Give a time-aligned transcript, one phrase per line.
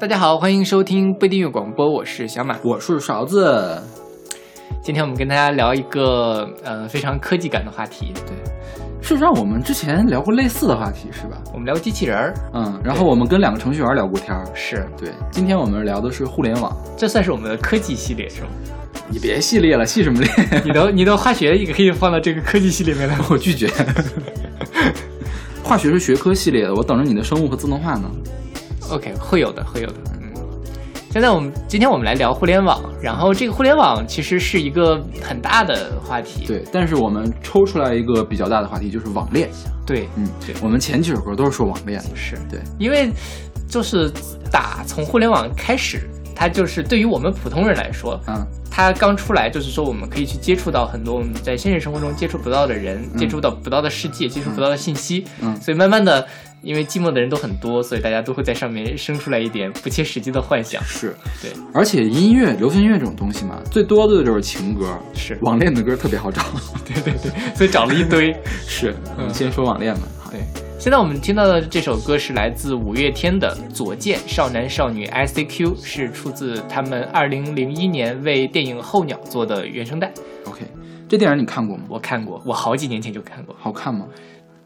[0.00, 3.82] 大家好，欢迎收听不订阅广播，我是小马，我是勺子。
[4.80, 8.36] 今天我们跟大家聊一个呃非常科技感的话题，对，
[9.02, 11.42] 事实上我们之前聊过类似的话题，是吧？
[11.52, 15.10] 我们聊机器人儿，嗯，然后我们跟两个程序员聊过天儿，是对。
[15.32, 18.48] 今天我们聊的是互联网，这算是我们的科技系列是吗？
[19.08, 20.30] 你别系列了，系什么列？
[20.64, 23.68] 你的你的化学也可以放到这个科技系列里面来， 我拒绝。
[25.64, 28.08] 化学是学科系列的，我等着你的生物和自动化呢。
[28.90, 29.94] OK，会有的，会有的。
[30.20, 30.32] 嗯，
[31.10, 36.46] 现在我们今天我们来聊互联网，然后这个互联网其实是一个很大的话题。
[36.46, 39.48] 对，但是我们抽出来一个比较大的话题，就是网恋。
[39.86, 43.10] 对，嗯，对，我们前几首歌都是说网恋的，是对，因为
[43.68, 44.10] 就是
[44.50, 55.24] 打从互联网开始，它就是对于我们普通人来说，嗯，它刚出来就是说我们可以去接触到很多我们在现实生活中接触不到的人，接触到不到的世界，接触不到的信息。
[55.40, 56.26] 嗯所以慢慢的，
[56.62, 60.82] 因为寂寞的人都很多，所以大家都会在上面生出来一点不切实际的幻想。
[60.84, 66.42] 是对，而且音乐、流行音乐这种东西嘛，最多的就是情歌，是网恋的歌特别好找。
[66.84, 68.34] 对对对，所以找了一堆。
[68.66, 70.00] 是，我们嗯先说网恋吧。
[70.30, 70.40] 对，
[70.78, 80.12] 现在我们听到的这首歌是来自五月天的《左键少男少女 ICQ》，是出自他们二零零一年为电影《候鸟》做的原声带。
[80.44, 80.66] OK，
[81.08, 81.84] 这电影你看过吗？
[81.88, 84.06] 我看过，我好几年前就看过，好看吗？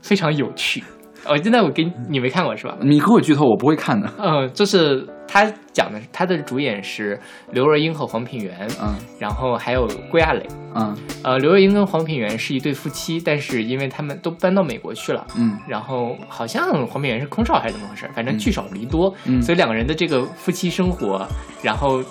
[0.01, 0.83] 非常有趣。
[1.25, 2.77] 哦，现在我给你你没看过是吧？
[2.81, 4.11] 你给我剧透，我不会看的。
[4.19, 7.19] 呃，就是他讲的，他的主演是
[7.53, 10.47] 刘若英和黄品源，嗯然后还有郭亚蕾。
[10.75, 18.09] 嗯呃，刘若英跟黄品源是一对夫妻，但是因为他们都搬到美国去了，嗯然后好像黄品源是空少还是怎么回事？
[18.15, 21.27] 反正聚少离多，嗯所以两个人的这个夫妻生活，
[21.63, 22.03] 然后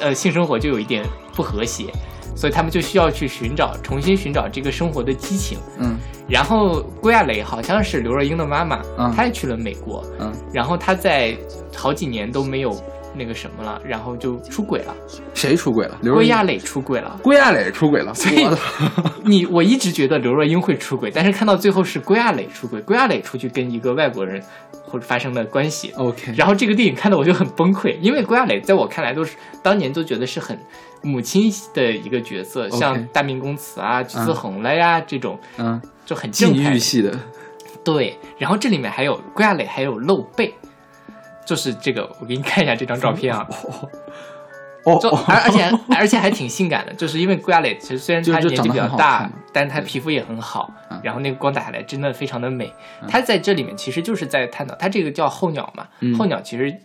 [0.00, 1.04] 呃性生活就有一点
[1.34, 1.92] 不和谐，
[2.36, 5.58] 所以他们就需要去寻找重新寻找这个生活的激情。
[5.78, 5.96] 嗯
[6.28, 11.36] 然后郭亚蕾好像是刘若英的妈妈，嗯她也去了美国，嗯，然后她在
[11.72, 12.76] 好几年都没有
[13.14, 14.92] 那个什么了，然后就出轨了，
[15.34, 15.96] 谁出轨了？
[16.02, 17.16] 刘若英郭亚蕾出轨了。
[17.22, 18.12] 郭亚蕾出轨了。
[18.12, 18.58] 所以我
[19.24, 24.42] 你我一直觉得刘若英会出轨，但是看到最后是郭亚蕾出轨，郭亚蕾出去跟一个外国人
[24.84, 30.58] 或者发生了关系，OK，然后这个电影看的我就很崩溃，因为郭亚蕾在我看来都是当年都觉得是很
[31.06, 37.16] 母亲的一个角色像大明宫词啊、橘子红了呀、这种嗯，就很禁欲系的。
[37.84, 40.52] 对，然后这里面还有郭亚磊还有露背，
[41.46, 43.46] 就是这个我给你看一下这张照片啊，
[44.84, 44.98] 哦。
[45.00, 52.72] 就，而而且而且还挺性感的，就是因为郭亚磊其实虽然他年纪比较大，但是他皮肤也很好嗯，然后那个光打下来真的非常的美。
[53.08, 56.76] 他在这里面其实就是在探讨，他这个叫候鸟嘛嗯，候鸟其实。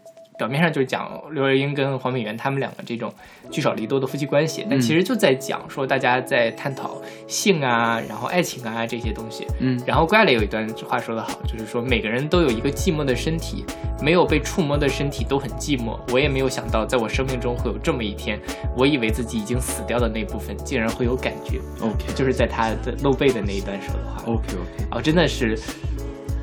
[0.42, 3.14] 表面上就是讲刘若英跟黄品源他们两个这种
[3.52, 9.46] 聚少离多的夫妻关系，但嗯其实就在讲说大家在探讨性啊，然后爱情啊这些东西。
[9.60, 13.64] 嗯然后郭亚磊有一段话说得好，就是说每个人都有一个寂寞的身体，
[14.02, 16.00] 没有被触摸的身体都很寂寞。
[16.12, 18.40] 我也没有想到，在我生命中会有这么一天，
[18.76, 21.60] 我以为自己已经死掉的那部分，竟然会有感觉。
[21.82, 24.24] OK 就是在他的露背的那一段说的话。
[24.26, 24.86] OK OK。
[24.90, 25.56] 哦，真的是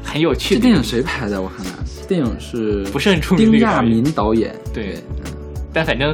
[0.04, 0.60] 很有趣的。
[0.60, 1.42] 这电影谁拍的？
[1.42, 1.77] 我看看，
[2.08, 4.52] 电影是不是很出名的丁亚民导演。
[4.72, 5.32] 对嗯，
[5.72, 6.12] 但反正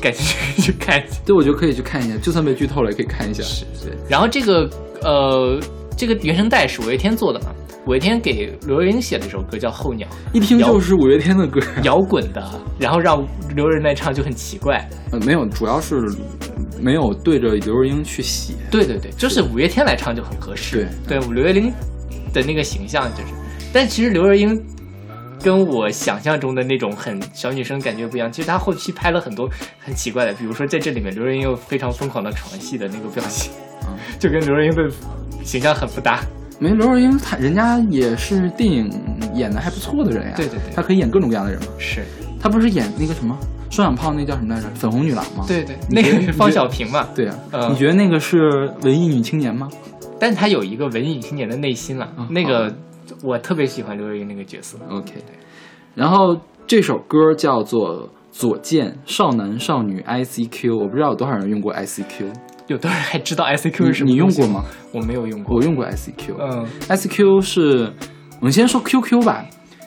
[0.00, 1.16] 感兴趣去看一下。
[1.24, 3.42] 对，我觉得可以去看一下，就算被剧透了也可以看一下。
[3.42, 4.68] 是对，然后这个
[5.02, 5.58] 呃，
[5.96, 7.46] 这个原声带是五月天做的嘛？
[7.86, 11.60] 五月天给刘若英写的一首歌叫《候鸟》，一听就是五月天的歌。
[11.82, 12.42] 摇滚的，
[12.78, 13.22] 然后让
[13.54, 14.88] 刘若英来唱就很奇怪。
[15.10, 16.02] 呃，没有，主要是
[16.80, 18.54] 没有对着刘若英去写。
[18.70, 20.88] 对对对，就是五月天来唱就很合适。
[21.06, 21.70] 对，刘若英
[22.32, 23.34] 的那个形象就是，
[23.70, 24.58] 但其实刘若英
[25.44, 28.32] 跟我想象中的那种很小女生感觉不一样。
[28.32, 29.46] 其实她后期拍了很多
[29.78, 33.52] 很奇怪的，比如说在这里面刘若英有非常疯狂的床戏的那个表情，
[33.86, 34.88] 嗯 就跟刘若英的
[35.44, 36.20] 形象很不搭。
[36.58, 38.90] 没刘若英，她人家也是电影
[39.34, 40.32] 演的还不错的人呀。
[40.34, 41.68] 对对对她可以演各种各样的人嘛。
[41.78, 42.02] 是
[42.40, 43.36] 她不是演那个什么
[43.70, 44.68] 双响炮，那叫什么来着？
[44.74, 45.44] 粉红女郎吗？
[45.46, 47.06] 对对，那个是方小平嘛？
[47.14, 49.68] 对啊、嗯你觉得那个是文艺女青年吗？
[50.18, 52.72] 但是她有一个文艺女青年的内心了，嗯那个
[53.24, 54.76] 我特别喜欢刘若英那个角色。
[54.90, 55.14] OK，
[55.94, 62.32] 然后这首歌叫做《左键少男少女 ICQ》，我不知道有多少人用过 ICQ，
[62.66, 64.10] 有多少人还知道 ICQ 是什么？
[64.10, 64.46] 你用过？
[64.46, 64.64] 吗？
[64.92, 65.56] 我没有用过。
[65.56, 66.34] 我用过 ICQ。
[66.38, 67.92] 嗯 ICQ 是，
[68.40, 69.46] 我们先说 QQ 吧。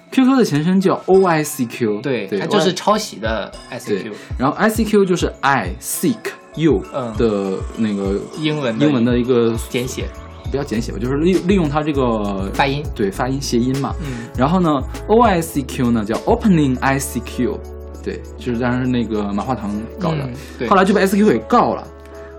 [0.09, 6.15] QQ 的前身叫 OICQ，对，对，它就是抄袭的 ICQ，，然后 ICQ 就是 I seek
[6.55, 10.05] you 嗯的那个英文英文的一个简写
[10.49, 12.83] 不要简写吧，就是利利用它这个发音。
[12.95, 13.93] 对发音谐音嘛。
[14.01, 17.57] 嗯，然后呢，OICQ 呢叫 Opening ICQ，
[18.03, 20.23] 对，就是当然是那个马化腾搞的。
[20.23, 21.87] 嗯对后来就被 ICQ 给告了。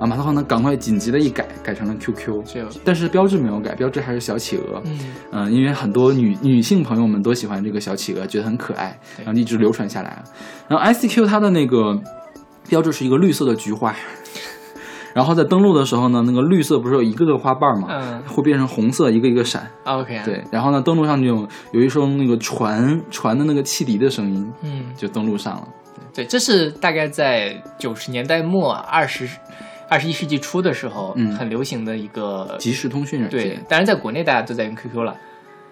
[0.01, 4.81] 啊，马化腾呢赶快紧急的一改，改成了 QQ，就但是标志没有改，标志还是小企鹅。
[4.85, 4.99] 嗯
[5.33, 10.25] 嗯，因为很多女女性朋友们都喜欢这个小企鹅，觉得很可爱，然后一直流传下来了。
[10.69, 11.99] 然后 ICQ 它的那个
[12.69, 13.93] 标志是一个绿色的菊花，
[15.15, 17.89] 然后在登录的时候呢，那个绿色不是有一个个花瓣嘛？
[17.91, 19.69] 嗯会变成红色，一个一个闪。
[19.85, 25.69] ，OK，，对，然后呢，登录上就有有一声那个船船的那个汽笛的声音，嗯，就登录上了。
[26.15, 29.29] 对，这是大概在九十年代末二十
[29.89, 35.17] 二十一世纪初的时候，嗯很流行的一个即时通讯软件对件，，当然在国内大家都在用 QQ 了。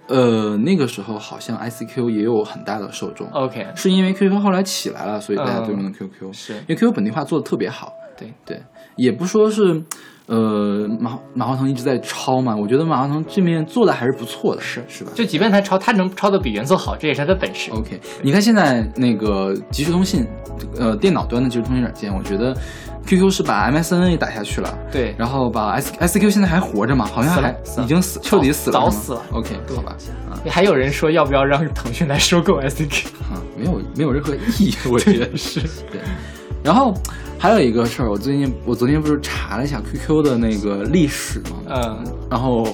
[0.08, 6.32] 呃，那个时候好像 ICQ 也有很大的受众，OK，是因为 QQ 后来起来了，所以大家都用的嗯 QQ。
[6.32, 8.62] 是因为 QQ 本地化做的特别好，对对，
[8.96, 9.82] 也不说是，
[10.26, 17.70] 呃，马马化腾一直在抄嘛，我觉得马化腾这面做的还是不错的，是是吧就即便他抄，他能抄的比原作好，这也是他的本事。
[17.72, 20.26] ？OK，你看现在那个即时通信，
[20.78, 22.56] 呃，电脑端的即时通信软件，我觉得
[23.06, 24.76] QQ 是把 MSN 也打下去了。
[24.90, 27.04] 对，然后把 S ICQ 现在还活着吗？
[27.04, 29.94] 好像还已经死，彻底死了，早死了 OK，好吧，
[30.28, 33.06] 啊还有人说要不要让腾讯来收购 SQ？
[33.30, 35.60] 啊，没有没有任何意义，我觉得 是
[35.92, 36.00] 对。
[36.66, 36.92] 然后
[37.38, 41.56] 还有一个事儿，我最近我昨天不是查了一下 QQ 的那个历史吗？
[41.68, 42.66] 嗯，然后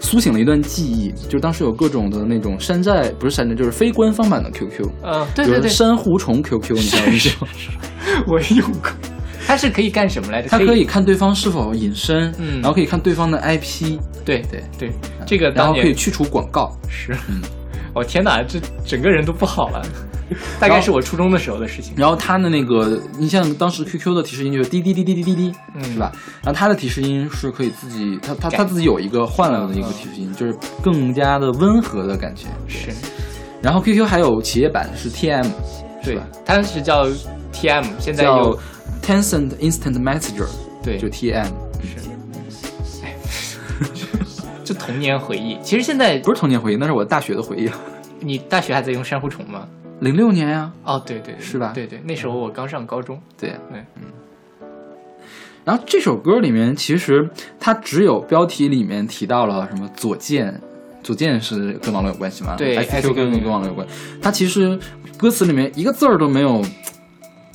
[0.00, 7.32] 苏醒了一段记忆，就是当时有各种的那种山寨，不是山寨，就是非官方版的 QQ，嗯，对对对，珊瑚虫 QQ，你还有印象？
[8.26, 8.90] 我用过。
[9.46, 10.48] 它是可以干什么来着？
[10.48, 14.90] 它可以看对方是否隐身，嗯然后可以看对方的 IP，对对对，
[15.26, 16.74] 这个然后可以去除广告。
[16.88, 17.42] 是，嗯
[17.92, 19.82] 我、天哪，这整个人都不好了。
[20.58, 21.92] 大概是我初中的时候的事情。
[21.96, 26.10] 然后它的那个，你像当时 QQ 的提示音就是滴滴滴滴滴滴滴，嗯是吧？
[26.42, 32.46] 然后它的提示音是可以自己，它它改它自己有一个换了的一个提示音，就是更加的温和的感觉。
[32.66, 32.90] 是，
[33.62, 35.46] 然后 QQ 还有企业版是 TM，
[36.02, 37.06] 对吧？，它是叫
[37.52, 38.58] TM，现在叫有
[39.02, 40.48] Tencent Instant Messenger，
[40.82, 41.44] 对就 TM，
[41.82, 41.98] 是，
[43.02, 43.14] 哎，
[44.64, 45.58] 就童年回忆。
[45.62, 47.70] 其实现在不是童年回忆，那是我大学的回忆。
[48.20, 49.66] 你大学还在用珊瑚虫吗？
[50.00, 53.20] 零六年呀，哦，对对，对是吧对对，那时候我刚上高中。
[53.38, 53.50] 对。
[53.70, 54.02] 对，嗯
[55.64, 57.26] 然后这首歌里面，其实
[57.58, 60.60] 它只有标题里面提到了什么左键，
[61.02, 62.54] 左键是跟网络有关系吗？
[62.54, 63.86] 对 ICQ 跟跟网络有关。
[64.20, 64.78] 它其实
[65.16, 66.62] 歌词里面一个字儿都没有，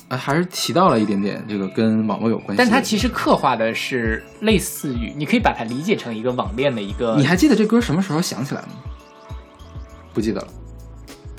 [0.08, 2.64] 呃，还是提到了一点点这个跟网络有关系的。
[2.64, 7.14] 但它其实刻画的是类似于，你可以把它理解成一个网恋的一个。
[7.16, 8.72] 你还记得这歌什么时候想起来的吗？
[10.12, 10.48] 不记得了。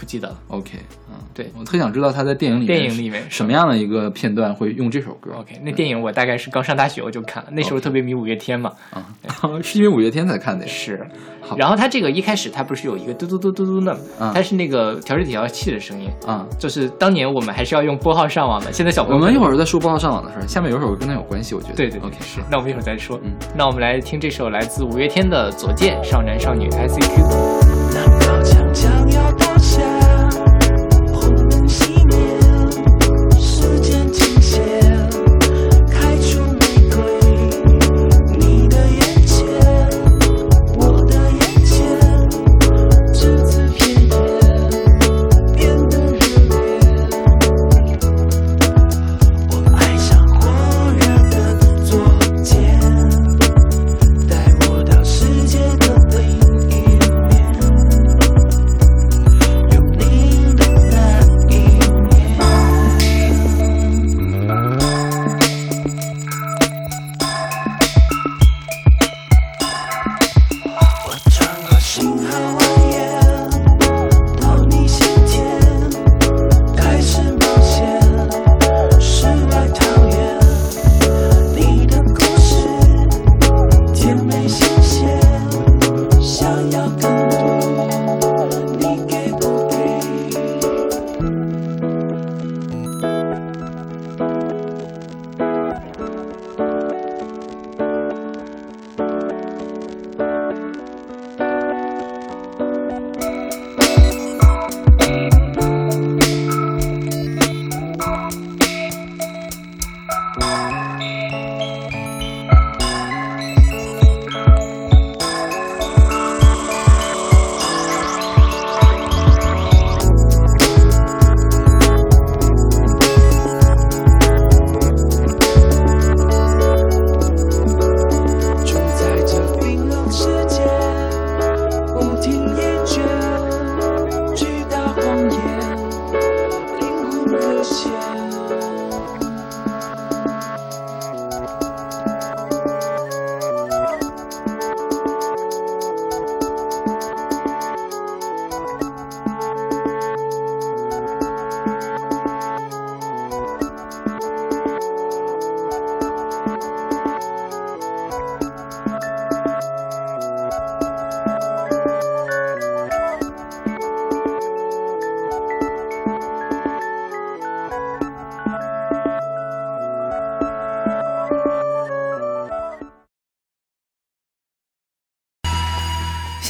[0.01, 0.71] 不记得了 OK，
[1.11, 5.29] 嗯，对我特想知道他在电影里面电影里面什么样的一个片段会用这首歌。
[5.37, 8.71] ？OK，那电影我大概是刚上大学我就看了，那时候特别迷五月天嘛。
[8.89, 9.05] 啊，
[9.61, 10.65] 是因为五月天才看的。
[10.65, 11.07] 是
[11.39, 16.09] 好，然后他这个一开始他不是有一个嘟嘟嘟嘟嘟的，啊它是那个调制解调器的声音。
[16.25, 21.75] 啊，就是当年我们还是要用拨号上网的，现在小朋友我们一会儿再说拨号上网的事儿，下面有首歌跟他有关系，我觉得。
[21.75, 23.19] 对对对 OK，是，那我们一会儿再说。
[23.23, 27.21] 嗯，那我们来听这首来自五月天的《左键少男少女 ICQ》。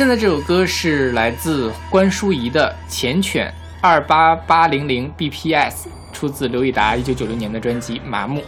[0.02, 3.48] 现在这首歌是来自关淑怡的《缱绻
[3.82, 5.54] 二八八零零 BPS》，
[6.12, 8.42] 出自刘以达一九九六年的专辑《麻木》。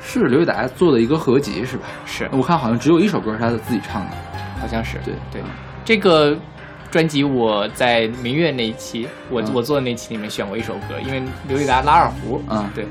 [0.00, 1.82] 是刘以达做的一个合集是吧？
[2.06, 4.10] 是，我看好像只有一首歌是他的自己唱的。
[4.60, 4.98] 好像是。
[5.04, 5.42] 对对，
[5.84, 6.38] 这个
[6.92, 12.40] 专辑我在明月那一期，我、嗯我做的那期里面选过一首歌，因为刘以达拉二胡。
[12.46, 12.86] 啊对。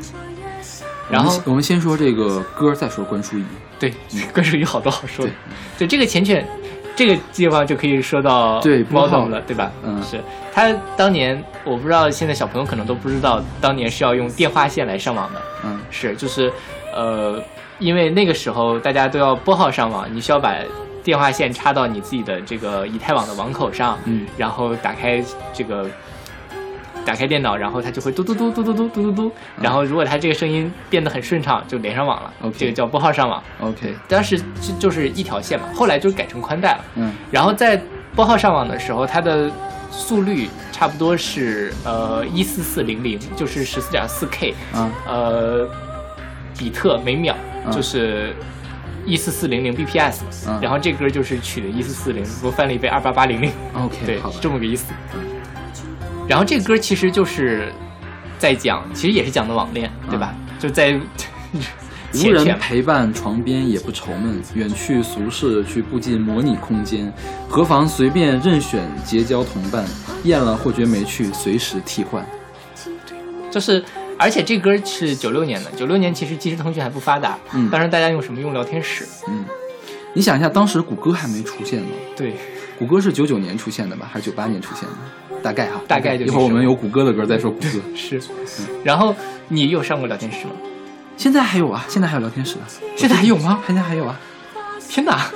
[1.10, 3.46] 然后我们我们先说这个歌，再说关淑怡。
[3.80, 3.94] 对，
[4.34, 5.32] 关淑怡好多好说的。
[5.78, 6.44] 对，这个缱绻，
[7.02, 9.72] 这个地方就可以说到对拨号 modem 了，对吧？
[9.84, 10.22] 嗯是
[10.54, 15.42] 他当年，我不知道现在小朋友可能都不知道，当年是要用电话线来上网的。
[15.66, 16.54] 嗯是，就是
[16.94, 17.42] 呃，
[17.80, 20.56] 因为那个时候大家都要拨号上网，你需要把
[21.04, 25.90] 电话线插到你自己的这个以太网的网口上，嗯然后打开这个。
[27.06, 32.34] 打开电脑，然后它就会嘟嘟嘟嘟嘟嘟嘟嘟嘟，然后如果它这个声音变得很顺畅，就连上网了。
[32.42, 33.42] OK 这个叫拨号上网。
[33.60, 36.86] ，OK，当时就就是一条线嘛，后来就改成宽带了。
[36.96, 37.14] 嗯。
[37.32, 37.82] 然后在
[38.16, 39.50] 拨号上网的时候，它的
[39.90, 45.68] 速率差不多是呃一四四零零，就是十四点四 K，啊呃
[46.58, 47.72] 比特每秒，嗯。
[47.72, 48.36] 就是
[49.06, 50.22] 一四四零零 BPS。
[50.48, 50.60] 嗯。
[50.62, 54.94] 然后这歌就是取的一四四零，我翻了一倍二八八零零，，OK，对这么个意思。
[56.32, 57.74] 然后这个歌其实就是
[58.40, 60.34] 在讲，其实也是讲的网恋，对吧？
[60.58, 60.98] 就在
[62.14, 67.12] 无人陪伴床边也不愁闷，远去俗世去步进模拟空间，
[67.50, 69.84] 何妨随便任选结交同伴，
[70.24, 72.26] 厌了或觉没趣，随时替换。
[73.52, 73.84] 就是，
[74.18, 78.40] 而且这歌是九六年的，九六年其实即时通讯还不发达，嗯当时大家用什么？
[78.40, 79.06] 用聊天室。
[79.28, 79.44] 嗯，
[80.14, 82.38] 你想一下，当时谷歌还没出现呢，对，
[82.80, 84.96] 谷歌是九九年出现的吧，还是九八年出现的？
[85.44, 87.68] 大概哈，大概就是一会儿我们有谷歌的歌再说谷歌。
[87.96, 88.22] 是。
[88.84, 89.16] 然后
[89.48, 90.52] 你有上过聊天室吗？
[91.18, 93.60] 现在还有啊，现在还有聊天室啊，现在还有吗？
[93.68, 94.20] 现在还有啊，
[94.90, 95.28] 天哪，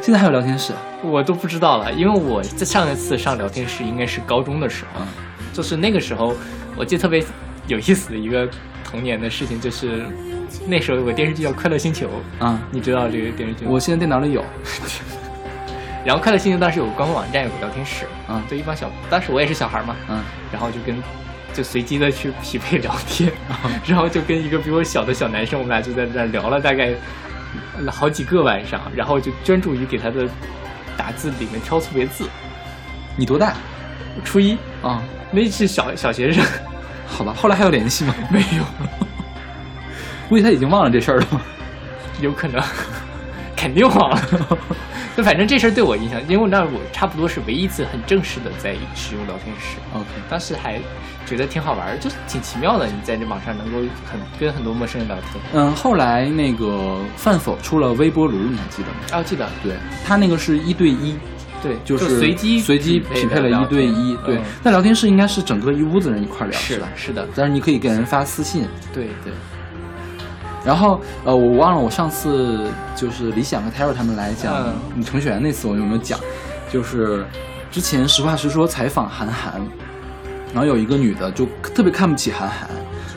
[0.00, 0.78] 现在还有聊天室啊。
[1.02, 5.06] 我都不知道了，因为我在上一次上聊天室应该是高中的时候，嗯
[5.52, 6.34] 就是那个时候，
[6.76, 7.24] 我记得特别
[7.66, 8.48] 有意思的一个
[8.84, 10.06] 童年的事情，就是
[10.68, 12.08] 那时候有个电视剧叫《快乐星球》，
[12.44, 13.70] 啊，你知道这个电视剧吗？
[13.72, 14.44] 我现在电脑里有，
[16.04, 21.00] 然后《快乐星球》当时有个官方网站，有个聊天室，啊对一帮小，当时我也是小孩嘛，嗯然后就跟
[21.52, 23.30] 就随机的去匹配聊天，
[23.86, 26.92] 然后就跟一个比我小的小男生，我们俩就在那聊了大概
[27.90, 30.26] 好几个晚上，然后就专注于给他的
[30.96, 32.28] 打字里面挑错别字。
[33.16, 33.54] 你多大
[34.24, 35.02] 初一啊？
[35.30, 36.44] 那是小小学生，
[37.06, 38.14] 好吧，后来还有联系吗？
[38.30, 38.64] 没有，
[40.28, 41.26] 估计他已经忘了这事儿了。
[42.20, 42.62] 有可能，
[43.56, 44.18] 肯定忘了。
[45.16, 49.78] 就 反正这事儿对我影响，因为那我差不多是唯一一次很正式的在使用聊天室。
[49.94, 50.80] OK，当时还
[51.26, 52.86] 觉得挺好玩儿，就是挺奇妙的。
[52.86, 53.78] 你在这网上能够
[54.10, 55.42] 很跟很多陌生人聊天。
[55.52, 58.96] 嗯，后来那个饭否出了微波炉，你还记得吗？
[59.12, 61.14] 啊，我记得，对他那个是一对一，
[61.62, 64.16] 对，就是随机随机匹配了一对一。
[64.24, 66.88] 对，那聊天室应该是整个一屋子人一块儿聊，是吧？
[66.96, 68.66] 是的，但是你可以给人发私信。
[68.92, 69.32] 对对。
[70.64, 76.18] 然后呃，我忘了我上次就是李想和 Taro 他们来讲嗯你程序员那次我有没有讲？
[76.70, 77.26] 就是
[77.70, 79.60] 之前实话实说采访韩寒，
[80.52, 82.68] 然后有一个女的就特别看不起韩寒，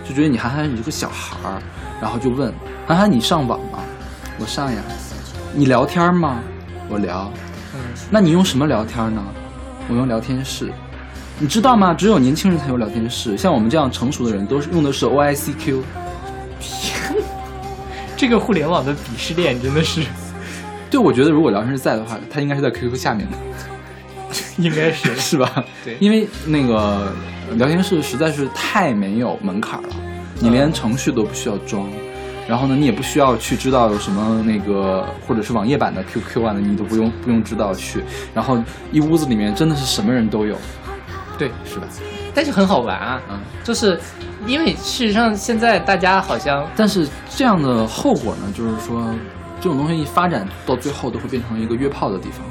[0.07, 1.61] 就觉得你韩寒你是个小孩儿，
[2.01, 2.53] 然后就问
[2.87, 3.79] 韩寒你上网吗？
[4.39, 4.81] 我上呀。
[5.53, 6.39] 你聊天吗？
[6.89, 7.31] 我聊。
[7.73, 9.23] 嗯，那你用什么聊天呢？
[9.87, 10.71] 我用聊天室。
[11.39, 11.93] 你知道吗？
[11.93, 15.81] 只有年轻人才有聊天室，像我们这样成熟的人都是用的是 OICQ。
[18.17, 20.01] 这个互联网的鄙视链真的是，
[20.89, 23.37] 对，我觉得如果聊天室在的话，他应该是在 QQ 下面的，
[24.57, 25.15] 应该是。
[25.19, 25.63] 是吧？
[25.83, 25.97] 对。
[25.99, 27.11] 因为那个
[27.55, 29.89] 聊天室实在是太没有门槛了，
[30.39, 31.87] 你连程序都不需要装，
[32.47, 38.01] 然后呢，你也不需要去知道有什么那个或者是网页版的 QQ 啊，你都不用不用知道去，
[38.33, 38.57] 然后
[38.91, 40.57] 一屋子里面真的是什么人都有，
[41.37, 41.87] 对，是吧？
[42.35, 43.97] 但是很好玩啊，嗯，就是
[44.45, 49.09] 因为事实上现在大家好像但是这样的后果呢，就是说
[49.61, 52.41] 这种东西一发展到最后都会变成一个约炮的地方。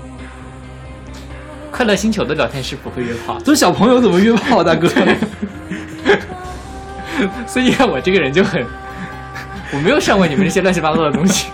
[1.70, 4.88] 快乐星球的聊天室不会约炮，这小朋友怎么约炮，大哥？
[7.46, 8.64] 所以我这个人就很，
[9.72, 11.50] 我没有上过你们这些乱七八糟的东西，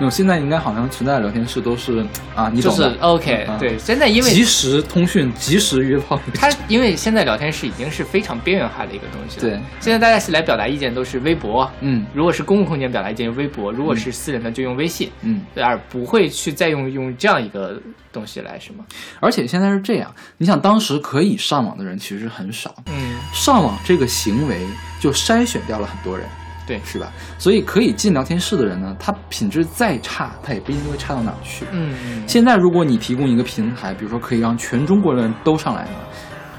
[0.00, 2.98] 那现在应该好像存在的聊天室都是 啊，你就是懂的。
[3.00, 9.42] OK，嗯对，现在因为即时通讯、即时约炮，它因为现在聊天室已经是非常边缘化的一个东西了。
[9.42, 12.04] 对，现在大家是来表达意见都是微博，嗯。
[12.14, 17.80] 如果是公共空间表达意见用微博，如果是私人的就用微信，嗯，对，而不会去再用用这样一个
[18.12, 18.84] 东西来什么，
[19.20, 24.58] 而且现在是这样，你想当时可以上网的人其实很少，嗯，上网这个行为
[25.00, 26.26] 就筛选掉了很多人。
[26.66, 27.12] 对是吧？
[27.38, 31.64] 所以可以进聊天室的人呢，他品质再差，他也不一定会差到哪儿去。
[31.72, 35.90] 嗯嗯，现在如果你提供一个平台，比如说可以让全中国人都上来呢，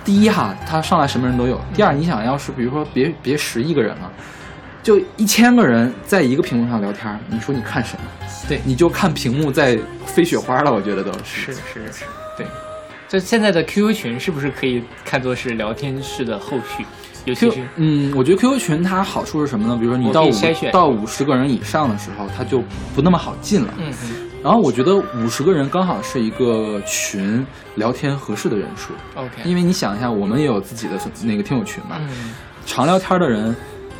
[0.03, 4.11] 第一哈，他上来什么人都有；第二，你想要是比如说别别十亿个人了，
[4.81, 8.03] 就一千个人在一个屏幕上聊天，你说你看什么？
[8.47, 12.03] 对你就看屏幕在飞雪花了，我觉得都是是是，
[12.37, 12.45] 对。
[13.07, 16.83] 就现在的 QQ 群是不是可以看作是聊天室的后续？
[17.25, 19.77] 尤其 Q 是嗯，我觉得 QQ 群它好处是什么呢？
[19.77, 20.31] 比如说你到五
[20.71, 22.61] 到五十个人以上的时候，它就
[22.93, 23.73] 不那么好进了。
[23.79, 32.33] 嗯嗯然后我觉得五十个人刚好是一个群聊天合适的人数，，OK，因为你想一下，我们也有自己的那个听友群嘛，嗯
[32.65, 33.55] 常聊天的人，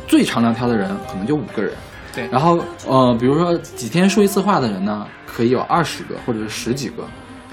[0.06, 1.72] 最常聊天的人可能就五个人。
[2.14, 7.02] 对然后呃，比如说几天说一次话的人呢，可以有二十个或者是十几个，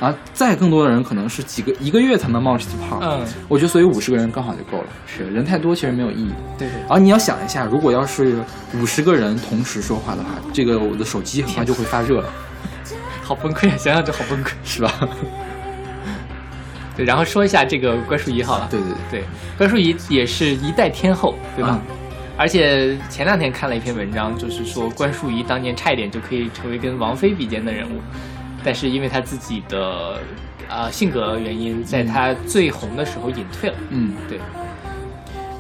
[0.02, 3.00] 然后再更多的人可能是几个一个月才能冒这次泡。
[3.04, 4.88] 嗯，我觉得所以五十个人刚好就够了。
[5.06, 6.34] 是人太多其实没有意义。
[6.58, 8.36] 对对然后你要想一下，如果要是
[8.74, 12.30] 五十个人同时说话的话，这个我的手机很快就会发热了，
[13.22, 13.78] 好崩溃啊！
[13.78, 14.50] 想想就好崩溃。
[14.64, 14.92] 是吧？
[16.98, 18.68] 对，然后说一下这个关淑怡好了。
[18.72, 19.24] 对对对，对，
[19.56, 21.80] 关淑怡也是一代天后，对吧？
[21.88, 21.96] 嗯
[22.38, 28.02] 而且前两天看了一篇文章，就是说关淑怡当年差一点就可以成为跟王菲比肩的人物，
[28.64, 30.14] 但是因为他自己的
[30.70, 33.76] 啊、呃性格原因，在他最红的时候隐退了。
[33.90, 34.40] 嗯，对，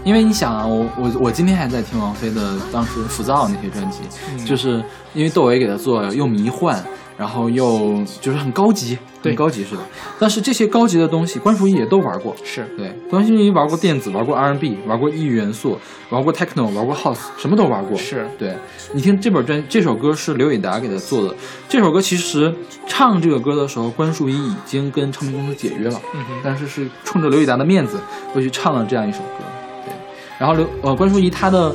[0.04, 4.00] 因为你想啊，我我我今天还在听王菲的当时浮躁那些专辑，
[4.32, 6.82] 嗯就是因为窦唯给她做又迷幻，
[7.22, 9.82] 然后又就是很高级，很高级似的。
[10.18, 12.36] 但是这些高级的东西，关淑怡也都玩过。
[12.44, 15.78] 是对，关淑怡玩过电子，玩过 R&B，玩过异域元素，
[16.10, 17.96] 玩过 techno，玩过 house，什么都玩过。
[17.96, 18.56] 是，对
[18.94, 21.36] 你听这本专这首歌是刘以达给他做的。
[21.70, 22.52] 这首歌其实
[22.88, 26.02] 唱这个歌的时候，关淑怡已经跟唱片公司解约了，
[26.44, 28.00] 但是是冲着刘以达的面子，
[28.34, 29.46] 又去唱了这样一首歌。
[29.86, 29.94] 对，
[30.40, 31.72] 然后刘呃关淑怡她的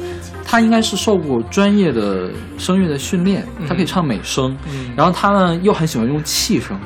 [0.46, 6.78] 她应该是受过专业的声乐的训练，她可以唱美声，嗯，然后她呢又很喜欢用气声，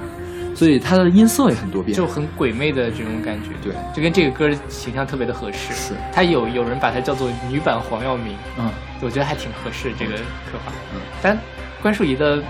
[0.55, 1.95] 所以她的音色也很多变。
[1.95, 5.75] 就很鬼魅的这种感觉，对，就跟这个歌形象特别的合适。
[5.75, 8.71] 是，她有有人把它叫做女版黄耀明，嗯
[9.03, 10.73] 我觉得还挺合适这个刻画。
[10.95, 11.39] 嗯，但
[11.83, 12.43] 关淑怡的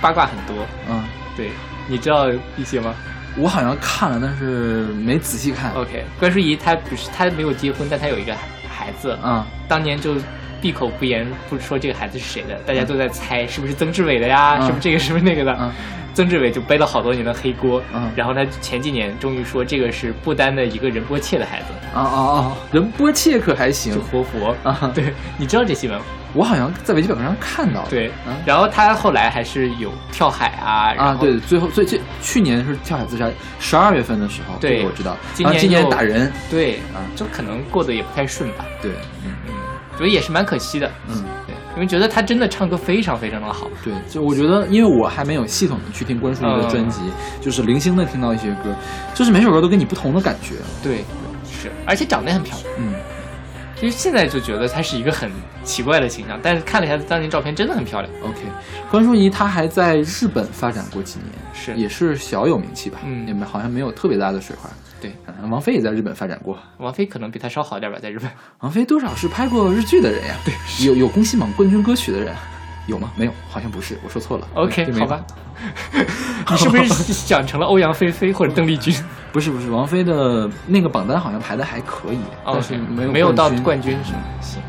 [0.00, 1.02] 八卦很多，嗯，
[1.36, 1.50] 对，
[1.88, 2.94] 你知道一些吗
[3.36, 5.72] 我好像看了，但是没仔细看。
[5.74, 8.32] ？OK，关淑怡她不是她没有结婚，但她有一个
[8.74, 9.44] 孩子，嗯。
[9.68, 10.16] 当年就
[10.64, 15.54] 闭口不言，不说这个孩子是谁的，大家都在猜是不是曾志伟的呀，嗯是不是这个是不是那个的。
[15.60, 15.70] 嗯
[16.14, 22.56] 曾志伟就背了好多年的黑锅，嗯然后他前几年终于说这个是不丹的一个仁波切的孩子，啊啊啊！
[22.70, 24.56] 仁波切可还行就活佛。
[24.62, 24.92] 啊。
[24.94, 26.00] 对，你知道这新闻？
[26.32, 27.88] 我好像在维基百科上看到了。
[27.90, 35.16] 对，嗯然后他后来还是有跳海啊，然啊，后对，最后最最去年是跳海自杀，十二月份的时候，对我知道。
[35.34, 38.92] 今年打人，对啊就可能过得也不太顺吧，对，
[39.26, 39.34] 嗯
[39.94, 46.70] 嗯，所以也是蛮可惜的，嗯，对，因为觉得他真的唱歌非常非常的好，对，就我觉得，因为我还没有系统的去听关淑怡的嗯。
[46.70, 47.00] 专辑，
[47.40, 48.74] 就是零星的听到一些歌，
[49.14, 50.54] 就是每首歌都给你不同的感觉。
[50.82, 51.04] 对，
[51.44, 52.68] 是，而且长得也很漂亮。
[52.78, 52.94] 嗯，
[53.78, 55.30] 其实现在就觉得她是一个很
[55.64, 58.12] 奇怪的形象，但是看了一下当年照片，真的很漂亮。
[58.22, 58.38] OK，
[58.90, 64.68] 关淑怡她还在日本发展过几年，是也是小有名气吧，嗯也没好像没有特别大的水花。
[65.00, 68.30] 对，嗯王菲也在日本发展过，王菲可能比她稍好点吧，在日本。
[68.60, 70.34] 王菲多少是拍过日剧的人呀？
[70.44, 70.54] 对，
[70.86, 72.34] 有有宫西榜冠军歌曲的人，
[72.86, 73.10] 有吗？
[73.16, 74.46] 没有，好像不是，我说错了。
[74.54, 75.24] OK，好吧。
[76.50, 78.94] 你 是不是想成了欧阳菲菲或者邓丽君？
[79.32, 84.18] 不是不是，王菲的那个榜单好像排的还可以，但是没有没有到冠军冠军是吗？
[84.40, 84.62] 行，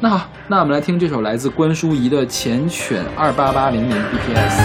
[0.00, 4.60] 那好，那我们来听这首来自关淑怡的《缱绻二八八零零 BPS》。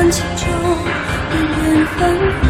[0.00, 0.46] 之間接觸，
[1.32, 2.49] 令人分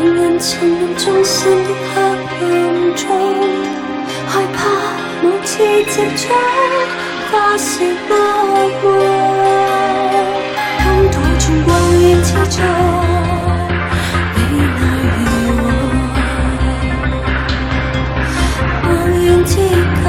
[0.00, 2.46] 讓人沉淪終身的黑暗
[2.94, 3.02] 中，
[4.28, 4.58] 害怕
[5.20, 6.22] 某次接觸
[7.32, 7.66] 化成
[8.08, 8.10] 惡
[8.80, 8.86] 夢，
[10.84, 12.56] 跟途中光影之中。
[14.36, 14.38] 你
[14.78, 14.80] 那
[15.18, 15.18] 疑
[15.58, 15.66] 惑，
[18.84, 18.86] 光
[19.20, 20.06] 影之间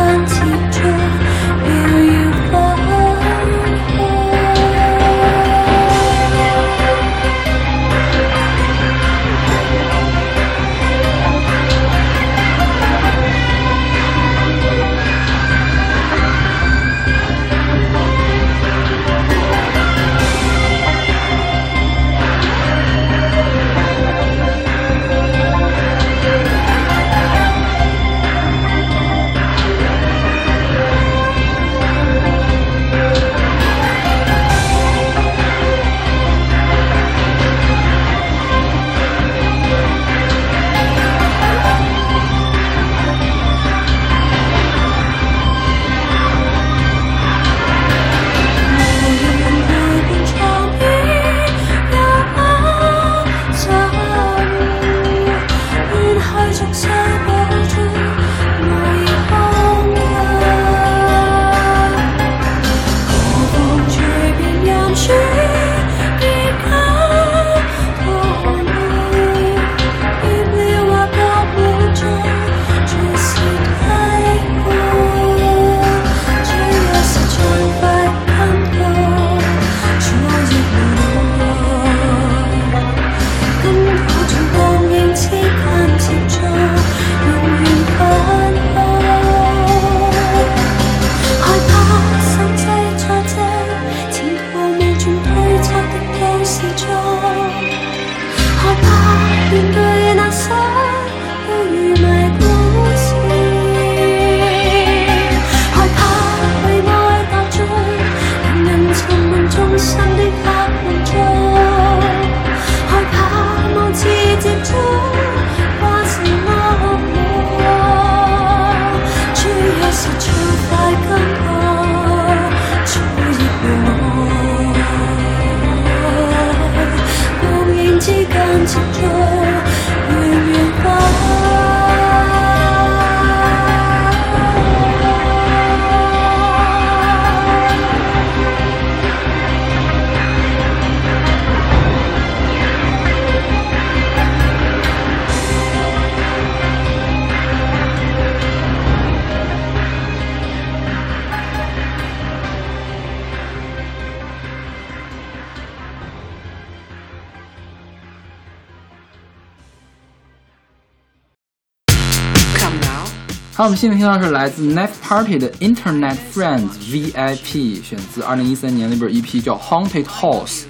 [163.59, 170.61] 好，我们现在听到的是来自 Knife Party 的 Internet Friends VIP，选自二零一三年那本 EP 叫 Haunted House。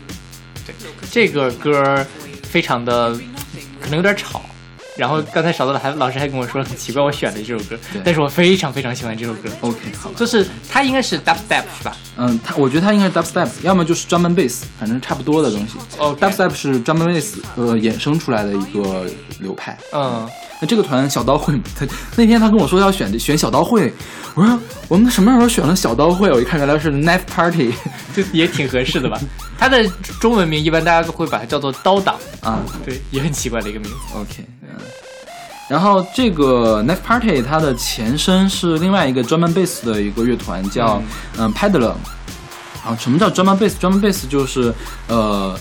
[0.65, 0.73] 对，
[1.11, 2.03] 这个歌
[2.41, 3.13] 非常的
[3.79, 4.41] 可能有点吵。
[4.97, 9.47] 然后刚才勺子还老师还跟我说很奇怪我选的这首歌，但是我非常非常喜欢这首歌。
[9.61, 11.95] OK，好，就是它应该是 dubstep 是吧？
[12.17, 15.75] 嗯，它我觉得它应该是 dubstep，要么就是 drum and bass，反正差不多的东西。
[15.99, 19.05] OK dubstep 是 drum and bass 呃衍生出来的一个
[19.39, 19.77] 流派。
[19.93, 20.27] 嗯，
[20.61, 23.93] 那这个团小刀会，他那天他跟我说要选选小刀会，
[24.35, 26.29] 我说我们什么时候选了小刀会？
[26.29, 27.73] 我一看原来是 Knife Party
[28.13, 29.17] 就也挺合适的吧。
[29.57, 29.87] 它的
[30.19, 32.59] 中文名一般大家都会把它叫做刀党，啊。
[32.85, 33.97] 对，也很奇怪的一个名字。
[34.15, 34.69] OK，嗯。
[35.69, 41.01] 然后这个 Knife Party 它的前身是另外一个专门 bass 的一个乐团，叫
[41.37, 41.93] 嗯 Peddler。
[42.83, 43.77] 然后什么叫专门 bass？
[43.79, 44.73] 专门 bass 就是
[45.07, 45.57] 呃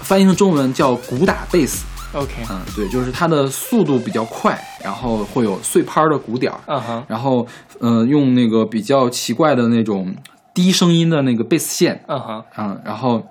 [0.00, 1.84] 翻译成中文叫鼓打贝斯。
[2.14, 7.46] OK，嗯，对，就是它的速度比较快，然后会有碎拍的鼓点儿，嗯哼，然后
[7.80, 10.14] 呃用那个比较奇怪的那种
[10.52, 13.22] 低声音的那个贝斯线，嗯哼，嗯，然后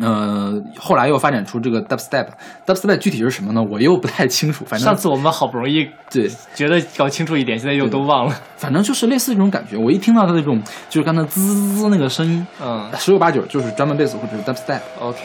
[0.00, 3.62] 呃后来又发展出这个 dubstep，dubstep 具体是什么呢？
[3.62, 8.40] 我又不太清楚，反正上次我们好不容易对，觉得搞清楚一点，现在又都忘了。
[8.56, 9.76] 反正就是类似这种感觉。
[9.76, 14.80] 我一听到它那种就是刚才滋滋滋那个声音，嗯十有八九就是专门贝斯或者是 dubstep。
[15.00, 15.20] ，OK，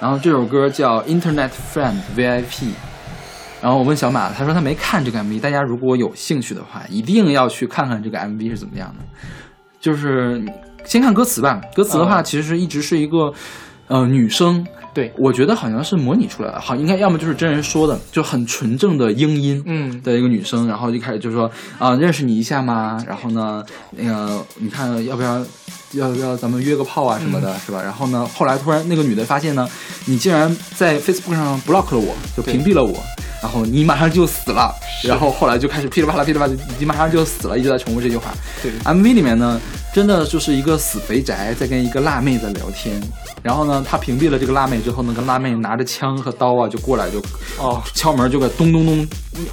[0.00, 2.68] 然后这首歌叫 Internet Friend VIP。
[3.60, 9.04] 然后我问小马，他说他没看这个 MV，大家如果有兴趣的话，一定要去看看这个 MV 是怎么样的。
[9.80, 10.40] 就是
[10.84, 13.32] 先看歌词吧，歌词的话，嗯其实一直是一个
[13.88, 14.64] 呃女生
[14.98, 23.00] 对，我觉得好像是模拟出来的，好应该要么就是真人说的，就很纯正的英音，嗯的一个女生，然后就开始就说啊、认识你一下嘛？
[23.06, 25.38] 然后呢，那个你看要不要
[25.92, 27.80] 要不要咱们约个炮啊什么的，嗯是吧？
[27.80, 29.68] 然后呢，后来突然那个女的发现呢，
[30.06, 33.00] 你竟然在 Facebook 上 block 了我，就屏蔽了我。
[33.40, 38.34] 然后你马上就死了，然后后来就开始噼里啪啦噼里啪啦，你马上就死了，一直在重复这句话。
[38.60, 39.60] 对 MV 里面呢，
[39.94, 43.00] 真的就是一个死肥宅在跟一个辣妹子聊天，
[43.42, 47.18] 然后呢，他屏蔽了这个辣妹之后呢，跟辣妹拿着枪和刀啊就过来就
[47.58, 49.06] 哦，敲门就给咚咚咚，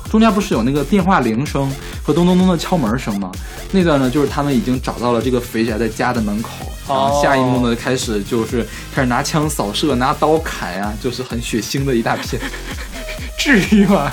[0.10, 1.71] 中间不是有那个电话铃声
[2.04, 3.32] 和咚咚咚的敲门声吗？
[3.71, 6.50] 那段呢，就是他们已经找到了这个肥宅的家的门口，
[6.88, 12.41] 然后下一幕呢，开始就是开始拿枪扫射、拿刀砍呀、就是很血腥的一大片。
[13.38, 14.12] 至于吗？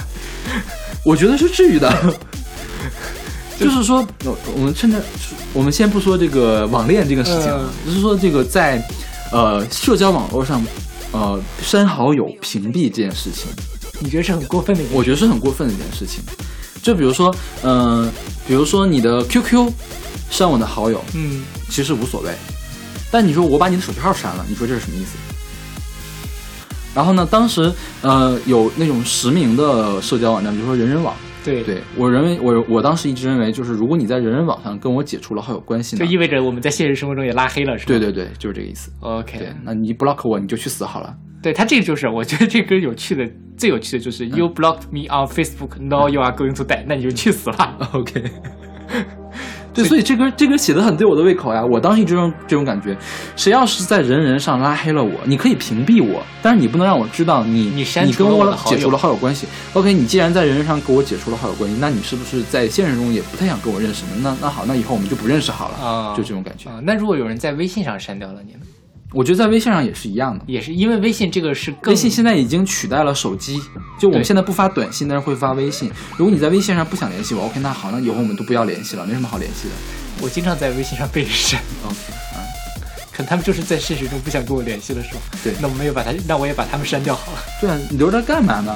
[1.04, 1.90] 我觉得是至于的。
[3.58, 5.00] 就是说，我我们趁着，
[5.52, 8.82] 我们先不说这个网恋这个事情啊，就是说这个在
[9.32, 10.64] 呃社交网络上，
[11.10, 13.50] 呃删好友、屏蔽这件事情，
[13.98, 16.22] 你觉得是很过分的一件我觉得是很过分的一件事情。
[16.82, 18.10] 就比如说，嗯、
[18.46, 19.72] 比如说你的 QQ
[20.30, 22.30] 删我的好友，嗯，其实无所谓。
[23.10, 25.10] 但你说我把你的手机号删了，你说这是什么意思？
[26.94, 37.88] 然后呢，当时呃有那种实名的社交网站，比如说人人网，对，对我认为我我当时一直认为，就是如果你在人人网上跟我解除了好友关系呢就，意味着我们在现实生活中也拉黑了，是吧？
[37.88, 38.92] 对对对，就是这个意思。
[39.00, 41.14] ，OK，对，那你 block 我，你就去死好了。
[41.42, 47.76] 对他这个就是，我觉得这歌有趣的，最有趣的就是、You blocked me on Facebook, now you are going to die，那你就去死吧。
[47.92, 48.22] OK。
[49.74, 51.64] 对，所以这歌这歌写的很对我的胃口呀。
[51.64, 52.96] 我当时一直有这种感觉，
[53.36, 59.46] 谁要是在人人上拉黑了我，你可以屏蔽我，但是你不能让我知道你你删你跟我解除了好友关系。
[59.72, 64.10] OK，你既然在人人上跟我解除了好友关系，那你是不是在现实中也不太想跟我认识呢？
[64.22, 66.68] 那那好，那以后我们就不认识好了，啊就这种感觉。
[66.68, 68.58] 啊，那如果有人在微信上删掉了你呢？
[69.12, 70.44] 我觉得在微信上也是一样的。
[70.46, 73.60] 也是因为微信这个是更微信现在已经取代了手机，
[74.00, 75.90] 就我们现在不发短信，但是会发微信。
[76.16, 79.74] 如果你在微信上不想联系我，OK，那好，那以后我们都不要联系了，没什么好联系的。
[80.20, 81.96] 我经常在微信上被人删，OK，
[82.34, 82.40] 嗯，
[83.12, 85.20] 可能他们就是在现实中不想跟我联系了，是吧？
[85.42, 87.38] 对那我们也把他，那我也把他们删掉好了。
[87.60, 88.74] 对啊，你留着干嘛呢？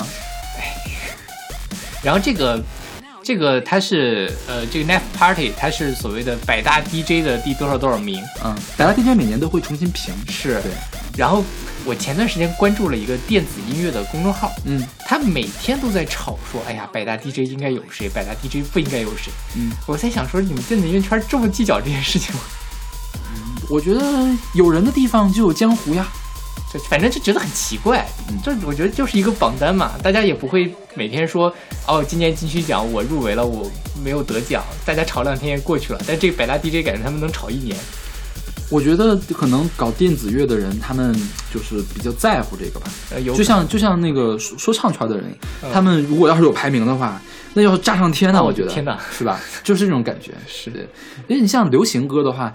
[2.02, 2.62] 然后这个
[3.26, 10.70] 这个它是呃这个 Net Party 它是所谓的百大 DJ 的第多少多少名嗯，百大 DJ 每年都会重新评，是对，
[11.18, 11.42] 然后
[11.84, 19.32] 我前段时间关注了一个电子音乐的公众号，嗯他每天都在吵说，哎呀，百大 DJ 应该有谁，百大 DJ 不应该有谁。
[19.56, 22.40] 嗯，我在想说，你们电子音乐圈这么计较这件事情吗？
[23.68, 24.00] 我觉得
[24.54, 26.06] 有人的地方就有江湖呀。
[26.72, 28.06] 就反正就觉得很奇怪，
[28.44, 31.52] 就我觉得就是一个榜单嘛，大家也不会每天说
[31.86, 33.70] 哦，今年金曲奖我入围了，我
[34.02, 36.00] 没有得奖，大家吵两天也过去了。
[36.06, 37.76] 但这个百大 DJ 感觉他们能吵一年，
[38.68, 41.14] 我觉得可能搞电子乐的人，他们
[41.54, 42.90] 就是比较在乎这个吧。
[43.10, 45.26] 呃，就像就像那个说说唱圈的人，
[45.62, 47.20] 嗯他们如果要是有排名的话，
[47.54, 49.40] 那要是炸上天呢、哦我觉得天哪是吧？
[49.62, 50.32] 就是这种感觉。
[50.48, 50.80] 是的，
[51.28, 52.52] 因为你像流行歌的话，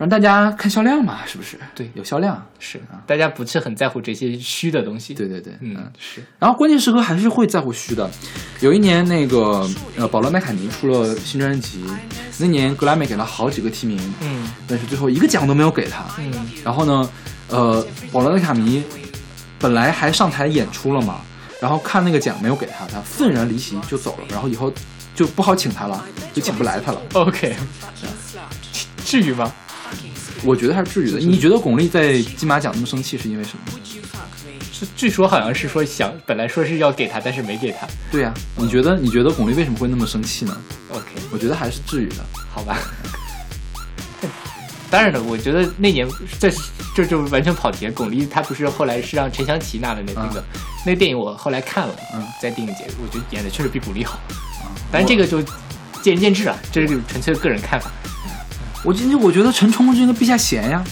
[0.00, 1.58] 让大家看销量嘛，是不是？
[1.74, 2.42] 对有销量。
[2.58, 5.12] 是啊大家不是很在乎这些虚的东西。
[5.12, 8.10] 对对对，嗯，是然后关键时刻还是会在乎虚的。
[8.60, 11.84] 有一年那个呃，保罗麦卡尼出了新专辑，
[12.38, 16.02] 那年格莱美给了好几个提名，嗯但是最后一个奖都没有给他。
[16.16, 16.32] 嗯
[16.64, 17.10] 然后呢，
[17.48, 18.82] 呃，保罗麦卡尼
[19.58, 21.20] 本来还上台演出了嘛，
[21.60, 24.72] 然后看那个奖没有给他，他愤然离席就走了，然后以后
[25.14, 27.02] 就不好请他了，就请不来他了。
[27.12, 27.54] ，OK，
[29.04, 29.52] 至于吗？
[30.44, 31.18] 我觉得还是至于的。
[31.18, 33.80] 你觉得巩俐在金马奖那么生气是因为什么？
[34.72, 37.86] 是据说好像是说想本来说是要给他，但是没给他。
[38.10, 40.56] 对呀、你觉得你觉得巩俐为什么会那么生气呢
[40.90, 42.24] ？OK，我觉得还是至于的。
[42.54, 42.78] 好吧。
[44.90, 46.52] 当然了，我觉得那年在
[46.96, 47.92] 这就完全跑题了。
[47.92, 50.44] 巩俐她不是后来是让陈翔奇拿了那那个、
[50.84, 54.18] 那个电影，我后来看了，嗯在电影节，我觉得演的确实比巩俐好。
[54.90, 55.42] 但是这个就
[56.02, 57.90] 见仁见智啊，这是纯粹个人看法。
[58.84, 60.82] 我今天我觉得陈冲就应该避下嫌呀，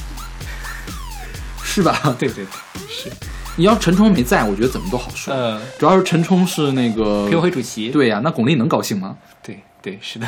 [1.62, 1.98] 是吧？
[2.18, 3.11] 对对对，是。
[3.57, 5.35] 你要陈冲没在，我觉得怎么都好说。
[5.35, 7.90] 呃，主要是陈冲是那个评委会主席。
[7.90, 9.16] 对呀、那巩俐能高兴吗？
[9.42, 10.27] 对对是的。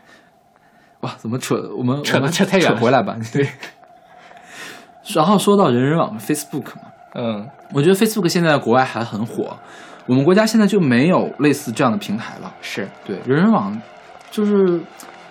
[1.00, 3.16] 哇，怎么扯我们扯我们扯太远了扯回来吧。
[3.32, 3.48] 对。
[5.14, 6.82] 然后说到人人网 Facebook 嘛，
[7.14, 9.56] 嗯，我觉得 Facebook 现在在国外还很火，
[10.06, 12.54] 我们国家现在就没有类似这样的平台了。
[12.62, 13.78] 是对，人人网
[14.30, 14.80] 就是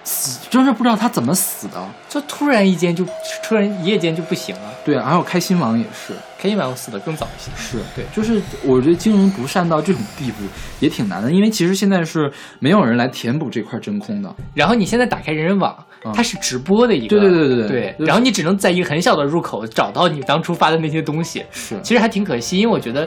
[0.08, 1.86] 死真是不知道他怎么死的。
[2.08, 3.06] 就突然一间就
[3.44, 4.62] 突然一夜间就不行了。
[4.86, 7.52] 对啊，还有开心网也是，开心网死的更早一些。
[7.58, 10.38] 是对就是我觉得经营不善到这种地步
[10.80, 14.34] 也挺难的，因为其实现在是没有人来填补这块真空的。
[14.54, 23.06] 然后你现在打开人人网，嗯它是直播的一个，对对对对对对然后你只能在一个很小的入口找到你当初发的那些东西，是其实还挺可惜，因为我觉得。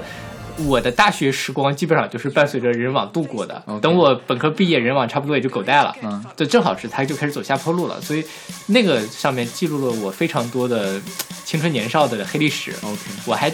[0.66, 3.62] 我的大学时光基本上就是伴随着人网度过的。
[3.80, 8.00] 等我本科毕业，人网差不多也就狗带了，嗯，就正好是它就开始走下坡路了。
[8.00, 8.24] 所以
[8.66, 11.00] 那个上面记录了我非常多的
[11.44, 12.72] 青春年少的黑历史。
[12.82, 13.50] OK，我还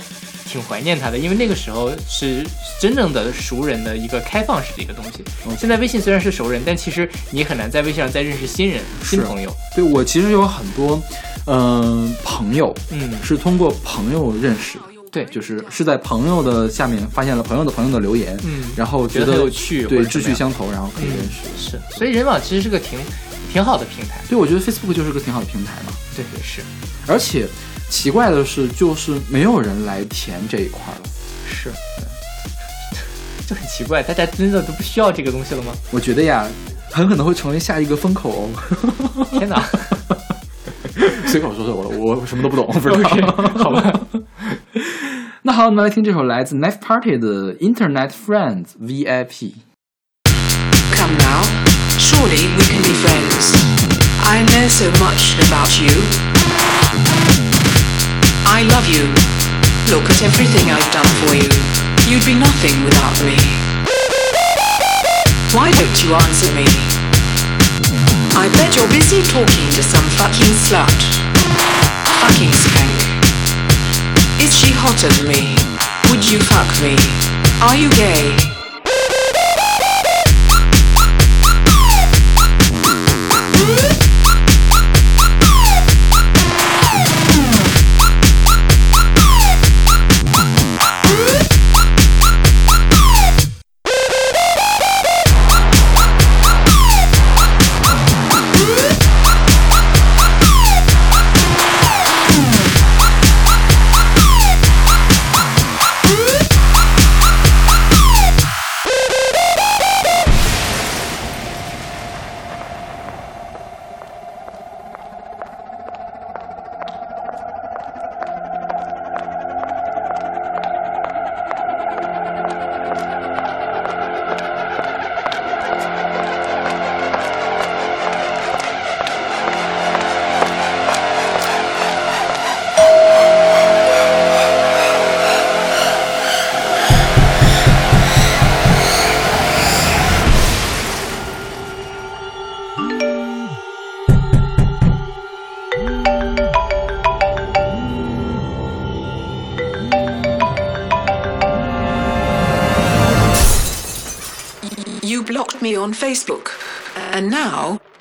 [0.47, 2.45] 挺怀念它的，因为那个时候是
[2.81, 5.25] 真正的熟人的一个开放式的一个东西。
[5.59, 9.53] 现在微信虽然是熟人，但其实你很难在微信上再认识新人、新朋友。
[9.75, 11.01] 对我其实有很多
[11.49, 14.85] 嗯、朋友嗯，是通过朋友认识的。
[15.11, 21.71] 对，就是是在朋友的下面发现了朋友的朋友的留言，嗯然后觉得得有趣对志趣相投，然后可以认嗯识。
[21.71, 22.99] 是，所以人网其实是个挺
[23.53, 24.21] 挺好的平台。
[24.29, 26.61] 对，我觉得 Facebook 就是个挺好的平台嘛，对对是
[27.07, 27.47] 而且
[27.89, 31.09] 奇怪的是，就是没有人来填这一块了。
[31.49, 31.71] 是，
[33.49, 35.73] 就很奇怪，大家真的都不需要这个东西了吗？
[35.93, 36.47] 我觉得呀，
[36.91, 39.27] 很可能会成为下一个风口哦。
[39.31, 39.63] 天哪
[41.27, 42.95] 随口说说，我我什么都不懂，不知道。
[42.97, 44.01] ！OK，好吧。
[45.44, 49.54] 那好，我们来听这首来自 Knife Party 的 Internet Friends VIP。
[50.94, 51.44] Come now,
[51.98, 53.56] surely we can be friends.
[54.24, 55.90] I know so much about you.
[58.46, 59.08] I love you.
[59.90, 61.50] Look at everything I've done for you.
[62.08, 63.38] You'd be nothing without me.
[65.54, 66.66] Why don't you answer me?
[68.36, 71.02] I bet you're busy talking to some fucking slut.
[72.22, 73.15] Fucking skank.
[74.39, 75.57] Is she hotter than me?
[76.11, 76.95] Would you fuck me?
[77.63, 78.66] Are you gay?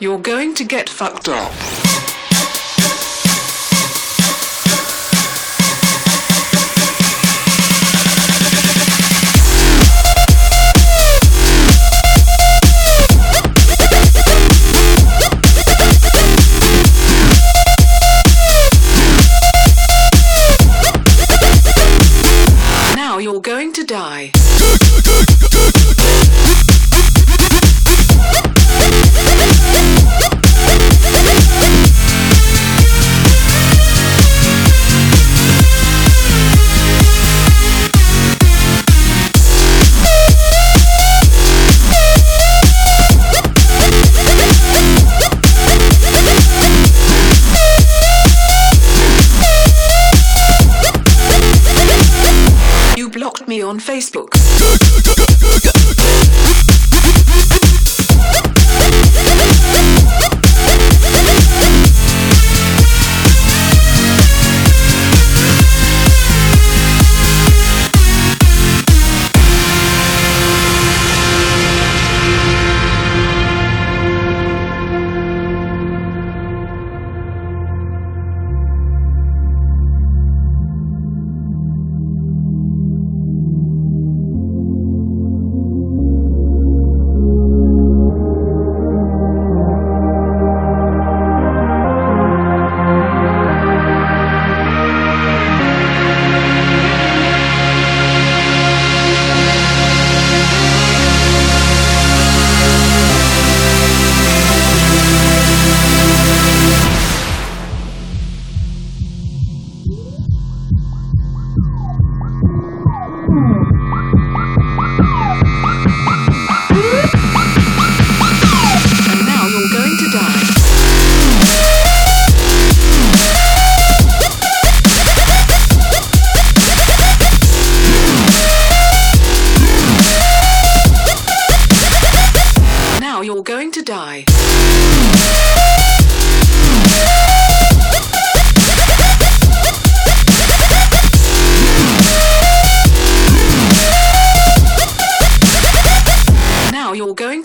[0.06, 1.64] You're going to get fucked up.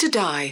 [0.01, 0.51] To die.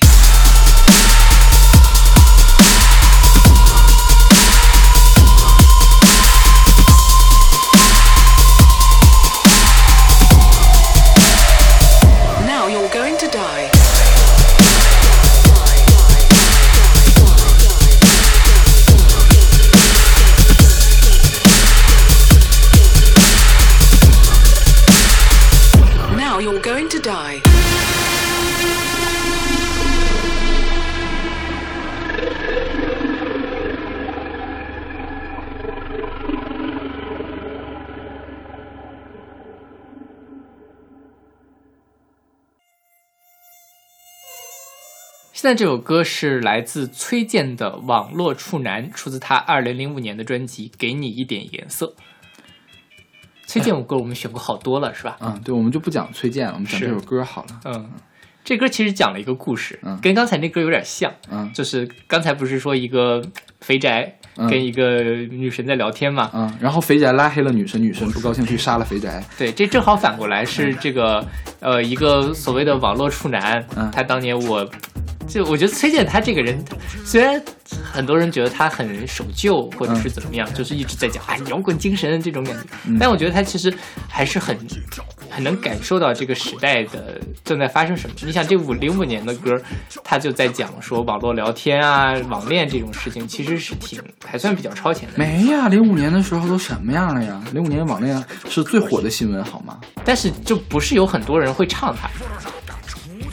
[45.40, 51.86] 现在这首歌是来自崔健的《网络处男》，出自他二零零五年的专辑《给你一点颜色》。
[53.46, 55.16] 崔健歌我们选过好多了，是吧？
[55.20, 57.60] 嗯，对，我们就不讲崔健了，我们讲这首歌好了。
[57.66, 57.88] 嗯，
[58.44, 61.14] 这歌其实讲了一个故事，嗯跟刚才那歌有点像。
[61.30, 63.22] 嗯就是刚才不是说一个
[63.60, 66.28] 肥宅嗯跟一个女神在聊天嘛？
[66.34, 69.22] 嗯，然后肥宅拉黑了女神，女神不高兴去杀了肥宅。
[69.38, 71.24] 对，这正好反过来是这个
[71.60, 74.68] 呃一个所谓的网络处男，嗯他当年我
[75.28, 76.64] 就我觉得崔健他这个人，
[77.04, 77.40] 虽然
[77.84, 83.72] 很多人觉得他很守旧或者是怎么样，就是一直在讲啊摇滚精神这种感觉，嗯但我觉得他其实
[84.08, 84.56] 还是很
[85.28, 88.16] 很能感受到这个时代的正在发生什么。
[88.24, 89.60] 你想这五零五年的歌，
[90.02, 95.14] 他就在讲说网络聊天啊、网恋这种事情，其实是挺还算比较超前的。
[95.18, 97.42] 没呀，零五年的时候都什么样了呀？
[97.52, 99.78] 零五年网恋是最火的新闻，好吗？
[100.04, 102.08] 但是就不是有很多人会唱它，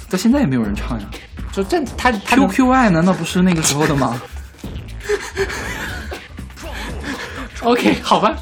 [0.10, 1.10] 到现在也没有人唱呀。
[1.56, 4.22] 就这他他 QQ 爱难道不是那个时候的吗？
[7.64, 8.36] OK，好吧，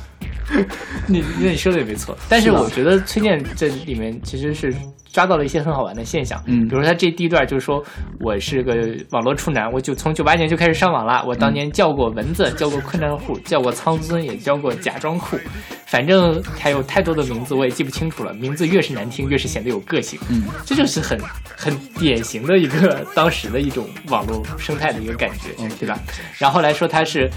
[1.06, 4.74] 你那你说的也没错，但是我觉得崔健这里面其实是
[5.14, 6.68] 抓到了一些很好玩的现象，嗯。
[6.68, 7.82] 比如说他这第一段就是说
[8.20, 8.74] 我是个
[9.12, 15.38] 网络处男，我就从九八年就开始上网了，我当年叫过蚊子，叫过困难户，叫过苍尊，也叫过假装酷，
[15.86, 21.20] 反正还有太多的名字我也记不清楚了，名字越是难听越是显得有个性，嗯，这就是很
[21.56, 25.50] 很典型的一个 当时的一种网络生态的一个感觉，
[25.80, 26.00] 对吧？
[26.40, 27.30] 然后来说他是，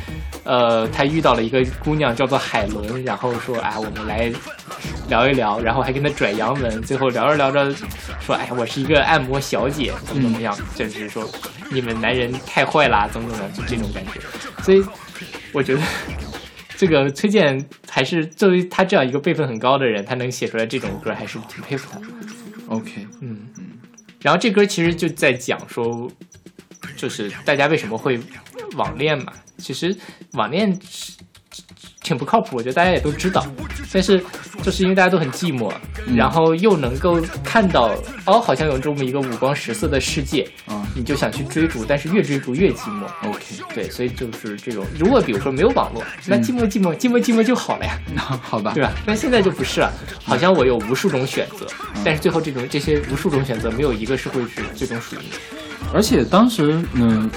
[0.45, 4.33] 呃，他遇到了一个姑娘叫做海伦，然后说啊，我们来
[5.09, 7.66] 聊一聊，然后还跟他拽洋文，最后聊着聊着
[8.21, 11.29] 说，哎，我是一个按摩小姐，怎么怎么样，就是说
[11.71, 14.21] 你们男人太坏啦，怎么怎么样，就这种感觉。
[14.63, 14.85] 所以
[15.53, 15.83] 我觉得
[16.77, 22.07] 这个崔健还是作为他这样一个辈分很高的人，他能写出来这种歌，还是挺佩服他的。
[22.69, 23.65] OK，嗯嗯，
[24.21, 26.11] 然后这歌其实就在讲说，
[26.97, 28.21] 就是大家为什么会
[28.75, 29.33] 网恋嘛。
[29.59, 29.97] 其实
[30.33, 31.13] 网恋是
[32.07, 33.45] 挺不靠谱，我觉得大家也都知道。
[33.93, 34.23] 但是
[34.63, 35.73] 就是因为大家都很寂寞，
[36.15, 37.93] 然后又能够看到
[38.27, 43.29] 哦，好像有这么一个五光十色的世界，啊你就想去追逐，但是越追逐越寂寞。
[43.29, 43.41] ，OK，
[43.75, 47.99] 对，所以就是这种，如果比如说没有网络，那寂寞寂寞寂寞寂寞就好了呀。
[48.15, 48.93] 那好吧对，吧？
[49.05, 49.93] 但现在就不是了，
[50.23, 51.67] 好像我有无数种选择，
[52.05, 55.37] 但是最后这种这些无数种选择，没有一个是会是最终属于你的。
[55.93, 57.31] 而且当时嗯，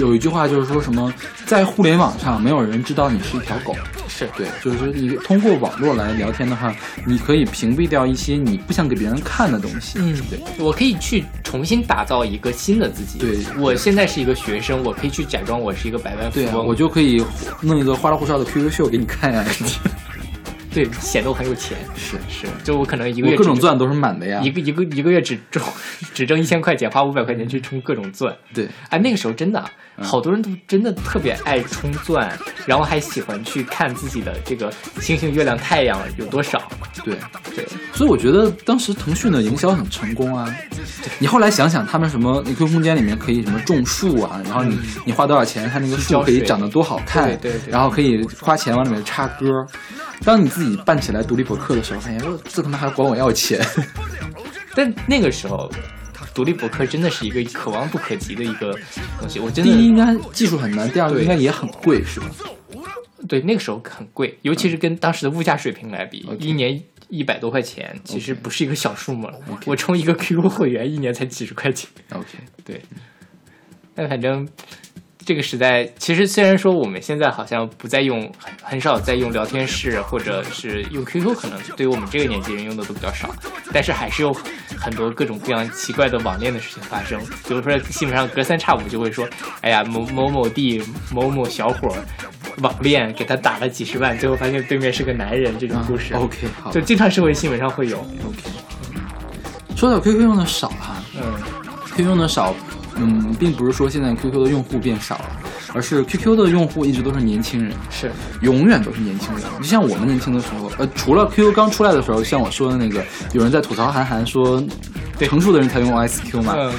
[0.00, 1.12] 有一句话就是说什么，
[1.44, 3.76] 在互联网上没有人知道你是一条狗。
[4.08, 6.74] 是对，就是说你通过网络来聊天的话，
[7.06, 9.98] 你可以屏蔽掉一些你不想给别人看的东西。
[9.98, 13.18] 嗯，对，我可以去重新打造一个新的自己。
[13.18, 17.22] 对我现在是一个学生，我可以去假装我是一个百万富对啊，翁，我就可以
[17.60, 19.44] 弄一个花里胡哨的 QQ 秀给你看呀、
[20.72, 21.76] 对显得我很有钱。
[21.96, 24.40] 是是，就我可能一个月各种钻都是满的呀。
[24.40, 25.62] 一个一个一个月只挣
[26.14, 28.36] 只挣一千块钱，花五百块钱去充各种钻。
[28.54, 29.64] 对，哎，那个时候真的
[30.00, 32.32] 好多人都真的特别爱冲钻，
[32.66, 36.62] 然后还喜欢去看自己的这个星星、月亮、太阳有多少。
[37.04, 37.16] 对，
[37.54, 40.52] 对，所以我觉得当时腾讯的营销很成功啊。
[41.18, 49.46] 你后来想想，他们什么 QQ 空间里面可以什么种树啊，然后你你花多少钱，它那个树可以长得多好看，对对对然后可以花钱往里面插歌。
[50.24, 53.64] 当你自己办起来独立博客的时候，发现这他妈还管我要钱。
[54.74, 55.70] 但那个时候，
[56.34, 58.78] 独立博客真的是一个可望不可及的一个
[59.18, 59.38] 东西。
[59.38, 62.26] 我真第一应该技术很难，第二个应该也很贵，是吧？
[63.28, 69.38] 对那个时候很贵，尤其是跟当时的物价水平来比一年一百多块钱，其实不是一个小数目了。
[69.66, 71.88] 我充一个 QQ 会员，一年才几十块钱。
[72.12, 72.26] OK，
[72.64, 72.80] 对，
[73.94, 74.48] 但反正
[75.30, 83.32] 这个时代，其实虽然说我们现在好像不再用，很很少在用聊天室，或者是用 QQ，可能对于我们这个年纪人用的都比较少，
[83.72, 84.36] 但是还是有
[84.76, 87.16] 很多各种各样奇怪的网恋的事情发生。
[87.46, 89.24] 比如说，基本上隔三差五就会说，
[89.60, 91.94] 哎呀，某某某地某某小伙
[92.58, 97.98] 网恋，给他打了几十万，最后发现对面是个男人，这种故事，啊 OK，好就经常社会新闻上会有。
[97.98, 98.50] OK。
[99.76, 101.22] 说到 QQ 用的少哈、嗯
[101.94, 102.52] QQ 用的少，
[103.00, 105.24] 嗯，并不是说现在 QQ 的用户变少了，
[105.72, 108.10] 而是 QQ 的用户一直都是年轻人，是，
[108.42, 109.42] 永远都是年轻人。
[109.58, 114.62] 就像我们年轻的时候，呃，除了 QQ 刚出来的时候，像我说的那个，有人在吐槽韩寒说，
[115.18, 115.28] 对。
[115.28, 116.72] 成熟的人才用 ICQ 嘛，嗯。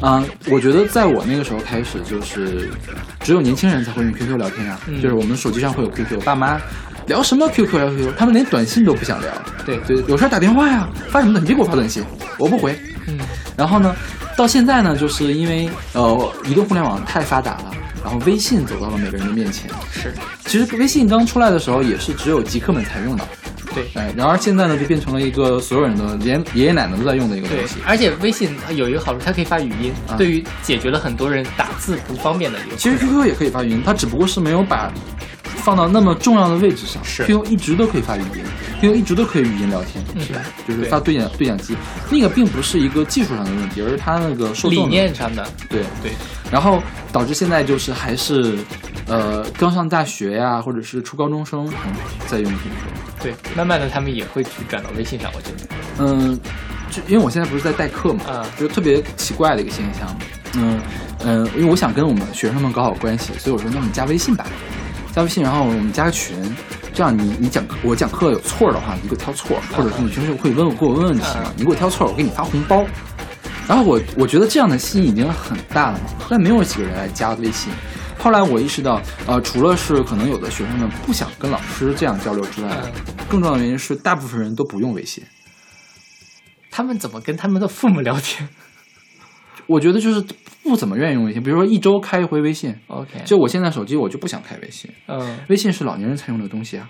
[0.00, 2.70] 啊、我觉得在我那个时候开始，就是
[3.20, 5.00] 只有年轻人才会用 QQ 聊天啊，嗯。
[5.00, 6.58] 就是我们手机上会有 QQ，爸妈。
[7.06, 9.30] 聊什么 QQ 聊 QQ，他们连短信都不想聊，
[9.64, 9.78] 对。
[9.86, 12.02] 对，有事打电话呀，发什么短信别给我发短信，
[12.36, 12.76] 我不回。
[13.06, 13.16] 嗯。
[13.56, 13.94] 然后呢，
[14.36, 17.72] 到现在呢，就是因为呃移动互联网太发达了，
[18.04, 19.70] 然后微信走到了每个人的面前。
[19.90, 20.14] 是，
[20.44, 23.26] 其实微信刚出来的时候也是只有极客们才用的，
[23.74, 23.88] 对。
[23.94, 32.76] 哎，然而现在呢就变成了一个所有人的连爷爷奶奶都在用的一个东对西。，而且微信它有一个好处，它可以发语音，啊对于解决了很多人打字不方便的一个。
[32.76, 34.92] 其实 QQ 也可以发语音，它只不过是没有把
[35.66, 37.02] 放到那么重要的位置上。
[37.04, 38.44] 是 QQ 一直都可以发语音
[38.80, 40.40] ，QQ 一直都可以语音聊天，嗯是吧？
[40.68, 41.76] 就是发对讲对讲机，
[42.08, 46.12] 那个并不是一个技术上的问题，而是它那个受众理念上的，对对，
[46.52, 48.56] 然后导致现在就是还是，
[49.08, 51.92] 呃，刚上大学呀，或者是初高中生嗯
[52.28, 52.60] 在用 QQ。
[53.20, 55.66] 对，慢慢的他们也会去转到微信上，我觉得。
[55.98, 56.38] 嗯，
[56.92, 60.16] 就因为我现在不是在代课嘛，啊就特别奇怪的一个现象。
[60.58, 60.80] 嗯
[61.24, 64.46] 嗯，因为我想跟我们学生们搞好关系，所以我说那我们加微信吧，
[65.16, 66.36] 加微信，然后我们加个群，
[66.92, 72.84] 这样你你讲课我讲课有错的话，你给我挑错，或者是你平时会问我给我问问题嘛，你给我挑错，我给你发红包。
[73.66, 77.72] 然后我我觉得这样的吸引已经很大了嘛，但没有几个人来加微信。
[78.18, 82.76] 后来我意识到，呃，除了是可能有的学生们不想跟老师这样交流之外，
[83.26, 85.24] 更重要的原因是大部分人都不用微信。
[86.70, 88.46] 他们怎么跟他们的父母聊天
[89.66, 90.24] 我觉得就是
[90.62, 92.74] 不怎么愿意用微信，比如说一周开一回微信。
[92.86, 96.88] ？OK，就我现在手机，我就不想开微信，嗯，微信是老年人才用的东西啊。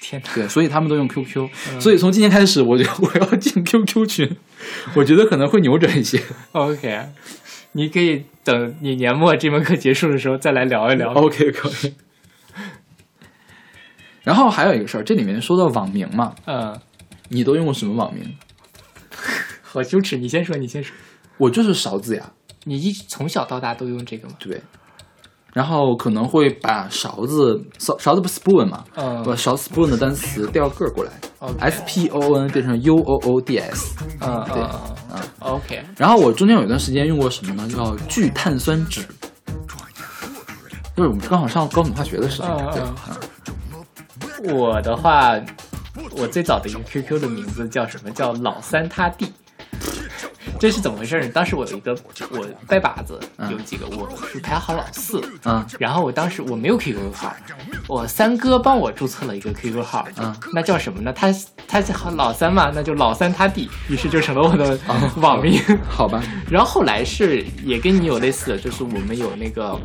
[0.00, 1.48] 天哪，对，所以他们都用 QQ。
[1.80, 4.36] 所以从今天开始，我就 我要进 QQ 群，
[4.94, 6.20] 我觉得可能会扭转一些。
[6.52, 7.06] OK，
[7.72, 11.12] 你可以等你年末这门课结束的时候再来聊一聊。
[11.12, 11.94] OK，可以。
[14.22, 16.78] 然后还有一个事儿，这里面说到网名嘛，嗯，
[17.28, 18.36] 你都用过什么网名？
[19.62, 20.94] 好羞耻，你先说，你先说。
[21.38, 22.32] 我就是勺子呀，
[22.64, 24.34] 你一从小到大都用这个吗？
[24.38, 24.62] 对。
[25.52, 33.94] 然后可能会把勺子勺勺子不 spoon 嘛，嗯把勺 spoon 的单词调个儿过来 OK，S P O O N 变成 U O O D S。
[34.20, 34.66] 嗯对
[35.38, 37.68] ，OK，然后我中间有一段时间用过什么呢？
[37.68, 39.02] 叫聚碳酸酯，
[40.96, 42.56] 就是我们刚好上高等化学的时候，
[44.42, 45.40] 对，我的话，
[46.16, 48.10] 我最早的一个 QQ 的名字叫什么？
[48.10, 49.32] 叫老三他弟。
[50.58, 51.28] 这是怎么回事呢？
[51.34, 51.96] 当时我有一个
[52.30, 57.34] 我拜把子嗯有几个，我是排行老四，嗯然后我当时我没有 QQ 号，
[57.88, 61.12] 我三哥帮我注册了一个 QQ 号，嗯那叫什么呢？
[61.12, 61.34] 他
[61.66, 64.78] 他是老三嘛，那就老三他弟，于是就成了我的
[65.16, 65.60] 网名。
[65.88, 69.78] 好吧，然后后来是也跟你有类似的，就是我们有那个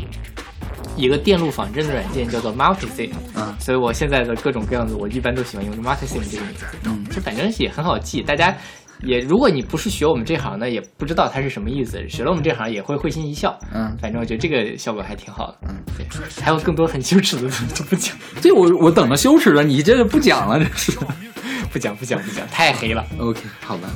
[0.95, 8.55] 一个电路仿真的软件叫做 Multisim，嗯所以我现在的各种各样的，我一般都喜欢用 Multisim 这个名字，嗯就反正也很好记，大家。
[9.03, 12.07] 也，如果你不是学我们这行的，也不知道它是什么意思。
[12.09, 13.57] 学了我们这行也会会心一笑。
[13.73, 15.57] 嗯反正我觉得这个效果还挺好的。
[15.67, 16.05] 嗯，对，
[16.41, 20.97] 还有更多很羞耻的就不讲， 对我我等着羞耻了，你这个不讲了，这是。
[21.71, 23.05] 不讲，不讲，不讲，太黑了。
[23.19, 23.89] OK，好吧。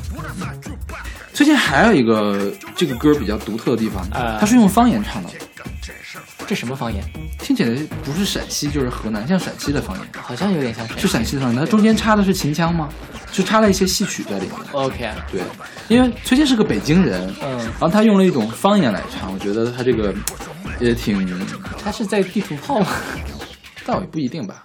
[1.34, 5.30] 最近还有一个这个歌比较独特的地方，啊它是用方言唱的，
[6.46, 7.04] 这什么方言？
[7.40, 11.60] 听起来不是陕西就是河南，像陕西的方言，好像有点像是陕西的方言。
[11.60, 12.88] 它中间插的是秦腔吗？
[13.32, 14.52] 就插了一些戏曲在里面。
[14.74, 15.42] OK，对，
[15.88, 20.14] 因为崔健是个北京人，嗯然后他用了一种方言来唱，我觉得他这个
[20.80, 21.28] 也挺，
[21.84, 22.88] 他是在地图炮吗？
[23.86, 24.64] 倒也不一定吧。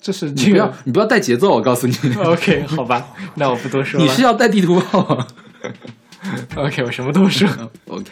[0.00, 0.72] 这是你不要。
[0.84, 4.04] 你不要带节奏，我告诉你， OK，好吧，那我不多说了。
[4.04, 5.26] 你是要带地图炮啊
[6.56, 7.48] OK，我什么都说。
[7.86, 8.10] ？OK，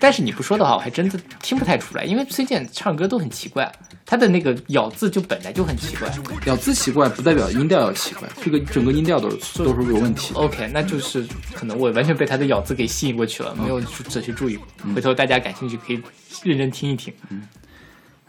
[0.00, 3.70] 但是你不说的话，我还真的听不太出来，因为崔健唱歌都很奇怪，
[4.06, 6.08] 他的那个咬字就本来就很奇怪。
[6.46, 10.32] 咬字奇怪不代表音调要奇怪，这个整个音调都是都是有问题。
[10.34, 14.58] OK，那就是可能我完全被他的咬字给吸引过去了，没有去仔细注意。
[14.94, 16.00] 回头大家感兴趣可以
[16.44, 17.12] 认真听一听。
[17.30, 17.42] 嗯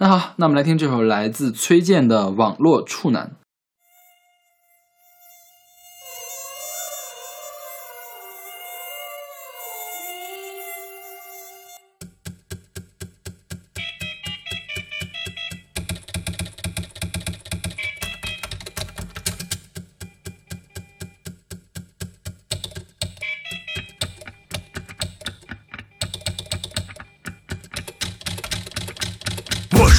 [0.02, 3.32] 那好，那我们来听这首来自崔健的《网络处男》。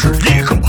[0.00, 0.59] 是一种。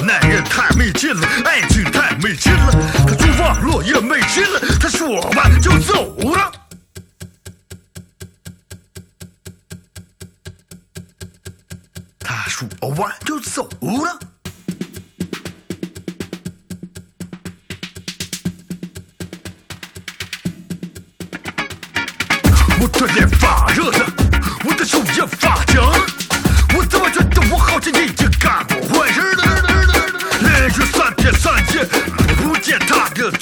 [0.00, 2.72] 男人太没劲了，爱情太没劲了，
[3.06, 6.52] 他说话落叶没劲了，他说完就走了，
[12.18, 14.18] 他说完就走了。
[22.80, 24.06] 我的脸发热了，
[24.64, 25.82] 我的手也发僵，
[26.76, 29.51] 我怎么觉得我好像已经干过坏事了？
[31.72, 31.86] 见，
[32.36, 33.32] 不见他个。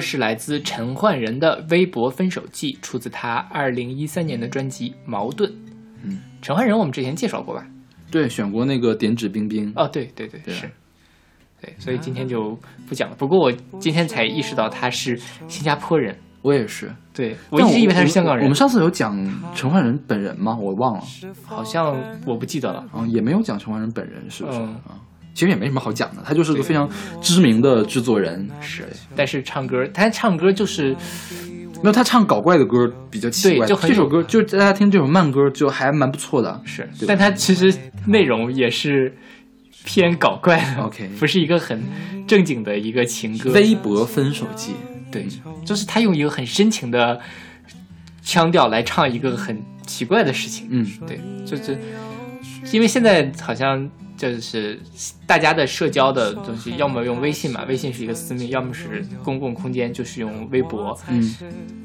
[0.00, 5.50] 歌是来自陈奂仁的《微博分手记》，出自他二零一三年的专辑《矛盾》。
[6.02, 7.66] 嗯，陈奂仁我们之前介绍过吧？
[8.10, 9.70] 对，选过那个点指冰冰。
[9.76, 10.70] 哦，对对对，对是，
[11.60, 13.14] 对，所以今天就不讲了。
[13.16, 19.14] 不过我今天才意识到他是新加坡人，我也是，对我一直以为他是香港人，我们上次有讲
[19.54, 20.56] 陈奂仁本人吗？
[20.58, 21.04] 我忘了，
[21.44, 21.94] 好像
[22.26, 22.80] 我不记得了。
[22.90, 24.58] 啊，也没有讲陈奂仁本人，是不是？
[24.58, 24.96] 嗯啊，
[25.34, 26.88] 其实也没什么好讲的，他就是个非常
[27.20, 28.48] 知名的制作人。
[28.60, 28.84] 是，
[29.16, 30.94] 但是唱歌，他唱歌就是
[31.82, 36.60] 没有他唱搞怪的歌比较奇怪，对就很这首歌就是大家听这首慢歌就还蛮不错的。
[36.64, 37.74] 是，但他其实
[38.06, 39.16] 内容也是
[39.84, 41.82] 偏搞怪的 OK 不是一个很
[42.26, 43.50] 正经的一个情歌。
[43.52, 44.74] 微博分手记，
[45.10, 45.26] 对，
[45.64, 47.18] 就是他用一个很深情的
[48.22, 50.68] 腔调来唱一个很奇怪的事情。
[50.70, 51.78] 嗯，对，就是
[52.72, 53.88] 因为现在好像
[54.20, 54.78] 就是
[55.26, 61.34] 大家的社交的东西，要么用微信嘛，微信是一个私密，要么是公共空间，就是用微博，嗯，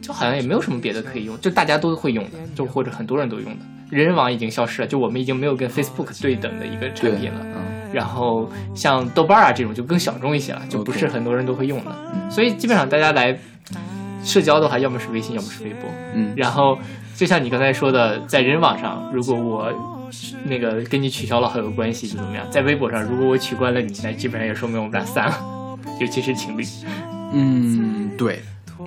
[0.02, 3.66] 就好像也没有什么别的可以用，就大家都会用的，就或者很多人都用的。
[3.90, 7.40] 人人网已经消失了，就我们已经没有跟 Facebook 对等的一个产，品了。
[7.42, 11.96] 嗯，然后像豆瓣啊这种就更小众一些了，就不是很多人都会用的。
[12.14, 13.38] 嗯所以基本上大家来
[14.24, 15.90] 社交的话，要么是微信，要么是微博。
[16.14, 16.78] 嗯，然后
[17.16, 19.95] 就像你刚才说的，在人网上，如果我
[20.46, 22.46] 那个跟你取消了好友关系就怎么样？
[22.52, 26.64] 在微博上，如果我取关了你，那基本上也说明我们俩散了， 尤其是情侣。
[27.34, 28.42] 嗯，对，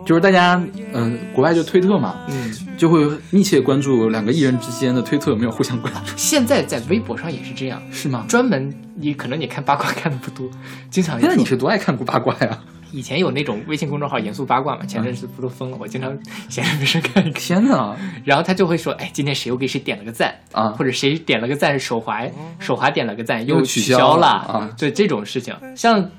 [0.06, 0.62] 就是大家，
[0.92, 8.24] 嗯、国外就推特嘛，嗯，就会密切关注两个艺人之间的推特有没有互相关注，现在在微博上也是这样，是吗？
[8.28, 10.48] 专门你可能你看八卦看的不多，
[10.90, 12.58] 经常有现在你是多爱看八卦呀？
[12.92, 16.16] 以前有那种微信公众号“严肃八卦”嘛，前阵子不都封了，我经常
[16.48, 17.26] 闲着没事看。
[17.26, 17.30] 一。
[17.32, 17.96] 天哪！
[18.24, 20.70] 然后他就会说，哎，今天谁又给谁点了个赞啊。
[20.70, 22.22] 或者谁点了个赞，手滑
[22.58, 24.70] 手滑点了个赞又取取消了了啊。
[24.78, 26.10] 对这种事情，像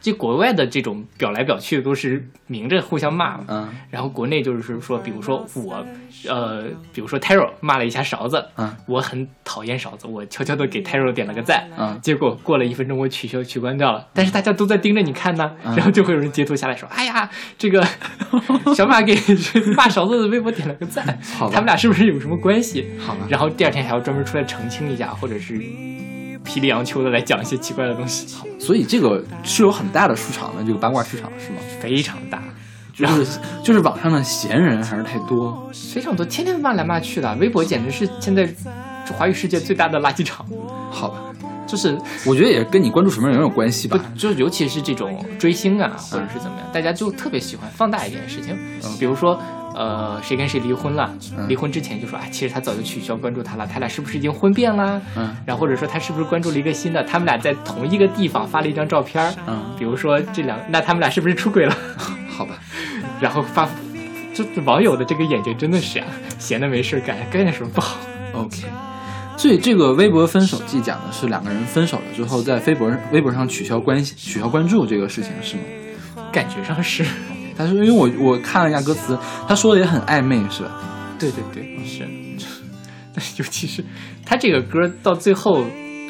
[0.00, 3.68] 这国外的这种表来表去都是明着互相骂嘛，嗯。
[3.90, 5.86] 然后国内就是说，比如说我，
[6.28, 8.74] 呃，比如说 Taro 骂了一下勺子，嗯。
[8.86, 11.98] 我很讨厌勺子，我悄悄的给 Taro 点了个赞，嗯。
[12.02, 15.76] 结果过了一分钟我取消取关掉了，但是大家都在盯着你看呢，嗯。
[15.76, 17.28] 然后就会有人截图下来说， 哎呀，
[17.58, 17.86] 这个
[18.74, 19.14] 小马给
[19.76, 22.90] 骂勺子的微博点了个赞，好他们俩是不是有什么关系？
[22.98, 23.26] 好吧。
[23.28, 25.60] 然后第二天还要专门出来澄清一下，或者是
[26.44, 28.26] 霹雳阳秋的来讲一些奇怪的东西，
[28.58, 31.58] 所以这个是有很大的市场的，这个八卦市场是吗？
[31.80, 32.42] 非常大。
[32.94, 35.70] 就是 就是网上的闲人还是太多。
[35.72, 38.48] 非常多，天天骂来骂去的，微博简直是现在
[39.16, 40.44] 华语世界最大的垃圾场。
[40.90, 41.16] 好吧，
[41.66, 43.98] 就是我觉得也跟你关注什么人有关系吧。
[44.16, 48.58] 就尤其是这种追星啊，或者是怎么样，大家就特别喜欢放大一件事情，
[48.98, 49.40] 比如说。
[49.74, 51.10] 呃，谁跟谁离婚了？
[51.36, 55.00] 嗯离婚之前就说啊，其实他早就取消关注他了，他俩是不是已经婚变啦？
[55.16, 57.02] 嗯然后或者说他是不是关注了一个新的？
[57.04, 61.76] 他们俩在同一个地方发了一张照片儿，嗯，比如说这两，那他们俩是不是出轨了？
[62.28, 62.58] 好吧，
[63.20, 63.68] 然后发，
[64.34, 66.06] 就是网友的这个眼睛真的是啊，
[66.38, 67.96] 闲的没事干，干点什么不好
[68.32, 68.64] ？OK，
[69.36, 75.62] 所以这个微博分手记讲的是两个人分手了之后，在微博微博上取消关系、取消关注这个事情是吗？
[76.32, 77.04] 感觉上是，
[77.60, 80.80] 但是因为我我看了一下歌词，他说的也很暧昧，是吧？
[81.18, 82.08] 对对对，是。
[83.12, 83.84] 但 尤其是
[84.24, 85.62] 他这个歌到最后，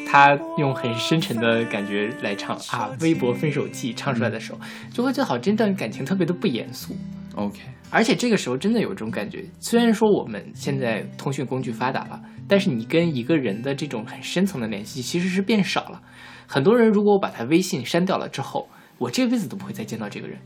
[0.07, 4.59] 他用很深沉的感觉来唱啊，《微博分手记》唱出来的时候，
[4.93, 6.95] 就会觉得好，这段感情特别的不严肃。
[7.35, 16.01] OK，而且这个时候真的有这种感觉，虽然说我们现在通讯工具发达了，但是你跟一个人的这种很深层的联系其实是变少了。
[16.47, 20.37] 很多人如果我把他微信删掉了之后，我这辈子都不会再见到这个人。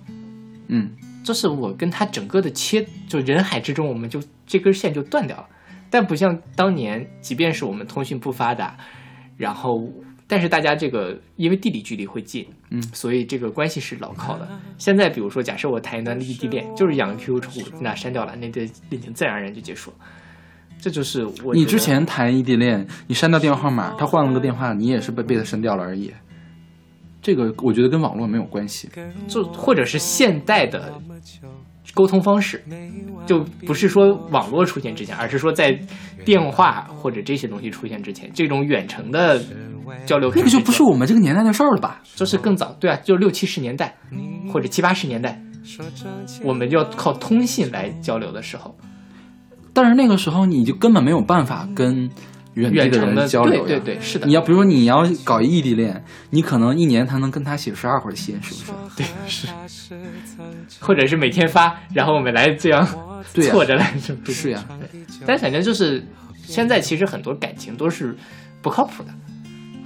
[0.67, 0.89] 嗯，
[1.23, 5.47] 就是我跟他整个的切，就人海之中，我们就这根线就断掉了。
[5.89, 8.75] 但不像当年，即便是我们通讯不发达，
[9.37, 9.87] 然后
[10.27, 14.47] 但是大家这个因为地理距离会近，嗯所以这个关系是牢靠的。
[14.77, 19.97] 现在比如说，假设我谈一段异地恋，就是养个 QQ 宠物，那删掉了，那这恋情自然而然就结束了。
[20.81, 26.11] 这就是我你之前谈异地恋，你删掉电话号码，他换了个电话，你也是被被他删掉了而已。
[27.25, 28.87] 这个我觉得跟网络没有关系。
[29.27, 30.93] 就或者是现代的
[31.95, 32.63] 沟通方式，
[33.25, 35.75] 就不是说网络出现之前，而是说在
[36.23, 39.41] 电话或者这些东西出现之前，这种远程的
[40.05, 42.03] 交流，那个就不是我们这个年代的事儿了吧？
[42.13, 43.97] 就是更早，对啊，就六七十年代
[44.53, 45.41] 或者七八十年代，
[46.43, 48.75] 我们就要靠通信来交流的时候，
[49.73, 52.07] 但是那个时候你就根本没有办法跟
[52.55, 53.67] 远地的远程的人交流呀。
[53.67, 58.97] 对对对，是的你，要比如说你要搞异地恋，你可能一年才能跟他写十二回信，是不是？
[58.97, 59.47] 对是，
[60.79, 62.87] 或者是每天发，然后我们来这样
[63.33, 64.63] 对呀错着来着，不是呀，
[65.25, 66.05] 但反正就是
[66.43, 68.15] 现在其实很多感情都是
[68.61, 69.09] 不靠谱的，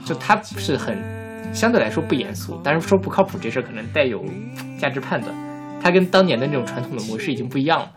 [0.06, 0.98] 就他是很
[1.54, 4.24] 相对来说不严肃，但是说不靠谱这事儿可能带有
[4.80, 5.34] 价值判断，
[5.82, 7.92] 它跟当年的那种传统的模式已经不一样了。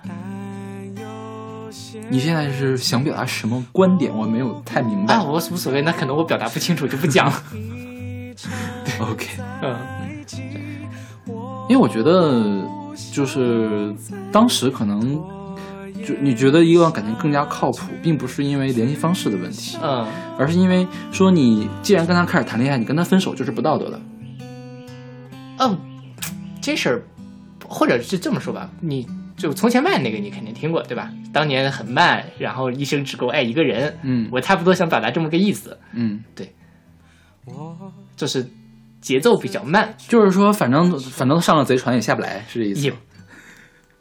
[2.10, 4.12] 你现在是想表达什么观点？
[4.14, 5.14] 我没有太明白。
[5.14, 7.42] 啊，我无所谓，那可能我表达不清楚就不讲了。
[8.84, 9.26] 对 OK，
[9.62, 9.76] 嗯，
[11.68, 12.42] 因为我觉得
[13.12, 13.94] 就是
[14.30, 15.00] 当时可能
[16.04, 20.06] 就你觉得一段感情更加靠谱，并不是因为联系方式的问题，嗯，
[20.38, 24.00] 而是因为说你既然跟他开始谈恋爱，你跟他分手就是不道德的。
[25.58, 25.78] 嗯，
[26.60, 27.02] 这事儿，
[27.68, 29.06] 或者是这么说吧，你
[29.42, 31.10] 就从前慢那个你肯定听过对吧？
[31.32, 33.98] 当年很慢，然后一生只够爱一个人。
[34.02, 36.52] 嗯我差不多想表达这么个意思，嗯，对
[38.16, 38.46] 就是
[39.00, 42.92] 节奏比较慢，就是说反正反正上了贼船也下不来，是这意思。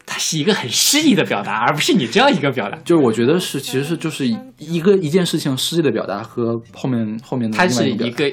[0.05, 2.77] 它是一个很诗意的表达，而不是你这样一个表达。
[2.83, 4.27] 就是我觉得是，其实是就是
[4.57, 8.31] 一个一件事情诗意的表达和后面后面的它是另一个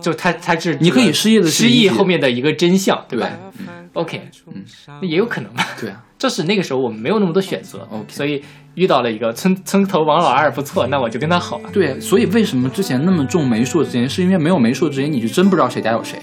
[0.00, 3.28] 就它它是你可以诗意地去诗意后面的一个真相，对吧
[3.58, 4.64] 对？OK，嗯
[5.02, 5.66] 那也有可能吧。
[5.80, 8.42] 对啊，就是那个时候我们没有那么多选择 OK 所以
[8.74, 11.70] 遇到了一个村村头王老二不错，那我就跟他好吧。
[11.72, 16.18] 对，所以为什么之前那么重媒妁之言，是因为没有媒妁之言，你就真不知道谁家有谁。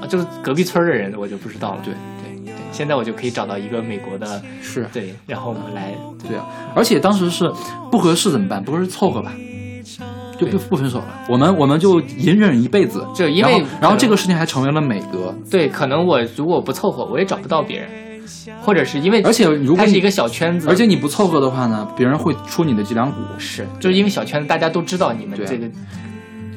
[0.00, 1.80] 啊，就是隔壁村的人我就不知道了。
[1.84, 1.92] 对
[2.24, 5.94] 对对，现在我就可以找到一个美国的，是，对，然后我们来，
[6.26, 7.52] 对啊，而且当时是
[7.90, 8.64] 不合适怎么办？
[8.64, 9.32] 不合适凑合吧，
[10.40, 11.06] 就不不分手了。
[11.28, 15.32] 我们我们就隐忍一辈子，就因为然后然后这个事情还成为了美德。
[15.48, 17.88] 对，可能我如果不凑合，我也找不到别人，
[18.60, 23.18] 或者是因为而且如果是一个小圈子，而且你不凑合的话呢，别人会戳你的脊梁骨。
[23.38, 25.68] 是就是因为小圈子大家都知道你们这个，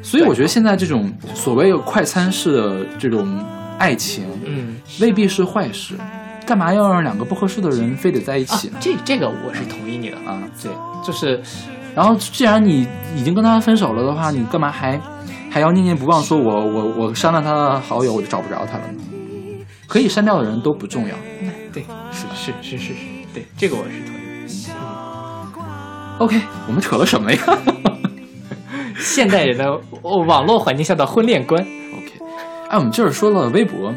[0.02, 3.44] 所以我觉得现在这种所谓的快餐式的这种
[3.78, 5.96] 爱情，嗯未必是坏事。
[6.46, 10.72] 干嘛要让两个不合适的人非得在一啊起呢？，这这个我是同意你的，啊，对，
[11.04, 11.42] 就是
[11.96, 15.02] 然后既然你已经跟他分手了的话，你干嘛还
[15.50, 16.22] 还要念念不忘？
[16.22, 19.02] 说我我我删了他的好友，我就找不着他了呢？
[19.88, 21.16] 可以删掉的人都不重要。
[21.76, 23.00] 对，是是是是是，
[23.34, 24.20] 对，这个我是同意。
[24.70, 25.06] 嗯
[26.18, 27.38] OK，我们扯了什么呀
[28.98, 29.66] 现代人的
[30.02, 32.12] 哦网络环境下的婚恋观，？OK，
[32.70, 33.94] 哎，我们这儿说了微博，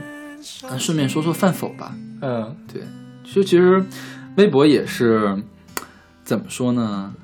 [0.65, 1.95] 那顺便说说饭否吧。
[2.21, 2.83] 嗯，对，
[3.23, 3.81] 就其实
[4.37, 5.41] 微博也是
[6.25, 7.15] 怎么说呢？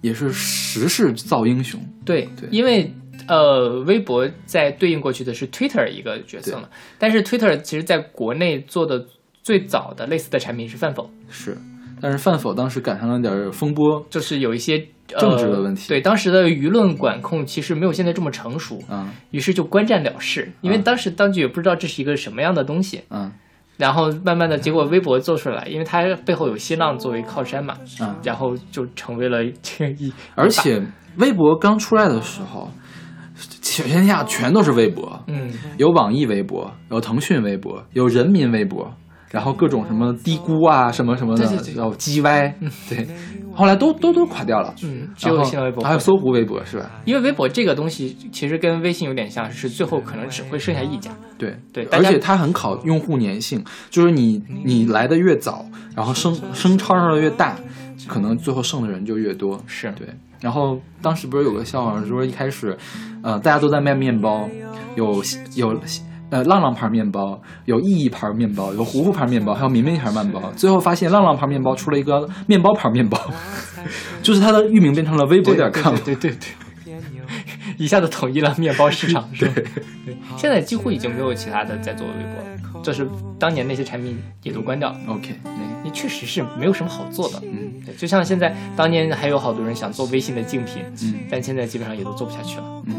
[0.00, 1.80] 也是时势造英雄。
[2.04, 2.94] 对，对因为
[3.26, 6.68] 呃，微博在对应过去的是 Twitter 一个角色嘛，
[7.00, 9.04] 但是 Twitter 其实在国内做的
[9.48, 11.56] 最早的类似的产品是饭否，是，
[12.02, 14.76] 但是饭否当时赶上了点儿风波就是有一些。
[14.76, 14.84] 呃
[15.18, 15.88] 政治的问题。
[15.88, 19.08] 对当时的舆论管控其实没有现在这么成熟，嗯。
[19.30, 20.52] 于是就观战了事。
[20.60, 23.32] 因为啊当时当局也不知道这是一个什么样的东西，嗯。
[23.78, 28.14] 然后慢慢的结果微博做出来，因为它背后有新浪作为靠山嘛，嗯！
[28.22, 30.82] 然后就成为了这个一， 而且
[31.16, 32.70] 微博刚出来的时候，
[33.62, 38.92] 全天下全都是微博，嗯，有网易微博，有腾讯微博，有人民微博，
[39.30, 41.74] 然后各种什么低估啊，什么什么的，对对对。
[41.74, 42.54] 然后鸡歪，
[42.88, 43.06] 对，
[43.54, 44.74] 后来都都都垮掉了。
[44.82, 46.90] 嗯，只有新浪微博还有搜狐微博是吧？
[47.04, 51.10] 因为微博这个东西其实跟微信有点像，是最后可能只会剩下一家。
[51.36, 51.54] 对。
[51.72, 57.56] 对而且它很考用户粘性，就是你你来的越早，然后声声超上的越大，
[58.06, 59.60] 可能最后剩的人就越多。
[59.66, 59.92] 是。
[59.92, 60.06] 对，
[60.40, 62.76] 然后当时不是有个笑话，说一开始，
[63.22, 64.48] 呃，大家都在卖面包，
[64.96, 65.22] 有
[65.54, 65.78] 有
[66.30, 70.40] 呃浪浪牌面包，有意义牌面包，有糊糊牌面包，还有明明牌面包。
[70.56, 73.18] 最后发现浪浪牌面包出了一个面包牌面包，
[74.22, 75.94] 就是它的域名变成了微博点 com。
[76.04, 76.36] 对对对
[76.84, 76.94] 对，
[77.78, 79.28] 一下子统一了面包市场。
[79.32, 79.52] 是吧
[80.04, 83.08] 对，现在几乎已经没有其他的在做微博了，就是
[83.38, 84.98] 当年那些产品也都关掉了。
[85.08, 85.52] OK，对，
[85.84, 87.40] 你确实是没有什么好做的。
[87.42, 92.64] 嗯对，就像现在当年还有好多人想做微信的竞品，嗯但现在基本上也都做不下去了。
[92.86, 92.94] 嗯。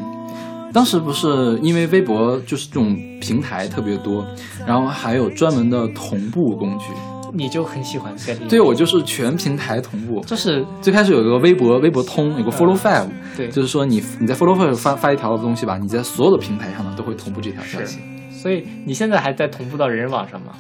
[0.72, 4.26] 当时不是因为微博就是这种平台特别多，
[4.68, 6.86] 然后还有专门的同步工具。
[7.32, 10.20] 你就很喜欢这里面对我就是全平台同步。
[10.22, 13.08] 就是最开始有一个微博，微博通有个 Follow Five，、
[13.38, 18.00] 对就是说你你在 Follow Five 发发一条东西吧，你在所有的平台上呢都会同步这条消息。
[18.32, 20.54] 所以你现在还在同步到人人网上吗？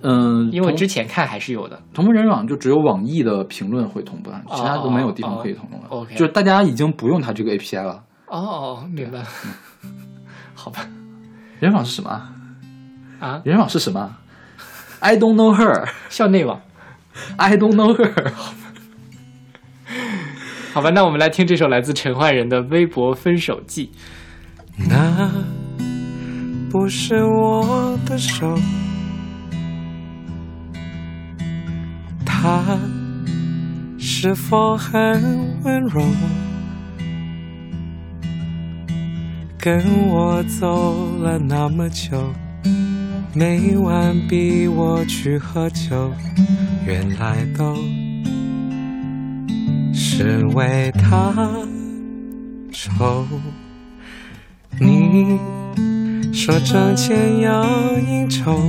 [0.00, 1.78] 嗯，因为同之前看还是有的。
[1.92, 5.82] 同步人人网就只有网易的评论会同步，其他都没有地方可以同步了。
[5.90, 8.02] 哦哦，OK 就是大家已经不用它这个 API 了。
[8.32, 9.28] 哦哦，明白了。
[10.54, 10.80] 好吧，
[11.60, 12.10] 人人网是什么
[13.20, 13.42] 啊？
[13.44, 14.16] 人网是什么
[15.00, 15.88] ？I don't know her.
[16.08, 16.60] 校内网。
[17.36, 18.32] I don't know her.
[20.72, 23.92] 好吧，那我们来听这首来自陈奂仁的《微博分手记
[24.88, 25.30] 那
[26.70, 28.58] 不是我的手，
[32.24, 32.78] 他
[33.98, 36.02] 是否很温柔？
[39.64, 42.34] 跟我走了那么久，
[43.32, 46.10] 每晚逼我去喝酒，
[46.84, 47.76] 原来都
[49.94, 51.32] 是为他
[52.72, 53.24] 愁。
[54.80, 55.38] 你
[56.32, 57.64] 说挣钱要
[58.00, 58.60] 应酬，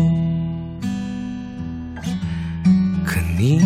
[3.03, 3.59] 可你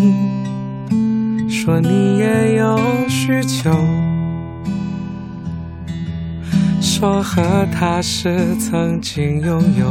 [1.50, 2.80] 说你也有
[7.00, 9.86] 说和他是曾经拥有，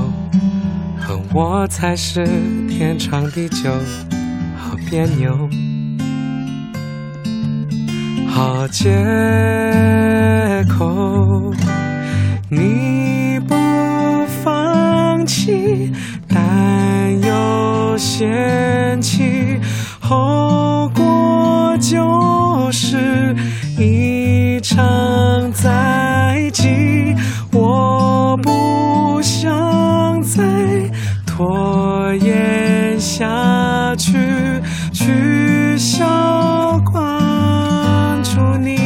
[0.99, 2.27] 和我才是
[2.69, 3.71] 天长地久，
[4.57, 5.49] 好别扭，
[8.27, 8.85] 好借
[10.69, 11.55] 口。
[12.51, 13.55] 你不
[14.43, 15.93] 放弃，
[16.27, 19.61] 但又嫌弃，
[20.01, 23.33] 后果就是
[23.79, 25.71] 一场灾
[33.19, 34.61] 下去，
[34.93, 38.77] 取消关注你。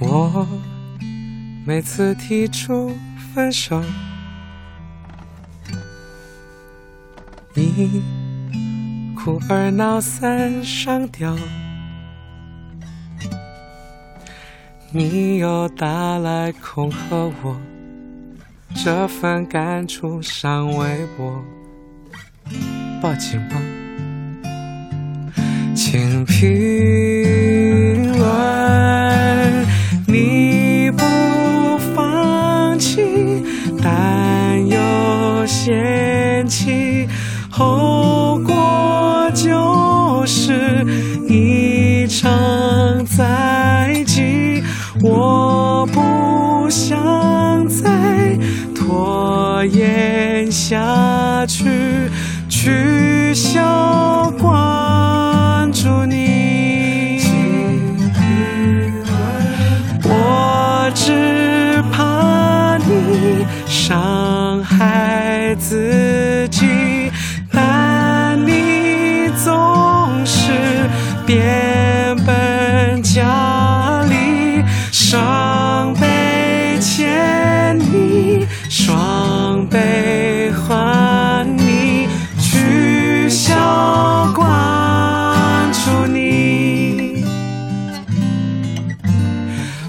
[0.00, 0.46] 我
[1.66, 2.96] 每次提出
[3.34, 3.82] 分手，
[7.52, 8.02] 你
[9.24, 11.34] 哭二闹三上吊，
[14.90, 17.56] 你又打来恐吓我，
[18.74, 21.42] 这份感触伤为我，
[23.00, 23.62] 报警吗？
[25.74, 29.66] 请评论，
[30.06, 33.42] 你不放弃，
[33.82, 37.08] 但又嫌弃，
[37.50, 38.13] 后
[39.34, 40.86] 就是
[41.28, 44.62] 一场灾劫。
[45.02, 48.38] 我不想再
[48.74, 52.08] 拖延下去，
[52.48, 57.20] 取消关注你。
[60.04, 66.53] 我只怕你伤害自己，
[71.26, 74.62] 变本加厉，
[74.92, 82.08] 双倍欠你，双倍还你，
[82.38, 87.24] 取消关注你。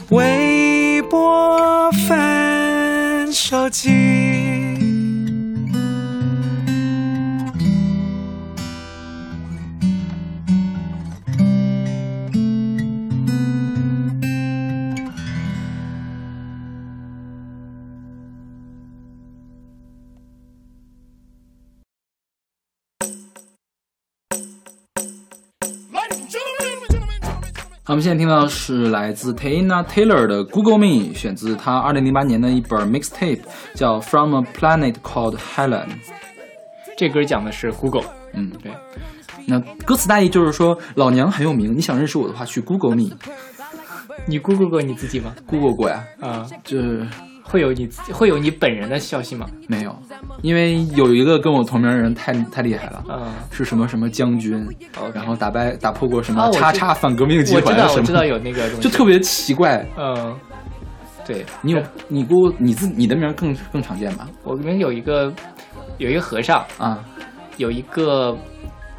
[0.10, 3.95] 微博分手机。
[27.96, 33.40] 们现在听到的是来自 Tina Taylor 的《Google Me》，选自她2008年的一本 mixtape，
[33.74, 35.86] 叫《From a Planet Called Helen》。
[36.98, 38.72] 这歌讲的是 Google，嗯，对，
[39.48, 43.12] 那歌词大意就是说，老娘很有名，你想认识我的话，去 Google Me。
[44.28, 47.08] 你 Google 过你自己吗？Google 过呀，啊、就是
[47.48, 49.48] 会有你自会有你本人的消息吗？
[49.68, 49.96] 没有，
[50.42, 54.68] 因为有一个跟我同名的人太太厉害了，嗯，是什么什么将军
[55.14, 59.86] 然后打败打破过什么叉叉反革命集我知道，团什么，我知道有那个东西，就特别奇怪。
[59.98, 60.36] 嗯，
[61.26, 61.46] 对。
[61.62, 64.28] 你有你估你自你的名更更常见吧？
[64.44, 65.32] 我们有一个
[65.98, 67.00] 有一个和尚，啊。
[67.58, 68.38] 有一个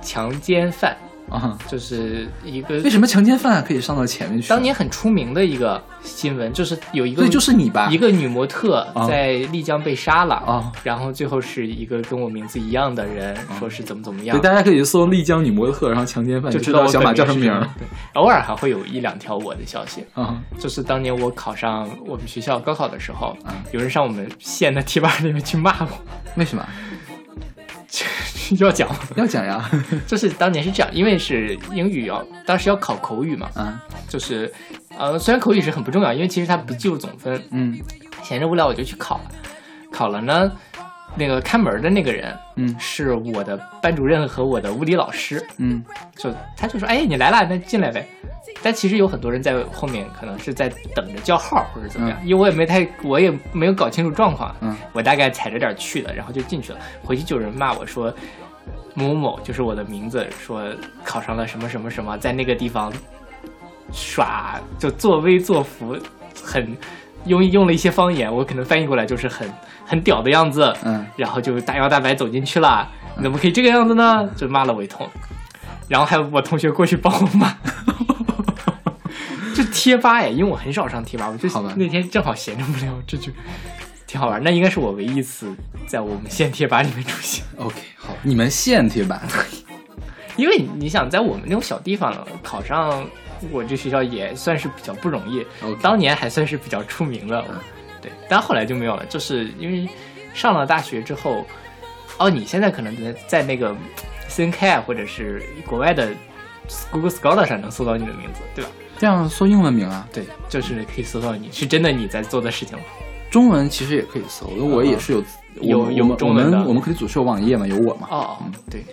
[0.01, 0.97] 强奸犯，
[1.29, 1.59] 啊！
[1.69, 4.49] 就是一个为什么强奸犯可以上到前面去？
[4.49, 7.89] 当年很出名的一个新闻，就是有一个对，就是你吧？
[7.91, 17.51] 一个女模特啊在丽江被杀了，啊然后最后是一个跟我名字一样的人说是怎么怎么样对，，大家可以搜丽江女模特，然后强奸犯就知道小马本叫什么名。
[17.79, 20.05] 对，偶尔还会有一两条我的消息。
[20.15, 25.89] 啊就是当年我考上我们学校高考的时候，啊有人上我们县的贴吧里面去骂我，
[26.37, 26.67] 为什么
[28.59, 29.71] 要讲，要讲呀？
[30.07, 34.53] 就是当年是这样，因为是英语要当时要考口语嘛，啊就是
[34.97, 37.81] 呃虽然口语是很不重要，因为其实它不计入总分，嗯。
[38.23, 39.25] 闲着无聊我就去考了，
[39.93, 40.51] 考了呢，
[41.15, 42.75] 那个看门的那个人，嗯。
[42.79, 45.85] 是我的班主任和我的物理老师，嗯。
[46.17, 48.09] 就他就说，哎，你来了，那进来呗。
[48.63, 56.79] 但其实有很多人在后面，可能是在等着叫号或者怎么样，因为我也没太，我也没有搞清楚状况，嗯我大概踩着点去的，然后就进去了。
[57.05, 58.13] 回去就有人骂我说
[58.95, 60.63] 某某某就是我的名字，说
[61.05, 62.93] 考上了什么什么什么，在那个地方
[63.93, 65.97] 耍就作威作福，
[66.43, 66.77] 很
[67.27, 69.49] 用用了一些方言，我可能翻译过来就是很
[69.87, 74.29] 很屌的样子，嗯然后就大摇大摆走进去了，你怎么可以这个样子呢？
[74.35, 75.07] 就骂了我一通，
[75.89, 77.55] 然后还有我同学过去帮我骂。
[79.87, 83.31] 这贴吧呀，因为我很少上贴吧，我就那天正好闲着无聊，这就
[84.05, 84.43] 挺好玩。
[84.43, 85.55] 那应该是我唯一一次
[85.87, 89.23] 在我们县贴吧里面出现，，OK，好，你们县贴吧，
[90.37, 93.09] 因为你想在我们那种小地方考上
[93.53, 97.45] 我这学校也算是比较不容易 OK 当年还算是比较出名的，
[98.03, 99.89] 对，但后来就没有了，就是因为
[100.35, 101.47] 上了大学之后，
[102.19, 103.73] 哦，你现在可能在在那个
[104.29, 106.09] CNK 啊或者是国外的
[106.91, 108.71] Google Scholar 上能搜到你的名字，对吧？
[108.99, 112.85] 这样搜英文名啊，对，就是可以搜到你是真的你在做的事情吗。
[113.31, 115.23] 中文其实也可以搜，我也是有
[115.61, 118.39] 有有我们我们中文的我们我们可以组是有网页嘛，有我嘛，哦，
[118.71, 118.85] 对，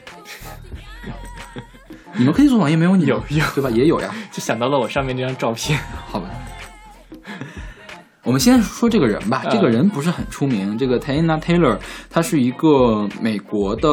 [2.15, 3.69] 你们可以做网页没有你有有对吧？
[3.69, 5.79] 也有呀， 就想到了我上面这张照片。
[6.07, 6.27] 好吧。
[8.23, 10.77] 我们先说这个人吧，嗯这个人不是很出名。
[10.77, 11.77] 这个 Tayana Taylor，
[12.09, 13.89] 他是一个美国的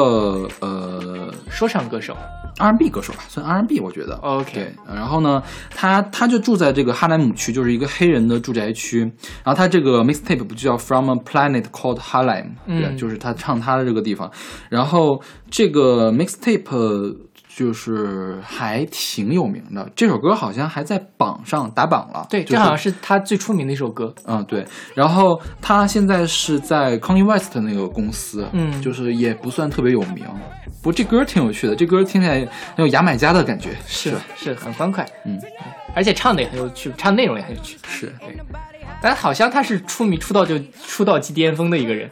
[0.61, 2.17] 呃说唱歌手
[2.61, 4.15] R&B 歌手吧，算 R&B 我觉得。
[4.17, 9.01] ，OK，对，然后呢，他他就住在这个哈莱姆区，就是一个黑人的住宅区。
[9.45, 14.31] 然后他这个 mixtape 不就叫 From a Planet Called Harlem，对，嗯就是他唱他的这个地方。
[14.69, 17.17] 然后这个 mixtape
[17.61, 22.27] 就是还挺有名的，这首歌好像还在榜上打榜了。
[22.31, 24.15] 对，就是这好像是他最出名的一首歌。
[24.25, 24.67] 嗯，对。
[24.95, 30.25] 然后他现在是在 Kanye West 那个公司，嗯就是也不算特别有名。
[30.83, 32.39] 不过这歌挺有趣的，这歌听起来
[32.75, 34.15] 很有牙买加的感觉，是？
[34.35, 35.39] 是很欢快，嗯，
[35.95, 37.77] 而且唱的也很有趣，唱内容也很有趣。
[37.87, 38.11] 是。
[39.03, 42.09] 但好像他是出名出道就出道即巅峰的一个人。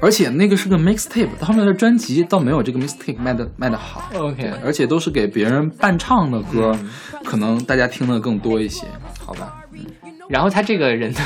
[0.00, 4.10] 而且那个是个 mixtape，他后面的专辑倒没有这个 mixtape 卖的卖的好。
[4.18, 6.90] OK 而且都是给别人伴唱的歌，嗯
[7.24, 8.86] 可能大家听的更多一些，
[9.18, 9.64] 好吧？
[10.28, 11.20] 然后他这个人的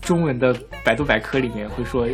[0.00, 0.54] 中文的
[0.84, 2.06] 百度百科里面会说，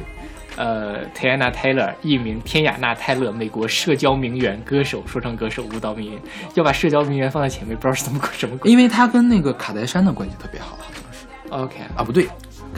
[0.56, 6.20] 呃，Tiana Taylor，艺名天雅娜泰勒，美国社交名媛、歌手、说唱歌手、舞蹈名媛，
[6.54, 8.70] 要把社交名媛放在前面，不知道是怎么鬼什么鬼。
[8.70, 12.28] 因为他跟那个卡戴珊的关系特别好，好像是 OK 啊，不对，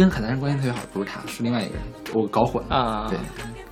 [0.01, 1.83] 跟卡戴珊关系特别好不是他，是另外一个人，
[2.15, 2.75] 我搞混了。
[2.75, 3.19] 啊，对，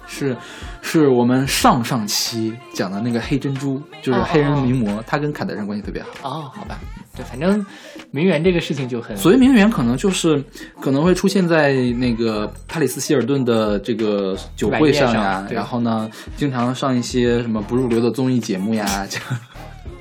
[0.07, 0.37] 是
[0.83, 6.09] 是我们上上期讲的那个黑珍珠，就是黑人名模，他跟卡戴珊关系特别好。
[6.23, 6.79] 哦，好吧，
[7.17, 7.65] 对，反正
[8.11, 10.45] 名媛这个事情就很所谓名媛，可能就是
[10.83, 19.41] 可能会出现在那个帕里斯希尔顿的这个酒会上呀上，然后呢，经常上一些什么不入流的综艺节目呀，这样。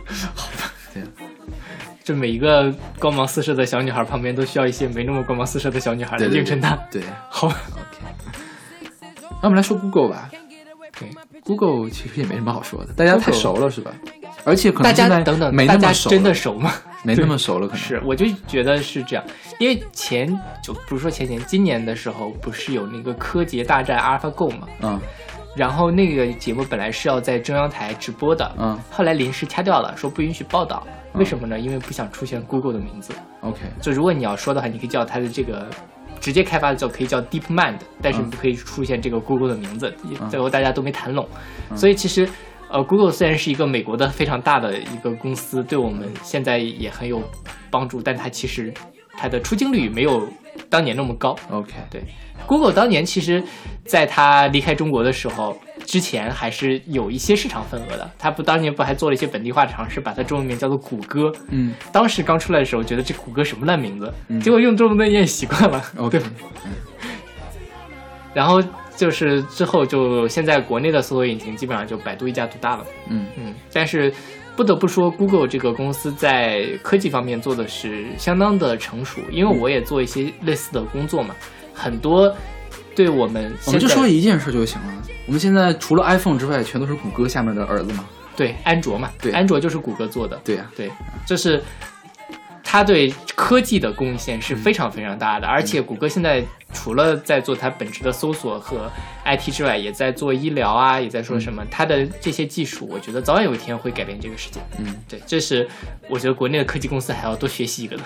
[2.07, 6.73] 就每一个光芒四射的小女孩旁边都需要一些没那么光芒四射的小女孩来衬她。
[6.89, 7.57] 对， 好，OK。
[9.41, 10.29] 那我们来说 Google 吧。
[10.97, 11.09] 对
[11.43, 13.91] Google 其实也没什么好说的，大家太熟了是吧？
[14.45, 16.71] 而且可能现在家等等，没大家那么熟，真的熟吗？
[17.03, 19.25] 没那么熟了，可能是，我就觉得是这样，
[19.59, 20.27] 因为前
[20.63, 24.97] 就不是说前年，今年的时候不是有那个柯洁大战 AlphaGo 嘛，嗯
[25.57, 30.85] 然后那个节目本来是要在中央台直播的，嗯后来临时掐掉了，说不允许报道。
[31.13, 31.57] 为什么呢？
[31.59, 33.11] 因为不想出现 Google 的名字。
[33.41, 35.67] ，OK，就如果你要说的话，你可以叫它的这个
[36.19, 41.27] 直接开发的叫可以叫 DeepMind，但是嗯你不可以出现这个 Google 的名字，嗯最后大家都没谈拢。
[41.75, 42.29] 所以其实，
[42.69, 47.23] 呃，Google 虽然是一个美国的非常大的一个公司，对我们现在也很有
[47.71, 48.71] 帮助，但它其实
[49.17, 50.27] 它的出镜率没有
[50.69, 51.35] 当年那么高。
[51.49, 52.03] OK，对
[52.45, 53.43] ，Google 当年其实
[53.85, 58.09] 在它离开中国的时候，之前还是有一些市场份额的。
[58.19, 61.31] 它不当年不还做了一些本地化尝试，把它中文名叫做谷歌。
[61.49, 65.83] 嗯当时刚出来的时候，觉得这谷歌什么烂名字，嗯结果用中文念习惯了。
[65.95, 66.19] 哦，对。
[66.65, 66.71] 嗯
[68.33, 68.61] 然后
[68.95, 72.85] 就是之后就现在国内的搜索引擎基本上就百度一家独大了。
[73.09, 74.13] 嗯嗯，但是
[74.55, 81.35] 不得不说，Google 这个公司在科技方面做的是相当的成熟，因为我也做一些类似的工作嘛，
[81.77, 82.35] 很多
[82.95, 84.93] 对我们我们就说一件事就行了。
[85.27, 88.03] 我们现在除了 iPhone 之外，全都是谷歌下面的儿子嘛？
[88.35, 90.91] 对安卓嘛，对安卓就是谷歌做的，对呀、对，
[91.25, 91.61] 这是
[92.63, 98.89] 它对科技的贡献是非常非常大的，而且谷歌现在除了在做它本质的搜索和
[99.25, 104.59] IT 之外，也在做医疗啊，也在说什么，它的这些技术，我觉得早晚有一天会改变这个世界。
[104.77, 105.67] 嗯，对，这是
[106.07, 108.03] 我觉得国内的科技公司还要多学习一个的。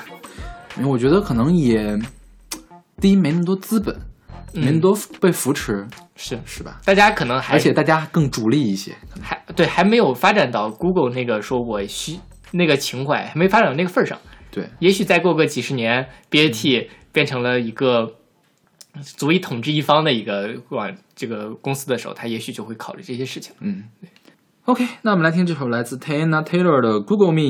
[0.78, 2.00] 因为我觉得可能也，
[3.02, 3.94] 第一没那么多资本，
[4.54, 6.80] 嗯人都被扶持，是是吧？
[6.86, 12.20] 大家可能还而且大家更逐利一些，还对还没有发展到 Google 那个说我需
[12.52, 14.20] 那个情怀还没发展到那个份儿上。
[14.52, 18.14] 对，也许再过个几十年，BAT 变成了一个
[19.02, 23.56] 足以统治一方的一个管这个公司的时候，他也许就会考虑这些事情。
[23.62, 23.86] 嗯。
[24.66, 27.42] OK，那我们来听这首来自 Tana Taylor 的《Google Me》。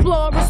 [0.00, 0.49] explorers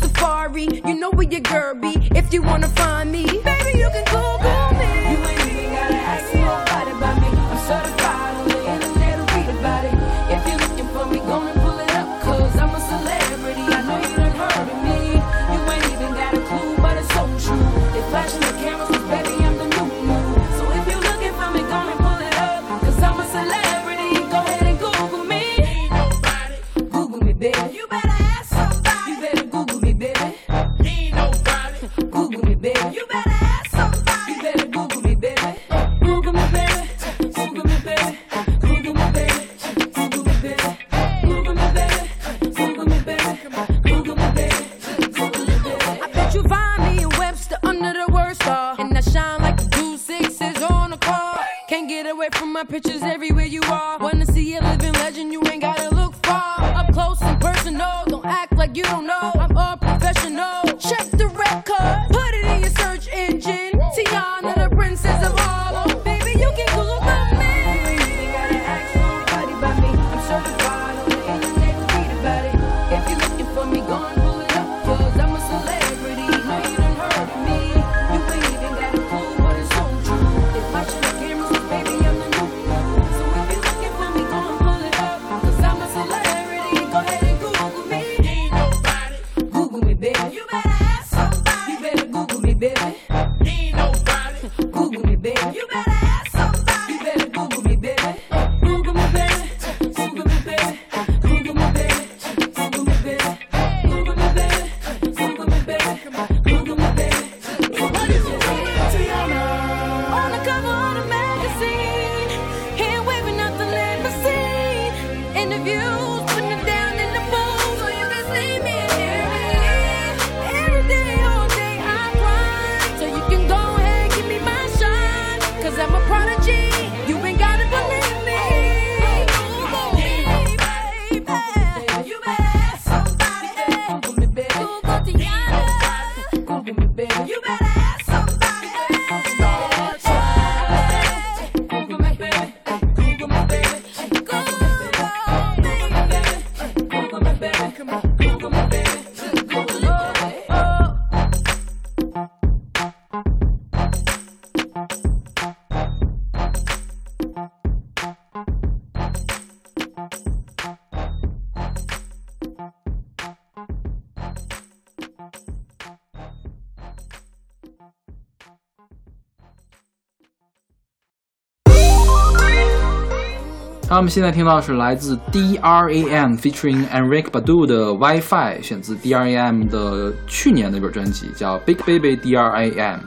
[173.90, 176.34] 好，我们现在听到的是来自 D.R.A.M.
[176.34, 179.64] featuring Enrique Badu 的 WiFi，选自 D.R.A.M.
[179.64, 183.00] 的去年的一本专辑，叫 Big Baby D.R.A.M.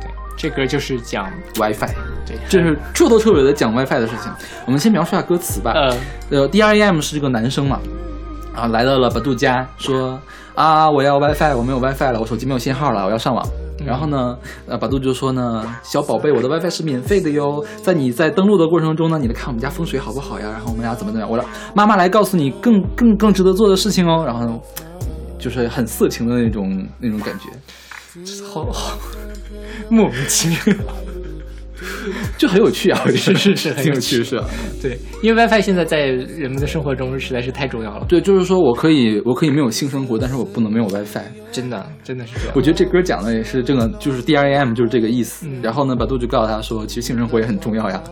[0.00, 1.92] 对，这歌就是讲 WiFi，
[2.24, 4.30] 对，这是彻头彻尾的讲 WiFi 的事情。
[4.64, 5.72] 我们先描述一下歌词吧。
[5.72, 5.96] 呃，
[6.30, 7.00] 呃，D.R.A.M.
[7.00, 7.80] 是这个男生嘛，
[8.54, 10.20] 然后来到了 Badu 家，说
[10.54, 13.44] 啊，我要 WiFi，我没有 WiFi 了，我手机没有信号了，我要上网。
[13.86, 14.36] 然后呢，
[14.66, 20.50] 呃，百度就说呢，小宝贝，我的 WiFi 是免费的哟，在你在登录的过程中呢，你来看我们家风水好不好呀？
[20.50, 21.30] 然后我们俩怎么怎么样？
[21.30, 24.24] 我让妈妈来告诉你更更更值得做的事情哦。
[24.26, 24.60] 然后
[25.38, 27.48] 就是很色情的那种那种感觉，
[28.44, 28.98] 好好
[29.88, 30.58] 莫名其妙。
[32.36, 34.44] 就很有趣啊，我觉得是是是 很有有趣趣是吧？
[34.80, 41.22] 对，因为 WiFi 现在在人们的生活中实在是太重要了，对，就是说我可以我可以没有性生活，但是我不能没有 WiFi。
[41.50, 42.60] 真的真的是这样我。
[42.60, 45.46] 觉得这歌讲的也是这个，就是 D R A M 就是这个意思。
[45.48, 48.02] 嗯然后呢，百度就告诉他说，其实性生活也很重要呀。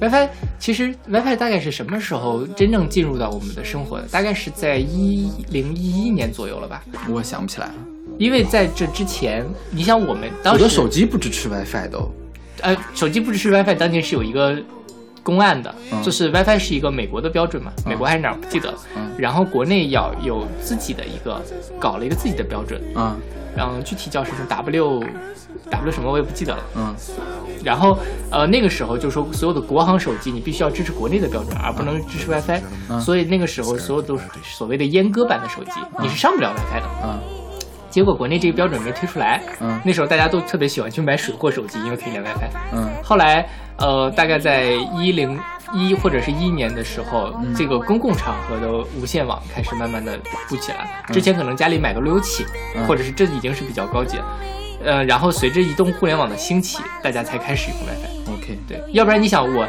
[0.00, 0.28] WiFi
[0.58, 4.08] 其实 WiFi 大概是什么时候真正进入到我们的生活的？
[4.10, 6.82] 大概是在一零一一年左右了吧？
[7.08, 7.74] 我想不起来了，
[8.18, 12.10] 因为在这之前，你想我们当时我的手机不支持 WiFi 都。
[12.62, 14.56] 呃，手机不支持 WiFi，当年是有一个
[15.22, 16.02] 公案的，嗯。
[16.02, 17.90] 就是 WiFi 是一个美国的标准嘛，嗯。
[17.90, 18.78] 美国还是哪儿不记得了。
[18.96, 19.10] 嗯。
[19.18, 21.42] 然后国内要有自己的一个，
[21.78, 23.16] 搞了一个自己的标准，嗯。
[23.56, 25.04] 然后具体叫什么 W
[25.70, 26.62] W 什么我也不记得了。
[26.76, 26.94] 嗯。
[27.64, 27.96] 然后
[28.30, 33.00] 呃那个时候就说所有的国行手机你必须要支持国内的标准，而不能支持 WiFi，、嗯。
[33.00, 36.86] 所以那个时候所有都是所谓的阉割版的手机，你是上不了 WiFi 的。
[36.86, 37.18] 啊
[37.92, 42.48] 结果国内这个标准没推出来，嗯那时候大家都特别喜欢去买水货手机，因为可以连 WiFi。
[42.72, 43.46] 嗯后来，
[43.76, 45.38] 呃，大概在一零
[45.74, 51.04] 一或者是一年的时候，嗯这个公共场合的无线网开始慢慢的布起来。
[51.12, 54.24] 之前可能家里买个路由器，嗯或者是这已经是比较高级了。
[54.84, 58.32] 呃，然后随着移动互联网的兴起，大家才开始用 WiFi。
[58.32, 59.68] ，OK 对，要不然你想我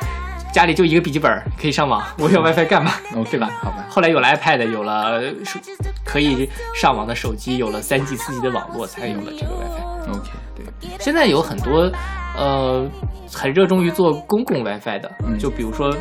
[0.54, 3.50] 家里就一个笔记本可以上网， 我有 WiFi 干嘛？OK 对吧？
[3.62, 5.60] 好吧后来有了 iPad，有了手
[6.06, 10.12] 可以上网的手机，有了三 G、四 G 的网络，才有了这个 WiFi。
[10.12, 11.92] OK 对，现在有很多
[12.38, 12.88] 呃
[13.32, 15.92] 很热衷于做公共 WiFi 的，嗯就比如说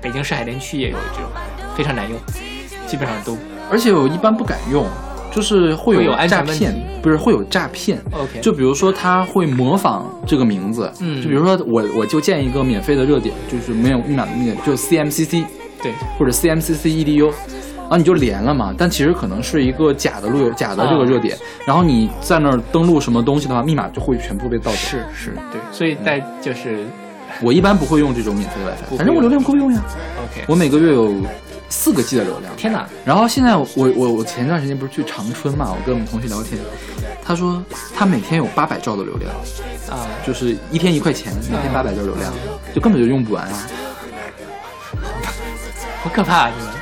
[0.00, 1.30] 北京市海淀区也有这种，
[1.76, 2.18] 非常难用，
[2.86, 3.36] 基本上都
[3.70, 4.86] 而且我一般不敢用，
[5.32, 7.98] 就是会会有诈骗，不是会有诈骗。
[8.12, 8.40] OK。
[8.40, 11.22] 就比如说他会模仿这个名字，嗯。
[11.22, 15.44] 就比如说我我就建一个免费的热点，就是没有密码的热点，就 CMCC
[15.82, 15.92] 对。
[16.18, 17.26] 或者 CMCC EDU，
[17.78, 21.36] 然后你就连了嘛，但其实可能是一个假的路由假的这个热点，
[21.66, 24.76] 然后你在那儿登录什么东西的话，密码就会全部被盗走。
[24.76, 26.84] 是是，对，所以在就是
[27.42, 29.82] 我一般不会用这种免费的 WiFi，反正我流量够用呀
[30.24, 30.44] ，OK。
[30.46, 31.14] 我每个月有
[31.70, 32.54] 四个 G 的流量。
[32.56, 36.60] 天哪，然后现在我我我前段时间不是去长春嘛，我跟我们同学聊天，
[37.24, 37.62] 他说
[37.96, 39.32] 他每天有八百兆的流量，
[39.88, 42.30] 啊，就是一天一块钱，每天八百兆流量，
[42.74, 43.66] 就根本就用不完啊。
[46.02, 46.50] 好可怕啊！
[46.56, 46.74] 你们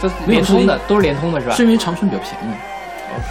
[0.00, 2.54] 都没有联通的，都是联通的是吧是因为长春比较便宜。
[3.14, 3.24] ？OK。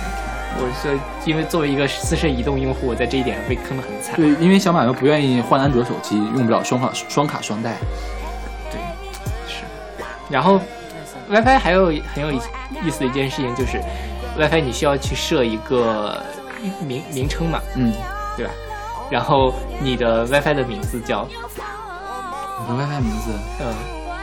[0.58, 0.98] 我是
[1.30, 4.16] 因为作为一个资深移动用户，我在这一点上被坑得很惨。
[4.16, 7.76] 对，因为小马又不愿意换安卓手机，用不了双卡双卡双待。
[10.30, 10.60] 然后
[11.30, 13.80] WiFi 还有很有意思的一件事情就是
[14.38, 16.22] WiFi 你需要去设一个
[16.86, 17.92] 名名称嘛，嗯，
[18.36, 18.52] 对吧？
[19.12, 21.28] 然后你的 WiFi 的名字叫
[22.58, 23.32] 我的 WiFi 名字
[23.62, 23.74] 嗯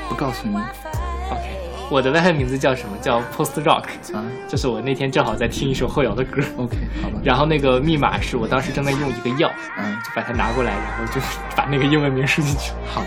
[0.08, 2.96] 不告诉你 OK，我的 WiFi 名字叫什么？
[3.00, 3.84] 叫 Post Rock，
[4.14, 4.22] 啊。
[4.48, 7.18] 就是我那天正好在听一首后摇的歌，OK，好吧。
[7.24, 11.20] 然后那个密码是我当时正在用一个药，嗯，就把它拿过来，然后就
[11.56, 12.72] 把那个英文名输进去。
[12.86, 13.02] 好，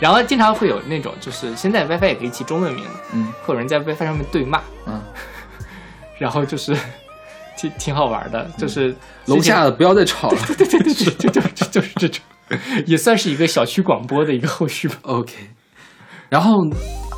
[0.00, 5.00] 然后经常会有那种，就是现在 WiFi 也可以起中文名的，嗯会有人在 WiFi 上面对骂，嗯，
[6.18, 6.76] 然后就是
[7.58, 8.94] 挺挺好玩的，就是
[9.26, 10.38] 楼下的不要再吵了。
[10.46, 12.22] 对对对对，就就就就是这种，
[12.86, 14.94] 也算是一个小区广播的一个后续吧。
[15.02, 15.34] OK，
[16.28, 16.54] 然后，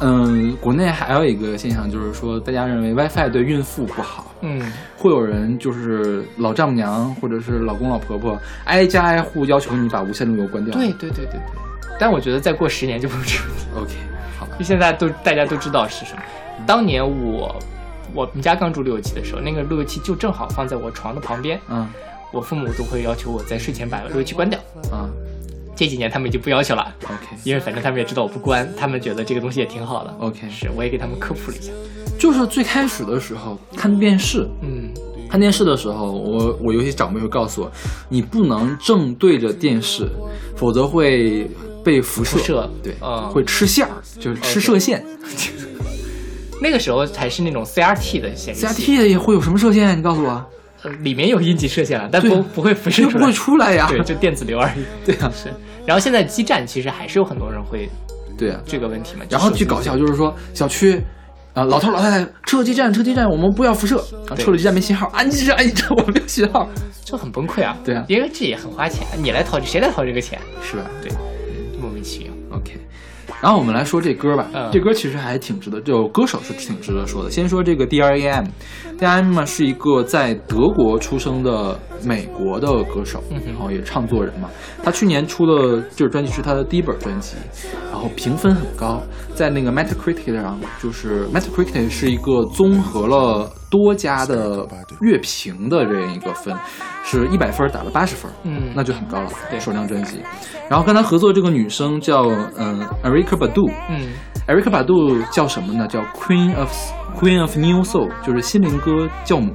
[0.00, 10.72] 嗯，国内还有一个现象就是说，大家认为 WiFi 对孕妇不好，嗯，会有人就是老丈母娘或者是老公老婆婆挨家挨户要求你把无线路由关掉。
[10.72, 11.69] 对对对对对。
[12.00, 13.94] 但我觉得再过十年就不是这个问题，，OK，
[14.38, 14.46] 好。
[14.46, 16.22] 吧就，现在都大家都知道是什么。
[16.66, 17.54] 当年我
[18.14, 21.86] 我们家刚住路由器的时候，那个路由器就正好放在我床的旁边，嗯。
[22.32, 24.58] 我父母都会要求我在睡前把路由器关掉。
[24.90, 25.10] 啊
[25.74, 27.36] 这几年他们已经不要求了，，OK。
[27.42, 30.14] 因为反正他们也知道我不关，他们觉得这个东西也挺好的。
[30.20, 31.72] OK，是，我也给他们科普了一下。
[32.18, 34.90] 就是最开始的时候看电视，嗯，
[35.30, 37.72] 看电视的时候，我我有些长辈会告诉我，
[38.10, 40.06] 你不能正对着电视，
[40.54, 41.50] 否则会
[41.90, 43.90] 被辐射，辐射对，嗯会吃线儿，
[44.20, 45.04] 就是吃射线。
[46.62, 49.98] 那个时候才是那种 CRT 的显示器 CRT 的也会有什么射线？
[49.98, 50.46] 你告诉我，
[50.82, 53.32] 呃里面有阴极射线了，但不不会辐射出来不会。
[53.32, 53.88] 出来呀？
[53.90, 54.84] 对，就电子流而已。
[55.04, 55.52] 对啊，是，
[55.84, 57.88] 然后现在基站其实还是有很多人会
[58.38, 58.60] 对啊。
[58.64, 59.24] 这个问题嘛。
[59.28, 61.02] 然后就是巨搞笑，就是说小区。
[61.52, 63.98] 啊，老头老太太，撤基站，撤基站，我们不要辐射。
[64.28, 66.68] 啊，对撤了基站没信号，安基站，安基站，我们没有信号，
[67.04, 67.76] 就很崩溃啊。
[67.84, 70.38] 对啊因为这也很花钱，你来掏，谁来掏这个钱？
[70.62, 71.10] 是吧对，
[72.00, 72.32] 莫名其妙。
[72.56, 72.72] ？OK。
[73.40, 77.30] 然后我们来说这歌吧，嗯这歌其实还挺值得，就歌手是挺值得说的。
[77.30, 77.86] 先说这个
[79.00, 84.50] D.R.A.M，D.R.A.M 嘛是一个在德国出生的美国的歌手，然后也唱作人嘛。
[84.84, 87.36] 他去年出的这个专辑是他的第一本专辑，
[87.90, 89.02] 然后评分很高，
[89.34, 94.66] 在那个 Metacritic 上，就是 Metacritic 是一个综合了多家的
[95.00, 96.54] 乐评的这样一个分，
[97.02, 100.20] 是一百分打了八十分，嗯那就很高了，对首张专辑。
[100.68, 102.24] 然后跟他合作这个女生叫
[102.58, 104.08] 嗯 Erika Badu，嗯
[104.46, 105.88] Erika Badu 叫什么呢？
[105.88, 106.70] 叫 Queen of
[107.18, 109.54] Queen of New Soul，就是心灵歌教母。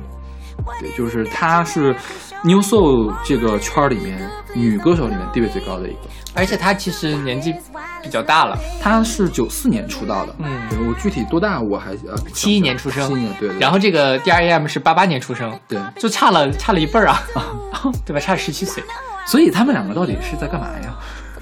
[0.79, 1.95] 对，就是她是
[2.43, 4.17] New Soul 这个圈儿里面
[4.53, 5.99] 女歌手里面地位最高的一个。
[6.33, 7.53] 而且她其实年纪
[8.01, 13.59] 比较大了，她是九四年出道的，嗯对我具体多大我还呃七一年出生七一年对对。
[13.59, 17.21] 然后这个 D R A M 是八八年出生，对就差了差了一辈儿啊，
[18.05, 18.19] 对吧？
[18.19, 18.83] 差十七岁。
[19.27, 20.95] 所以他们两个到底是在干嘛呀？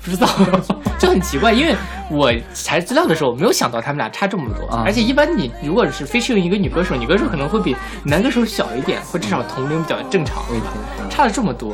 [0.04, 0.28] 不知道，
[1.00, 1.76] 就很奇怪，因为
[2.10, 10.74] 我查资料的时候没有想到他们俩差这么多，啊而且一般你如果是 featuring 一个女歌手，女歌手可能会比男歌手小一点，或至少同龄比较正常，对吧？
[11.10, 11.74] 差了这么多，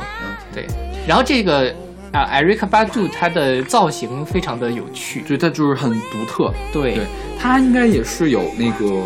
[0.54, 0.66] 对。
[1.06, 1.74] 然后这个
[2.12, 6.52] 啊，艾瑞克巴杜她的造型非常的有趣，就它就是很独特。
[6.72, 7.06] 对对，
[7.38, 9.02] 它应该也是有那个。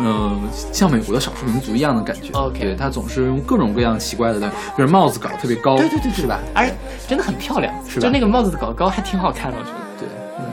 [0.00, 0.38] 呃，
[0.72, 2.30] 像美国的少数民族一样的感觉。
[2.32, 4.40] OK 对，他总是用各种各样奇怪的，
[4.76, 6.38] 就是帽子搞得特别高，对对对对是吧？
[6.54, 6.70] 而
[7.08, 9.76] 真的很漂亮，是吧就那个帽子搞高还挺好看的，我觉得。
[9.98, 10.08] 对，
[10.38, 10.44] 嗯。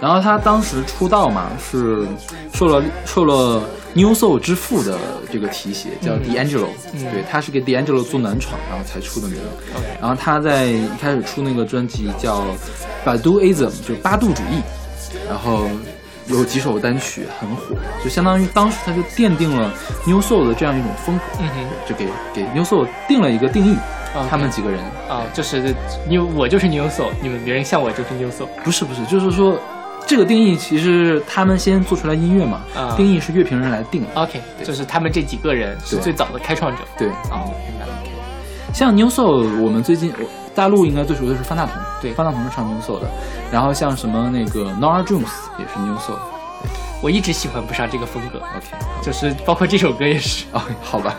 [0.00, 2.06] 然后他当时出道嘛，是
[2.54, 3.62] 受了受了
[3.94, 4.96] New Soul 之父的
[5.30, 9.38] 这个提携，叫嗯 D'Angelo、嗯对，他是给 D'Angelo 做暖场，然后才出的名。
[9.76, 12.44] OK 然后他在一开始出那个专辑叫
[13.04, 14.62] Baduism，就是八度主义，
[15.28, 15.66] 然后
[16.26, 19.72] 有几首单曲很火，就相当于当时他就奠定了
[20.06, 23.76] New Soul 的这样一种风格，嗯哼就给给 New Soul 定了一个定义。
[24.14, 24.78] OK 他们几个人
[25.08, 25.74] 啊，就是
[26.06, 28.46] 你我就是 New Soul，你们别人像我就是 New Soul。
[28.62, 29.58] 不是不是，就是说
[30.06, 34.08] 这个定义其实他们先做出来音乐嘛，啊定义是乐评人来定的。
[34.14, 36.82] OK，就是他们这几个人是最早的开创者。
[36.98, 38.11] 对，哦，明白了。
[38.72, 40.24] OK，像 New Soul，我们最近我
[40.54, 43.06] 大陆应该最熟的是方大同，对方大同是唱 New Soul 的。
[43.52, 45.28] 然后像什么那个 Nora Jones
[45.58, 46.18] 也是 New Soul。
[47.02, 48.66] 我一直喜欢不上这个风格，OK，
[49.02, 50.46] 就是包括这首歌也是。
[50.54, 51.16] 哦，好吧，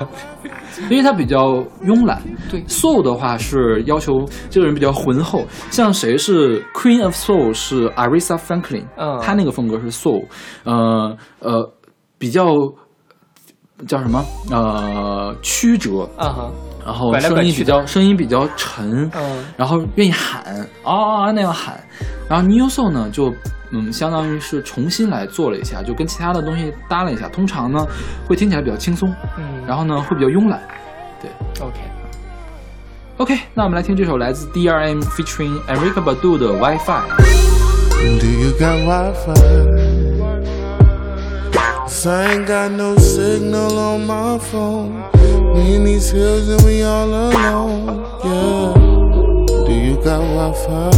[0.89, 2.21] 因为它比较慵懒。
[2.49, 9.19] 对，Soul 的话是要求这个人比较浑厚，像谁是 Queen of Soul 是 Aretha Franklin，嗯。
[9.21, 10.23] 她那个风格是 Soul，
[10.63, 11.69] 呃呃，
[12.17, 12.45] 比较
[13.85, 14.23] 叫什么？
[14.51, 16.51] 呃曲折，啊哈，
[16.85, 20.43] 然后声音比较声音比较沉，嗯然后愿意喊
[20.83, 21.81] 啊啊啊那样喊，
[22.29, 23.33] 然后 New Soul 呢就
[23.71, 27.85] 嗯相当于是重新来做了一下，就跟其他的东西搭了一下，通常呢
[28.27, 30.61] 会听起来比较轻松，嗯，然后呢会比较慵懒。
[31.21, 31.31] 对
[31.65, 37.03] OK，，OK，那我们来听这首来自 DRM featuring Erica Badu 的 WiFi。
[38.19, 39.93] Do you got Wi-Fi?
[41.87, 45.22] 'Cause I ain't got no signal on my phone.
[45.53, 47.87] We in these hills and we all alone.
[48.23, 48.73] Yeah.
[49.65, 50.89] Do you got Wi-Fi?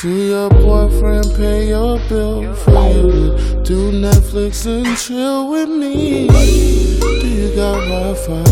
[0.00, 6.26] Do your boyfriend pay your bill for you do Netflix and chill with me?
[6.26, 8.42] Do you got Wi-Fi?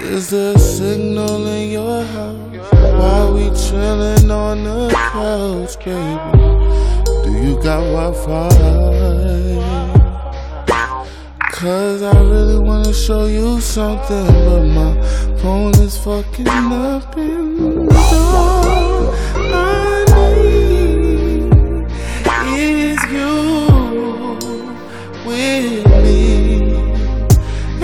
[0.00, 2.72] Is there a signal in your house?
[2.72, 6.38] While we chillin' on the couch, baby?
[7.22, 9.77] Do you got Wi-Fi?
[11.58, 14.94] Cause I really wanna show you something, but my
[15.38, 19.12] phone is fucking up and all
[19.52, 21.50] I need
[22.54, 24.38] is you
[25.26, 26.76] with me.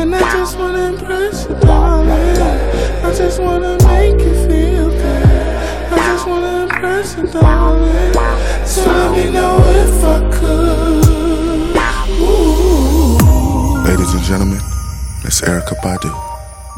[0.00, 2.14] And I just wanna impress you, darling.
[3.02, 5.90] I just wanna make you feel good.
[5.90, 8.14] I just wanna impress you, darling.
[8.64, 11.03] So let me know if I could.
[14.14, 14.62] Ladies and gentlemen,
[15.24, 16.10] Miss Erica Badu.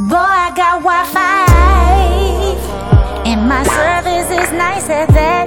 [0.08, 1.44] Boy, I got Wi-Fi,
[3.28, 5.46] and my service is nice at that,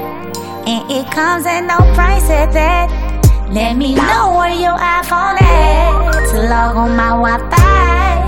[0.69, 2.93] and it comes at no price at that.
[3.49, 8.21] Let me know where your iPhone at to log on my Wi-Fi.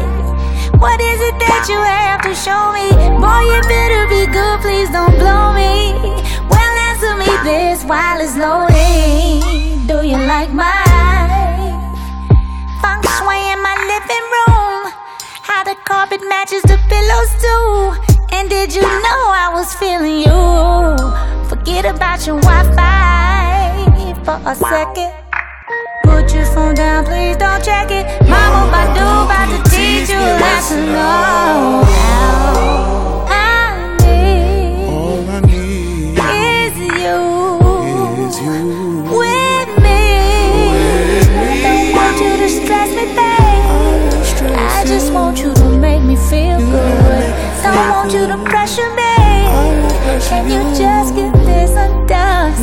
[0.80, 2.90] What is it that you have to show me?
[3.22, 5.94] Boy, you better be good, please don't blow me.
[6.50, 9.86] Well, answer me this while it's loading.
[9.86, 10.91] Do you like my
[14.12, 14.92] living room?
[15.48, 17.96] How the carpet matches the pillows too.
[18.36, 20.42] And did you know I was feeling you?
[21.50, 25.12] Forget about your Wi-Fi for a second.
[26.04, 28.06] Put your phone down, please don't check it.
[28.28, 30.90] Mama Badu about to teach you a lesson.
[30.90, 31.86] Oh,
[32.16, 32.91] all
[46.32, 47.28] feel good.
[47.60, 49.16] Don't want you to pressure me.
[50.32, 52.56] Can you just get this undone?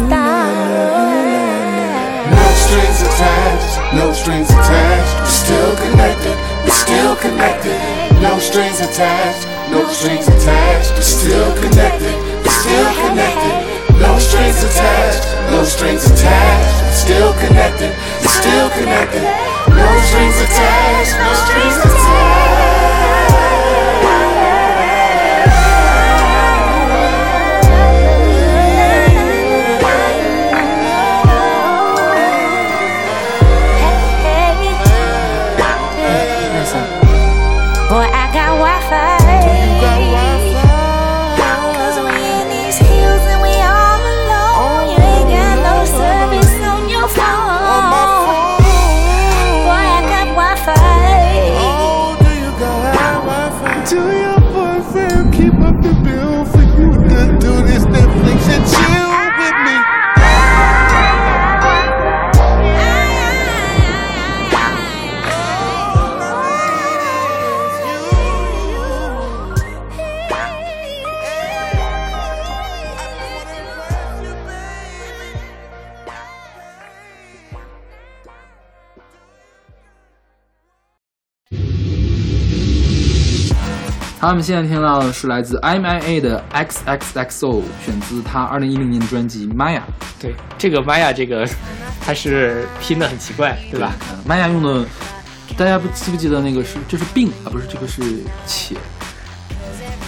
[2.32, 5.12] No strings attached, no strings attached.
[5.20, 7.76] We're still connected, we're still connected.
[8.24, 10.90] No strings attached, no strings attached.
[10.96, 13.56] We're still connected, we're still connected.
[14.00, 16.72] No strings attached, no strings attached.
[16.88, 17.92] We're still connected,
[18.24, 19.28] we're still connected.
[19.68, 22.77] No strings attached, no strings listen.
[84.28, 89.78] 他们现在听到的是来自 MIA 的 XXXO，选自他二零一零年的专辑《Maya》。
[90.20, 91.48] 对，这个 Maya 这个，
[91.98, 93.94] 它是拼的很奇怪，对吧？
[94.12, 94.84] 嗯，Maya 用的，
[95.56, 98.02] 大家不记不记得那个是这是并啊，不是这个是
[98.46, 98.74] 且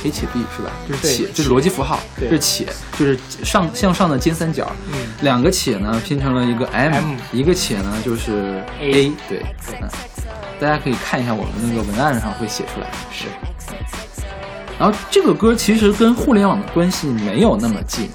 [0.04, 0.70] ，a 且 b 是吧？
[0.86, 2.66] 这是且，这是逻辑符号，是且，
[2.98, 9.42] 就是上向上的尖三角，嗯两个且呢拼成了一个 M，, M 一个且呢就是 A 对，
[9.80, 9.88] 嗯，
[10.60, 12.86] 大家可以看一下我们那个文案上会写出来。
[13.10, 13.24] 是，
[14.80, 18.08] 然后这个歌其实跟互联网的关系没有那么近，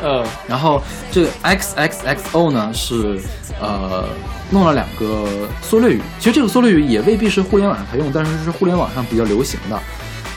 [0.00, 3.18] 呃，然后这个 X X X O 呢是
[3.58, 4.04] 呃
[4.50, 9.80] 弄了两个缩略语，其实这个缩略语也未必是互联网上才用，但是是互联网上比较流行的。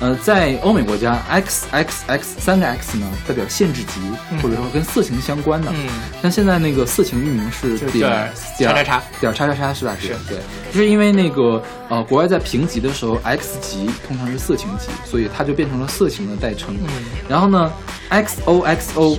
[0.02, 5.72] 呃，在欧美国家，X X X 三个 X 呢代表限制级，嗯或者说跟色情相关的。
[5.74, 5.88] 嗯，
[6.22, 9.96] 但现在那个色情域名是点叉叉叉点叉叉叉是吧？
[10.00, 10.38] 是对，
[10.72, 16.76] 就是因为那个呃，国外在评级的时候，X 级通常是色情级，所以它就变成了色情的代称。
[16.84, 16.90] 嗯
[17.30, 17.72] 然后呢
[18.10, 19.18] ，XOXO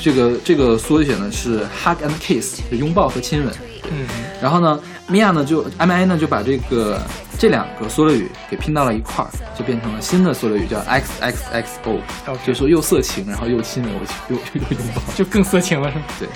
[0.00, 3.54] 这个这个缩写呢是 Hug and Kiss，是拥抱和亲吻。
[3.90, 4.06] 嗯
[4.40, 7.00] 然后呢，Mia 呢就 MIA 呢就把这个
[7.38, 13.92] 这两个缩略语给拼到了一块儿，就变成了新的缩略语，叫 XXXO，OK 就是说又色情，然后又亲吻，
[14.28, 15.02] 又又又拥抱。
[15.14, 16.04] 就更色情了，是吗？
[16.18, 16.28] 对，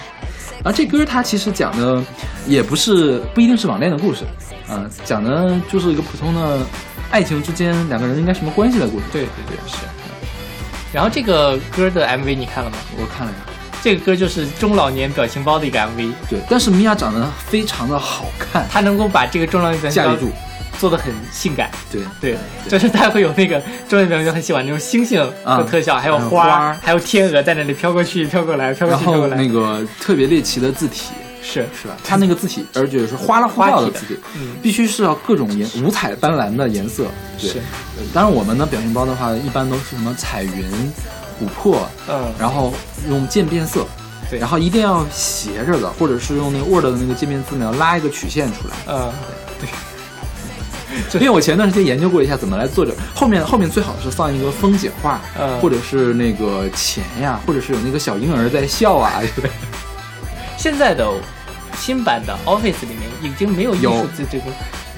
[0.63, 2.03] 然后这歌它其实讲的
[2.47, 4.25] 也不是不一定是网恋的故事，
[4.69, 6.59] 啊、讲的就是一个普通的
[7.11, 9.05] 爱情之间两个人应该什么关系的故事。
[9.11, 9.79] 对对对，是。
[10.93, 12.77] 然后这个歌的 MV 你看了吗？
[12.99, 13.41] 我看了一下，
[13.83, 20.31] 这个歌就是中老年表情包的一个 MV，对，但是米娅长得非常的好看，她能够把这个中老年表情包驾驭住，
[20.79, 21.71] 做的很性感。
[21.91, 22.37] 对，对，
[22.69, 29.37] 就是她会有那个中老年表情包很喜欢那种星星的特效，还有还有花花，还有天鹅在那里飘过去、飘过来、飘过然去、飘过来。
[29.37, 31.13] 后那个特别猎奇的字体。
[31.43, 31.97] 是是吧？
[32.05, 37.07] 它那个字体，而且是花里胡哨的字体，嗯必须是要各种颜五彩斑斓的颜色。
[37.41, 37.59] 对是，
[37.97, 40.93] 呃当然我们的表情包的话，一般都是什么彩云、
[41.41, 42.33] 琥珀，嗯。
[42.39, 42.75] 然后
[43.09, 43.87] 用渐变色，
[44.29, 44.39] 对。
[44.39, 48.75] 然后一定要斜着的，或者是用那个 Word 的那个渐变字描拉一个曲线出来。
[48.87, 49.13] 嗯，
[49.59, 49.69] 对。
[51.15, 55.59] 因为我前段时间研究过一下怎么来做这，后面后面最好是放一个风景画，嗯。
[55.61, 59.55] 或者是那个钱呀，或者是有那个小婴儿在笑啊之类的。
[60.57, 61.09] 现在的
[61.79, 64.47] 新版的 Office 里面已经没有艺有术字这个，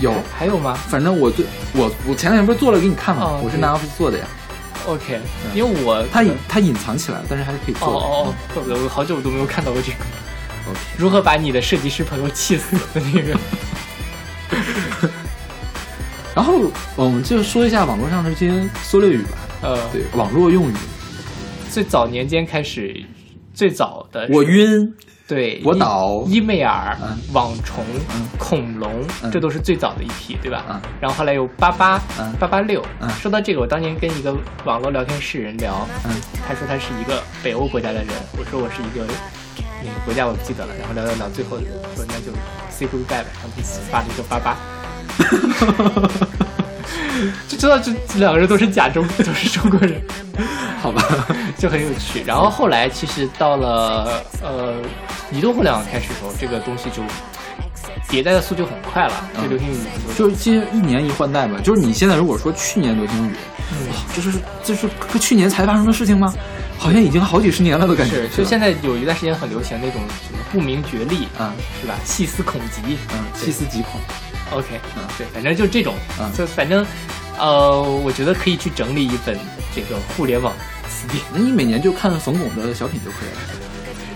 [0.01, 0.77] 有，还有吗？
[0.89, 1.45] 反正我最
[1.75, 3.23] 我我前两天不是做了给你看吗？
[3.25, 4.25] 哦我是拿 Office 做的呀，
[4.87, 5.21] ？OK，
[5.55, 7.95] 因为我它隐它隐藏起来了，但是还是可以哦做的。
[7.95, 9.99] 哦哦，怪不得我好久都没有看到过这个。
[10.71, 13.39] OK 如何把你的设计师朋友气死的那个？
[16.35, 20.75] 然后我们就说一下网络上的这些缩略语吧，呃，对，网络用语。
[21.71, 23.05] 最早年间开始，
[23.53, 24.95] 最早的我晕，
[25.33, 27.83] 对，我倒伊伊妹尔、嗯网虫、
[28.15, 30.63] 嗯恐龙，嗯这都是最早的一批，对吧？
[30.69, 32.85] 嗯然后后来有八八嗯、八八六。
[33.01, 34.37] 嗯说到这个，我当年跟一个
[34.67, 36.11] 网络聊天室人聊，嗯
[36.47, 39.07] 他说他是一个北欧国家的人，我说我是一个
[39.83, 41.57] 哪个国家我不记得了，然后聊聊聊，最后
[41.97, 42.31] 说那就
[42.69, 44.57] say goodbye 吧，然后就发了一个八八。
[47.49, 50.01] 就知道这这两个人都是假中， 都是中国人。
[50.81, 51.03] 好吧，
[51.57, 52.23] 就很有趣。
[52.27, 54.75] 然后后来其实到了呃
[55.31, 57.03] 移动互联网开始的时候，这个东西就
[58.09, 59.77] 迭代的速度很快了，嗯这流行语
[60.17, 61.61] 就就是今一年一换代嘛。
[61.63, 63.33] 就是你现在如果说去年流行语，
[63.91, 64.33] 哇，这是
[64.65, 66.35] 就是和去年才发生的事情吗？
[66.79, 68.29] 好像已经好几十年了的感觉。
[68.29, 71.95] 是，就现在有一段时间很流行那种什么不明觉厉，啊是吧？
[72.05, 74.01] 细思恐极，嗯，细思极恐。
[74.55, 76.85] OK，嗯对，反正就这种，嗯就反正
[77.39, 79.39] 呃，我觉得可以去整理一本
[79.75, 80.53] 这个互联网
[80.89, 81.23] 词典。
[81.33, 83.59] 那你每年就看冯巩的小品就可以了。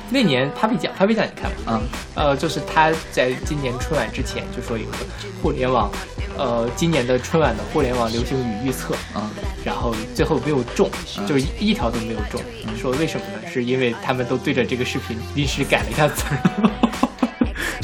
[0.09, 1.73] 那年 Papi 酱，Papi 酱你看了？
[1.73, 1.81] 啊，
[2.15, 4.99] 呃，就是他在今年春晚之前就说有个
[5.43, 5.91] 互联网，
[6.39, 9.29] 呃，今年的春晚的互联网流行语预测啊，
[9.65, 10.89] 然后最后没有中，
[11.19, 12.41] 嗯就是一一条都没有中。
[12.81, 13.51] 说为什么呢？
[13.53, 16.71] 是因为他们都对着这个视频临时改了一下词儿。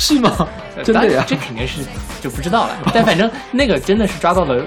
[0.02, 0.48] 是吗？
[0.82, 1.24] 真的呀？
[1.24, 1.80] 这肯定是
[2.20, 2.76] 就不知道了。
[2.92, 4.60] 但反正那个真的是抓到了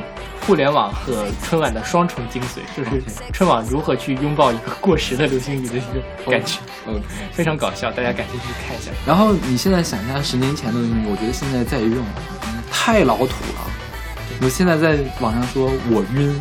[0.48, 3.04] 互联网和春晚的双重精髓，就是
[3.34, 7.02] 春晚如何去拥抱一个过时的流行语的一个感觉，嗯。
[7.34, 8.92] 非常搞笑，大家感兴趣看一下。
[9.06, 11.98] 然后你现在想一下，十年前的东西，我觉得现在再用
[12.72, 13.70] 太老土了。
[14.42, 16.40] 我现在在网上说我晕，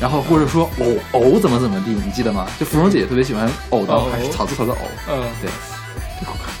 [0.00, 2.46] 然后或者说偶偶怎么怎么地，你记得吗？
[2.58, 4.78] 就芙蓉姐姐特别喜欢偶的，偶还是草字头的偶。
[5.10, 5.50] 嗯，对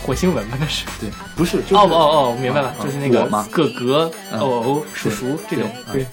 [0.02, 0.84] 火星文吧那是。
[1.00, 1.96] 对，不是，就是、哦哦
[2.32, 3.26] 哦，明白了，嗯就是那个。
[3.50, 6.06] 哥哥、嗯偶偶、叔叔这种，对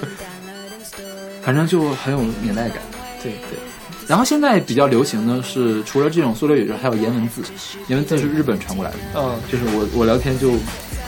[0.00, 0.08] 对
[1.42, 2.78] 反正就很有年代感。
[3.22, 3.58] 对对。
[4.06, 7.42] 然后现在比较流行的是，除了这种塑料语之外，还有颜文字。
[7.86, 10.50] 颜文字是日本传过来的，嗯，就是我我聊天就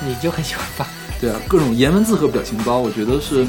[0.06, 0.86] 你就很喜欢发，
[1.20, 3.44] 对啊，各种颜文字和表情包，我觉得是，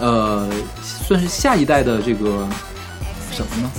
[0.00, 0.48] 呃，
[0.80, 2.46] 算是下一代的这个
[3.32, 3.70] 什么呢？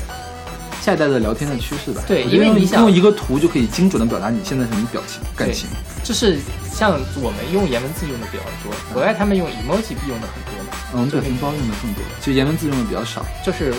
[0.85, 2.03] 下一代的聊天的趋势吧。
[2.07, 5.67] 对因为你想用一个图就可以精准的表达你现在什么表情感情。
[6.03, 6.37] 就是
[6.71, 13.25] 像我们用颜文字用的比较多，国外他们用 emoji 用的很多嘛，嗯，表情包用的更多，其实颜文字用的比较少。
[13.43, 13.73] 就是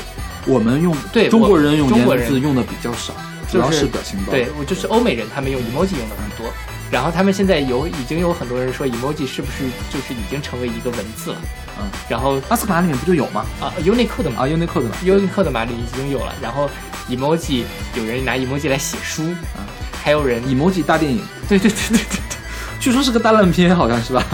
[0.47, 3.15] 我们用对中国人用颜文字用的比较少，
[3.49, 4.33] 主要是是表情包。
[4.33, 6.53] 对我就是欧美人，他们用 emoji 用的很多。
[6.89, 11.39] 然后他们现在有已经有很多人说 emoji 是不是就是已经成为一个文字了？
[11.79, 13.45] 嗯，然后阿斯卡里面不就有吗？
[13.61, 14.97] 啊 Unicode 嘛啊，Unicode 嘛。
[15.05, 16.33] Unicode 的码里已经有了。
[16.41, 16.71] 然后
[17.09, 17.63] emoji
[17.95, 19.23] 有人拿 emoji 来写书
[19.55, 19.63] 啊，
[20.03, 22.37] 还有人 emoji 大电影，对对对对对对，
[22.81, 24.25] 据说是个大烂片，好像是吧？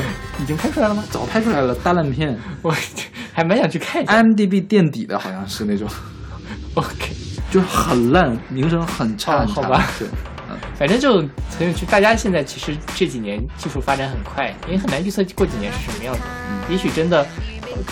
[0.40, 1.04] 已经拍出来了吗？
[1.10, 2.74] 早拍出来了，大烂片 我
[3.32, 4.22] 还蛮想去看一下。
[4.22, 5.88] ，IMDB 垫底的，好像是那种，
[6.74, 7.12] OK，
[7.50, 10.08] 就是很烂，名声很差，好吧对，
[10.50, 11.16] 嗯，反正就
[11.58, 11.86] 很有趣。
[11.86, 16.20] 大家现在其实这几年技术发展很快，也很难预测过几年是什么样子。
[16.68, 17.26] 也许真的。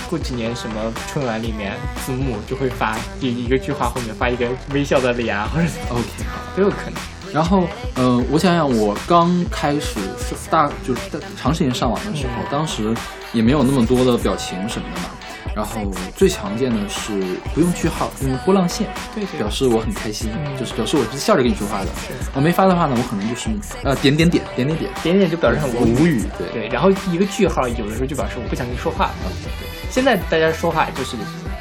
[0.09, 6.41] 过几年什么春晚里面字幕就会发一一个句话后面发一个微笑的脸啊，或者 OK 好。
[6.57, 6.95] 都有可能。
[7.33, 7.63] 然后，
[7.95, 11.03] 呃，我想想，我刚开始是大就是
[11.37, 12.93] 长时间上网的时候，当时
[13.33, 15.11] 也没有那么多的表情什么的嘛。
[15.55, 15.81] 然后
[16.17, 17.13] 最常见的是
[17.55, 20.57] 不用句号，用波浪线，对对表示我很开心，嗯。
[20.59, 21.87] 就是表示我是笑着跟你说话的。
[22.35, 23.49] 我没发的话呢，我可能就是
[23.83, 26.23] 呃点点点点点点，点点就表示很无语。
[26.39, 26.49] 对。
[26.53, 29.11] 对，然后一个句号有的时候就表示我不想跟你说话。
[29.23, 31.17] 对，现在大家说话就是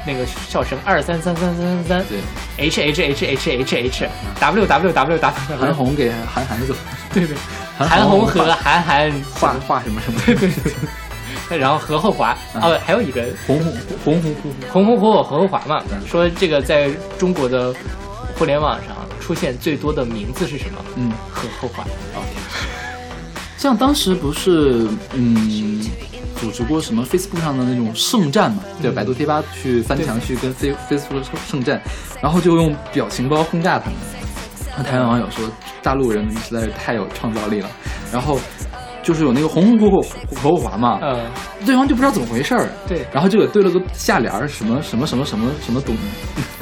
[0.06, 2.18] 那个笑声二三三三三三三，对
[2.58, 4.08] ，H H H H H H
[4.40, 6.74] W W W W，韩红给韩寒走，
[7.12, 7.36] 对对，
[7.76, 10.72] 韩韩红画和韩寒画画什么什么，对对对，
[11.56, 13.72] 然后何厚华哦，还有一个红红
[14.04, 17.74] 红红红红红火火何厚华嘛，嗯说这个在中国的
[18.36, 20.78] 互联网上出现最多的名字是什么？
[20.96, 21.12] 嗯。
[21.30, 21.84] 何厚华。
[23.56, 25.86] 像当时不是嗯
[26.40, 31.78] 组织过什么 Facebook 上的那种圣战嘛，对，百度贴吧去翻墙去跟 Face Facebook 圣战，
[32.22, 33.94] 然后就用表情包轰炸他们。
[34.78, 35.44] 那台湾网友说，
[35.82, 37.68] 大陆人实在是太有创造力了，
[38.10, 38.40] 然后
[39.02, 40.02] 就是有那个红红火火
[40.42, 41.20] 火火环嘛，嗯，
[41.64, 43.06] 对方就不知道怎么回事儿，对。
[43.12, 45.96] 然后就给对了个下联儿，什么什么什么什么什么东，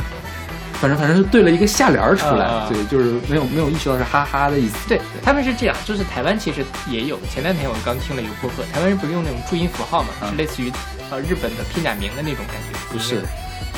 [0.80, 7.18] 反正反正是对了一个下联儿出来，啊对，就是没有没有意识到是哈哈的意思，对，他们是这样，就是台湾其实也有。
[7.30, 10.30] 前两天我刚听了一个播客，台湾人不是用那种注音符号嘛，嗯。
[10.30, 10.72] 是类似于
[11.10, 13.22] 呃日本的拼假名的那种感觉，不是，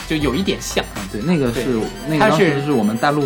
[0.07, 3.23] 就有一点像，啊，对，那个是对那个它是当时是我们大陆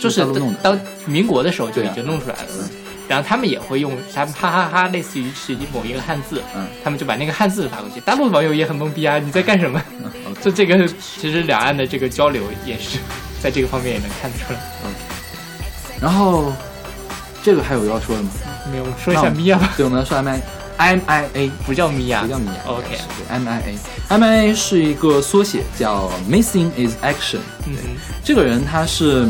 [0.00, 1.90] 就是大陆弄的，当民国的时候就对啊。
[1.92, 2.68] 已经弄出来了。
[3.08, 8.00] 然后他们也会用他们哈哈哈，类似于是某一个汉字，嗯他们就把那个汉字发过去。
[8.00, 9.82] 大陆网友也很懵逼啊，你在干什么？
[10.42, 10.86] 就这个，
[11.18, 12.98] 其实两岸的这个交流也是
[13.42, 14.58] 在这个方面也能看得出来。
[14.84, 14.90] 嗯
[16.00, 16.52] 然后
[17.42, 18.30] 这个还有要说的吗？
[18.70, 20.42] 没有，说一下米娅吧，对，我们来说 M I
[20.76, 27.38] M I A，不叫米娅，不叫米娅 OK，对 M I A，M I A 是一个缩写，叫 Missing is Action。
[27.66, 27.76] 嗯，
[28.24, 29.26] 这个人他是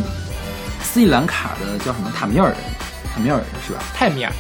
[0.83, 2.57] 斯里兰卡的叫什么塔米尔人，
[3.15, 3.79] 塔米尔人是吧？
[3.95, 4.33] 泰米尔，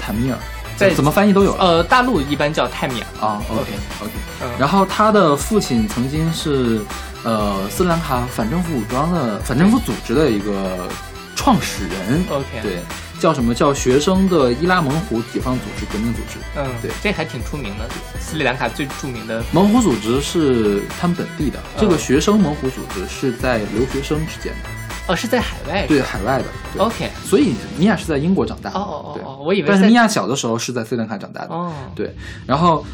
[0.00, 0.38] 坦米尔，
[0.76, 1.64] 在怎么翻译都有了。
[1.64, 3.28] 呃，大陆一般叫泰米尔。
[3.28, 3.70] 啊，OK
[4.00, 4.12] OK。
[4.42, 6.80] 嗯然后他的父亲曾经是
[7.22, 10.88] 呃斯里兰卡反政府武装的反政府组织的一个
[11.36, 12.24] 创始人。
[12.30, 12.78] OK 对，
[13.20, 16.38] 叫什么叫学生的伊拉猛虎解放组织革命组织。
[16.56, 17.88] 嗯，对这还挺出名的，
[18.20, 19.42] 斯里兰卡最著名的。
[19.52, 24.68] 猛虎组织是他们本地的，这个嗯学生猛虎组织是在留学生之间的，
[25.06, 25.86] 哦，是在海外。
[25.86, 26.44] 对海外的。
[26.78, 27.10] OK。
[27.24, 28.78] 所以米娅是在英国长大的。
[28.78, 31.54] 哦哦哦对哦，我以为但是米娅小的时候是在斯里兰卡长大的。
[31.54, 32.14] 哦，对，
[32.46, 32.84] 然后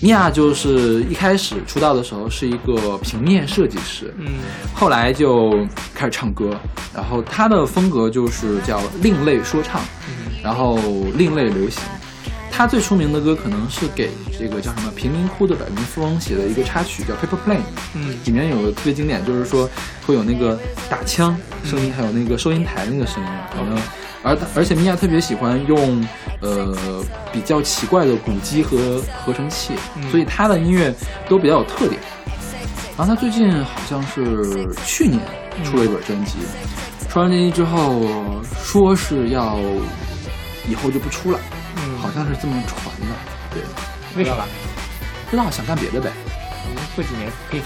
[0.00, 4.26] 米娅就是一开始出道的时候是一个平面设计师，嗯
[4.74, 6.50] 后来就开始唱歌，
[6.92, 10.76] 然后她的风格就是叫另类说唱，嗯然后
[11.14, 11.80] 另类流行。
[12.54, 17.56] 她最出名的歌可能是给这个叫什么贫民窟的百万富翁写的一个插曲，叫《Paper Plane》。
[17.94, 18.14] 嗯。
[18.26, 19.68] 里面有个特别经典，就是说
[20.06, 21.34] 会有那个打枪
[21.64, 23.82] 声音，还有那个收银台那个声音，反正
[24.22, 26.06] 而而且米娅特别喜欢用
[26.40, 27.02] 呃
[27.32, 30.10] 比较奇怪的鼓机和合成器，嗯。
[30.10, 30.94] 所以他的音乐
[31.28, 31.98] 都比较有特点。
[32.96, 35.18] 然后他最近好像是去年
[35.64, 36.34] 出了一本专辑，
[37.08, 38.02] 出完专辑之后
[38.62, 39.58] 说是要
[40.68, 41.40] 以后就不出了，
[41.82, 43.14] 嗯，好像是这么传的。
[43.50, 43.62] 对，
[44.16, 44.44] 为什么？
[45.26, 46.10] 不知道想干别的呗，
[46.94, 47.62] 过几年可以，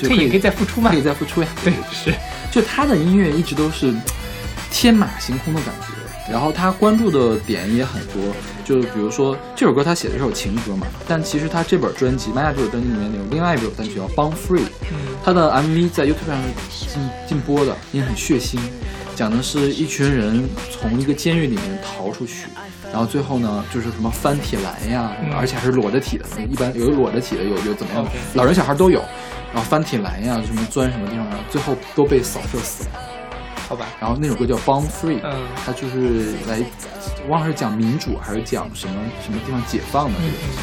[0.00, 1.02] 就可以可以再复出嘛可以？
[1.02, 1.48] 再复出呀。
[1.62, 2.14] 对，是，
[2.50, 3.94] 就他的音乐一直都是
[4.70, 8.34] 天马行空的感觉，然后他关注的点也很多，
[8.64, 14.60] 就比如说这首歌他写的是首情歌嘛，但其实他这本专辑《玛雅》这首专辑里面有另外一首单曲叫《Born Free》，
[14.90, 16.36] 嗯他的 MV 在 YouTube 上
[16.70, 18.58] 是禁禁播的，也很血腥，
[19.14, 22.46] 讲的是一群人从一个监狱里面逃出去。
[22.92, 29.02] 然后最后呢，就是什么翻铁栏呀，嗯而且还是裸着体的，一般有裸着体的，有有怎么样老人小孩都有。
[29.54, 32.90] 然后翻铁栏呀，什么钻什么地方，然后最后都被扫射死了。
[33.68, 35.32] 好吧，然后那首歌叫《Born Free》，嗯
[35.64, 36.62] 它就是来
[37.28, 38.94] 忘了是讲民主还是讲什么
[39.24, 40.58] 什么地方解放的这个东西。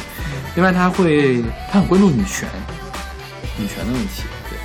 [0.55, 2.47] 另外，他会他很关注女权，
[3.57, 4.23] 女权的问题。
[4.49, 4.57] 对，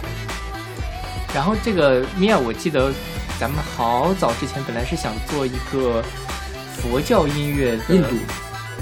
[1.35, 2.93] 然后这个米娅，我记得
[3.39, 6.03] 咱们好早之前本来是想做一个
[6.81, 8.09] 佛教音乐的，印度。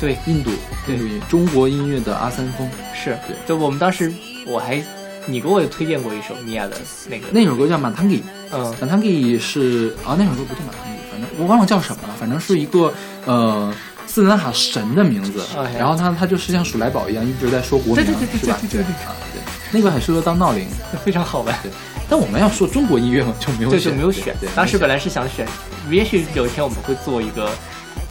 [0.00, 0.50] 对，印度
[0.88, 3.36] 印度音中国音乐的阿三峰，是对。
[3.46, 4.12] 就我们当时
[4.46, 4.82] 我还
[5.26, 6.76] 你给我推荐过一首米娅的
[7.08, 8.18] 那个，那首歌叫《马汤吉》，
[8.52, 8.74] 嗯。
[8.80, 12.92] 马汤吉是啊，那首歌不叫马汤吉，反正我忘了叫什么了，反正是一个
[13.26, 13.72] 呃。
[14.04, 15.42] 斯里兰卡神的名字。
[15.78, 18.58] 然后他他就是像鼠来宝一样一直在说国名，对对对对是吧？
[18.60, 19.40] 对对对对啊，对，
[19.70, 20.66] 那个很适合当闹铃。
[21.02, 21.58] 非常好玩。
[21.62, 21.70] 对，
[22.10, 24.36] 但我们要说中国音乐就没有就没有选。
[24.38, 25.46] 对，当时本来是想选，
[25.88, 27.48] 也许有一天我们会做一个，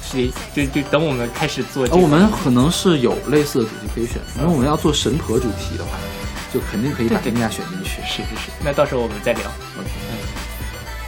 [0.01, 5.91] 是就就等我们开始做这呃，个，我们可能是有类似的主题可以选，因为我们要做神婆主题的话，
[6.53, 8.01] 就肯定可以把丁亚选进去。
[8.01, 9.43] 是是是，那到时候我们再聊
[9.77, 9.85] 嗯。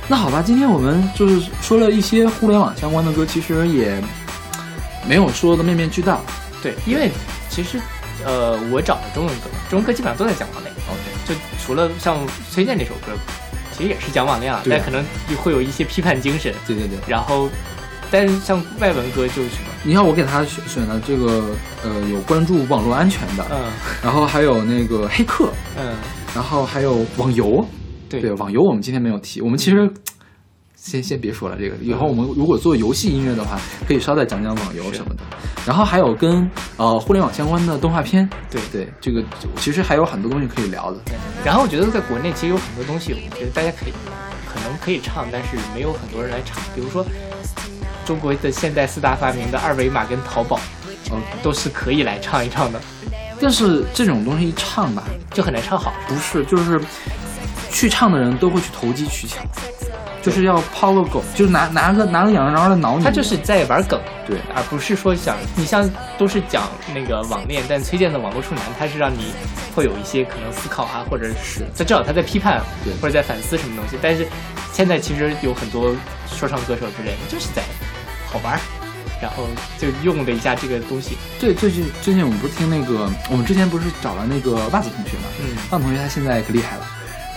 [0.08, 4.04] 那好吧，今天我们就是说了一些互联网相关的歌，其实也
[5.08, 6.22] 没有说的面面俱到。
[6.62, 7.10] 对，因为
[7.50, 7.80] 其实
[8.26, 12.18] 呃，我找的中文歌，中文歌基本上都在讲网恋，OK，就除了像
[12.52, 13.12] 崔健那首歌，
[13.76, 15.04] 其实也是讲网恋但可能
[15.42, 16.54] 会有一些批判精神。
[16.68, 17.50] 对对对，然后，
[18.14, 21.44] 但是像外文歌就是什么，你看我给他选选的这个
[21.84, 23.72] 呃有关注网络安全的，嗯
[24.04, 25.96] 然后还有那个黑客，嗯，
[26.36, 27.66] 然后还有网游，
[28.08, 29.92] 对对，网游我们今天没有提，我们其实。
[30.76, 33.58] 先先别说了，这个以后我们如果做游戏音乐的话，
[33.88, 35.24] 可以稍再讲讲网游什么的。
[35.66, 36.46] 然后还有跟
[36.76, 39.24] 呃互联网相关的动画片，对对，这个
[39.56, 40.98] 其实还有很多东西可以聊的。
[41.06, 41.16] 对。
[41.46, 43.94] 然后我觉得在国内其实有很多东西，我觉得大家可以
[44.46, 46.62] 可能可以唱，但是没有很多人来唱。
[46.76, 47.06] 比如说
[48.06, 50.60] 中国的现代四大发明的二维码跟淘宝
[51.10, 52.80] ，OK，都是可以来唱一唱的，
[53.40, 55.04] 但是这种东西一唱吧，
[55.34, 55.94] 就很难唱好。
[56.08, 56.80] 不是就是
[57.72, 59.38] 去唱的人都会去投机取巧，
[60.22, 63.04] 就是要抛个狗，就是拿拿个拿个痒痒来挠你。
[63.04, 66.64] 他就是在玩梗，对而不是说想你像都是讲
[66.94, 69.34] 那个网恋，但崔健的《网络处男》，他是让你
[69.76, 73.98] 会有一些可能思考啊，或者是他至少他在批判对或者在反思什么东西。
[74.02, 74.28] 但是
[74.74, 75.96] 现在其实有很多
[76.28, 77.62] 说唱歌手之类的，就是在
[78.28, 78.60] 好玩儿，
[79.22, 79.48] 然后
[79.78, 81.16] 就用了一下这个东西。
[81.40, 85.30] 对，最近最近我们不是听那个，我们之前不是找了那个袜子同学嘛？
[85.40, 86.86] 嗯袜子同学他现在可厉害了，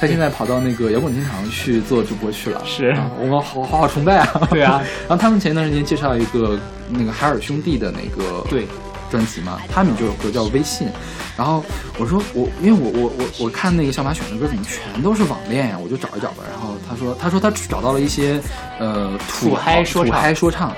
[0.00, 2.62] 他现在跑到那个摇滚天堂去做主播去了。
[2.64, 4.48] 是啊我们好好好崇拜啊！
[4.50, 6.58] 对啊 然后他们前一段时间介绍一个
[6.88, 8.66] 那个海尔兄弟的那个对
[9.10, 10.88] 专辑嘛，他们就有歌叫《微信》，
[11.36, 11.64] 然后
[11.98, 16.44] 我说我因为我我我我看那个小马选的歌怎么全都是网恋呀，我就找一找吧。
[16.50, 18.40] 然后他说他说他找到了一些
[18.78, 20.72] 呃土土嗨说唱土嗨说唱。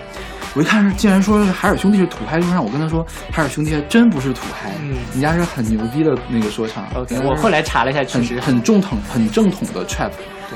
[0.54, 6.84] 我一看是，竟然说是海尔兄弟是土嗨说唱，我跟他说海尔兄弟还真不是土嗨，嗯人家是很牛逼的那个说唱。
[6.94, 10.10] OK，我后来查了一下，确很实很正统、很正统的 trap，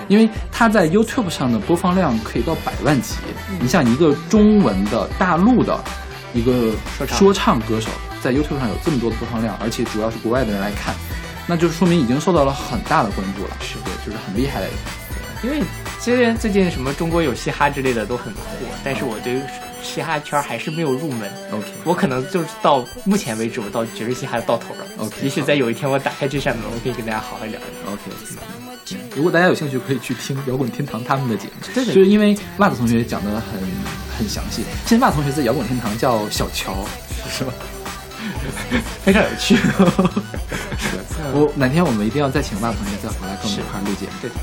[0.09, 3.16] 因为他在 YouTube 上的播放量可以到百万级。
[3.51, 5.78] 嗯你像一个中文的大陆的
[6.35, 6.73] 一个
[7.07, 7.91] 说唱歌手，
[8.23, 10.95] 在 YouTube 上有这么多的播放量，而且主要是国外的人来看，
[11.47, 13.57] 那就是说明已经受到了很大的关注了。
[13.61, 14.75] 是对，就是很厉害的人。
[15.45, 15.63] 因为
[15.99, 18.41] 虽然最近什么中国有嘻哈之类的都很火，
[18.85, 19.41] 但是我对
[19.83, 21.29] 嘻哈圈还是没有入门。
[21.51, 24.87] OK，我可能就是到目前为止，我到爵士嘻哈到头了。
[24.99, 27.93] OK，也许在有一天我打开这扇门，我可以跟大家好好聊一聊。
[27.93, 28.52] OK，嗯
[29.17, 31.55] 如果大家有兴趣，可以去听摇滚天堂他们的节目。
[31.75, 33.61] 对对就是因为袜子同学讲的很
[34.19, 34.63] 很详细。
[34.87, 36.75] 现在袜子同学在摇滚天堂叫小乔，
[37.31, 37.53] 是吧？
[39.03, 39.57] 非常有趣。
[41.35, 44.13] 我哪天我们一定要再请袜子同学再回来跟我们一块儿录节目。
[44.21, 44.37] 对的。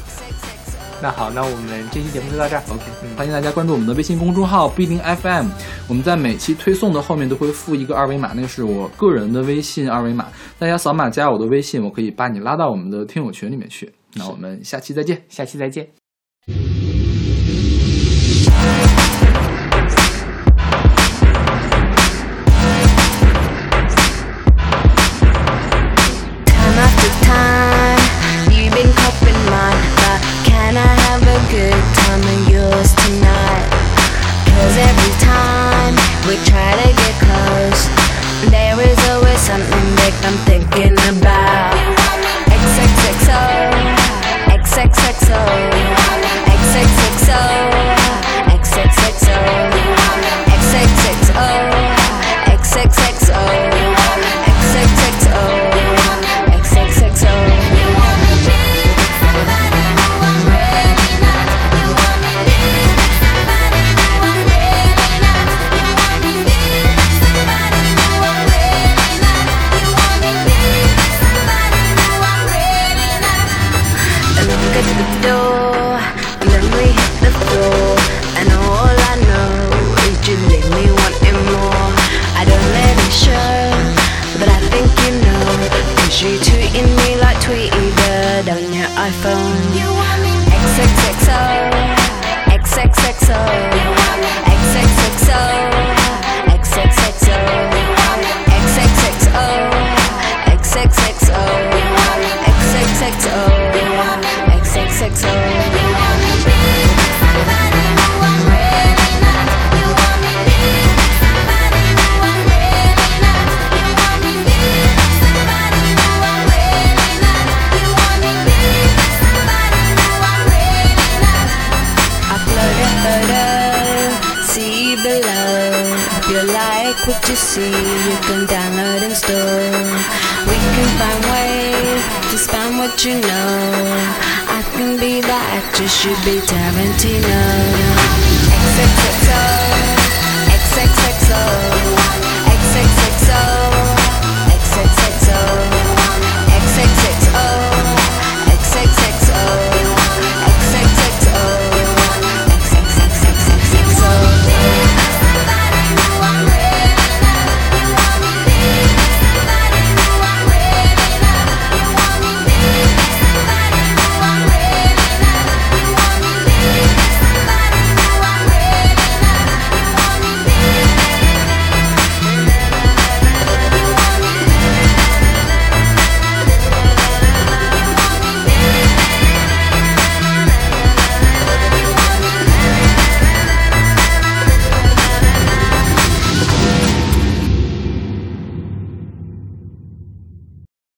[1.01, 2.63] 那好，那我们这期节目就到这儿。
[2.69, 2.83] OK，
[3.15, 5.47] 欢迎大家关注我们的微信公众号不一定 FM。
[5.87, 13.89] 我们在每期推送的后面都会附一个二维码，那个是我个人的微信二维码，大家扫码加我的微信，我可以把你拉到我们的听友群里面去。
[14.13, 15.23] 那我们下期再见。
[15.29, 15.91] 下期再见。「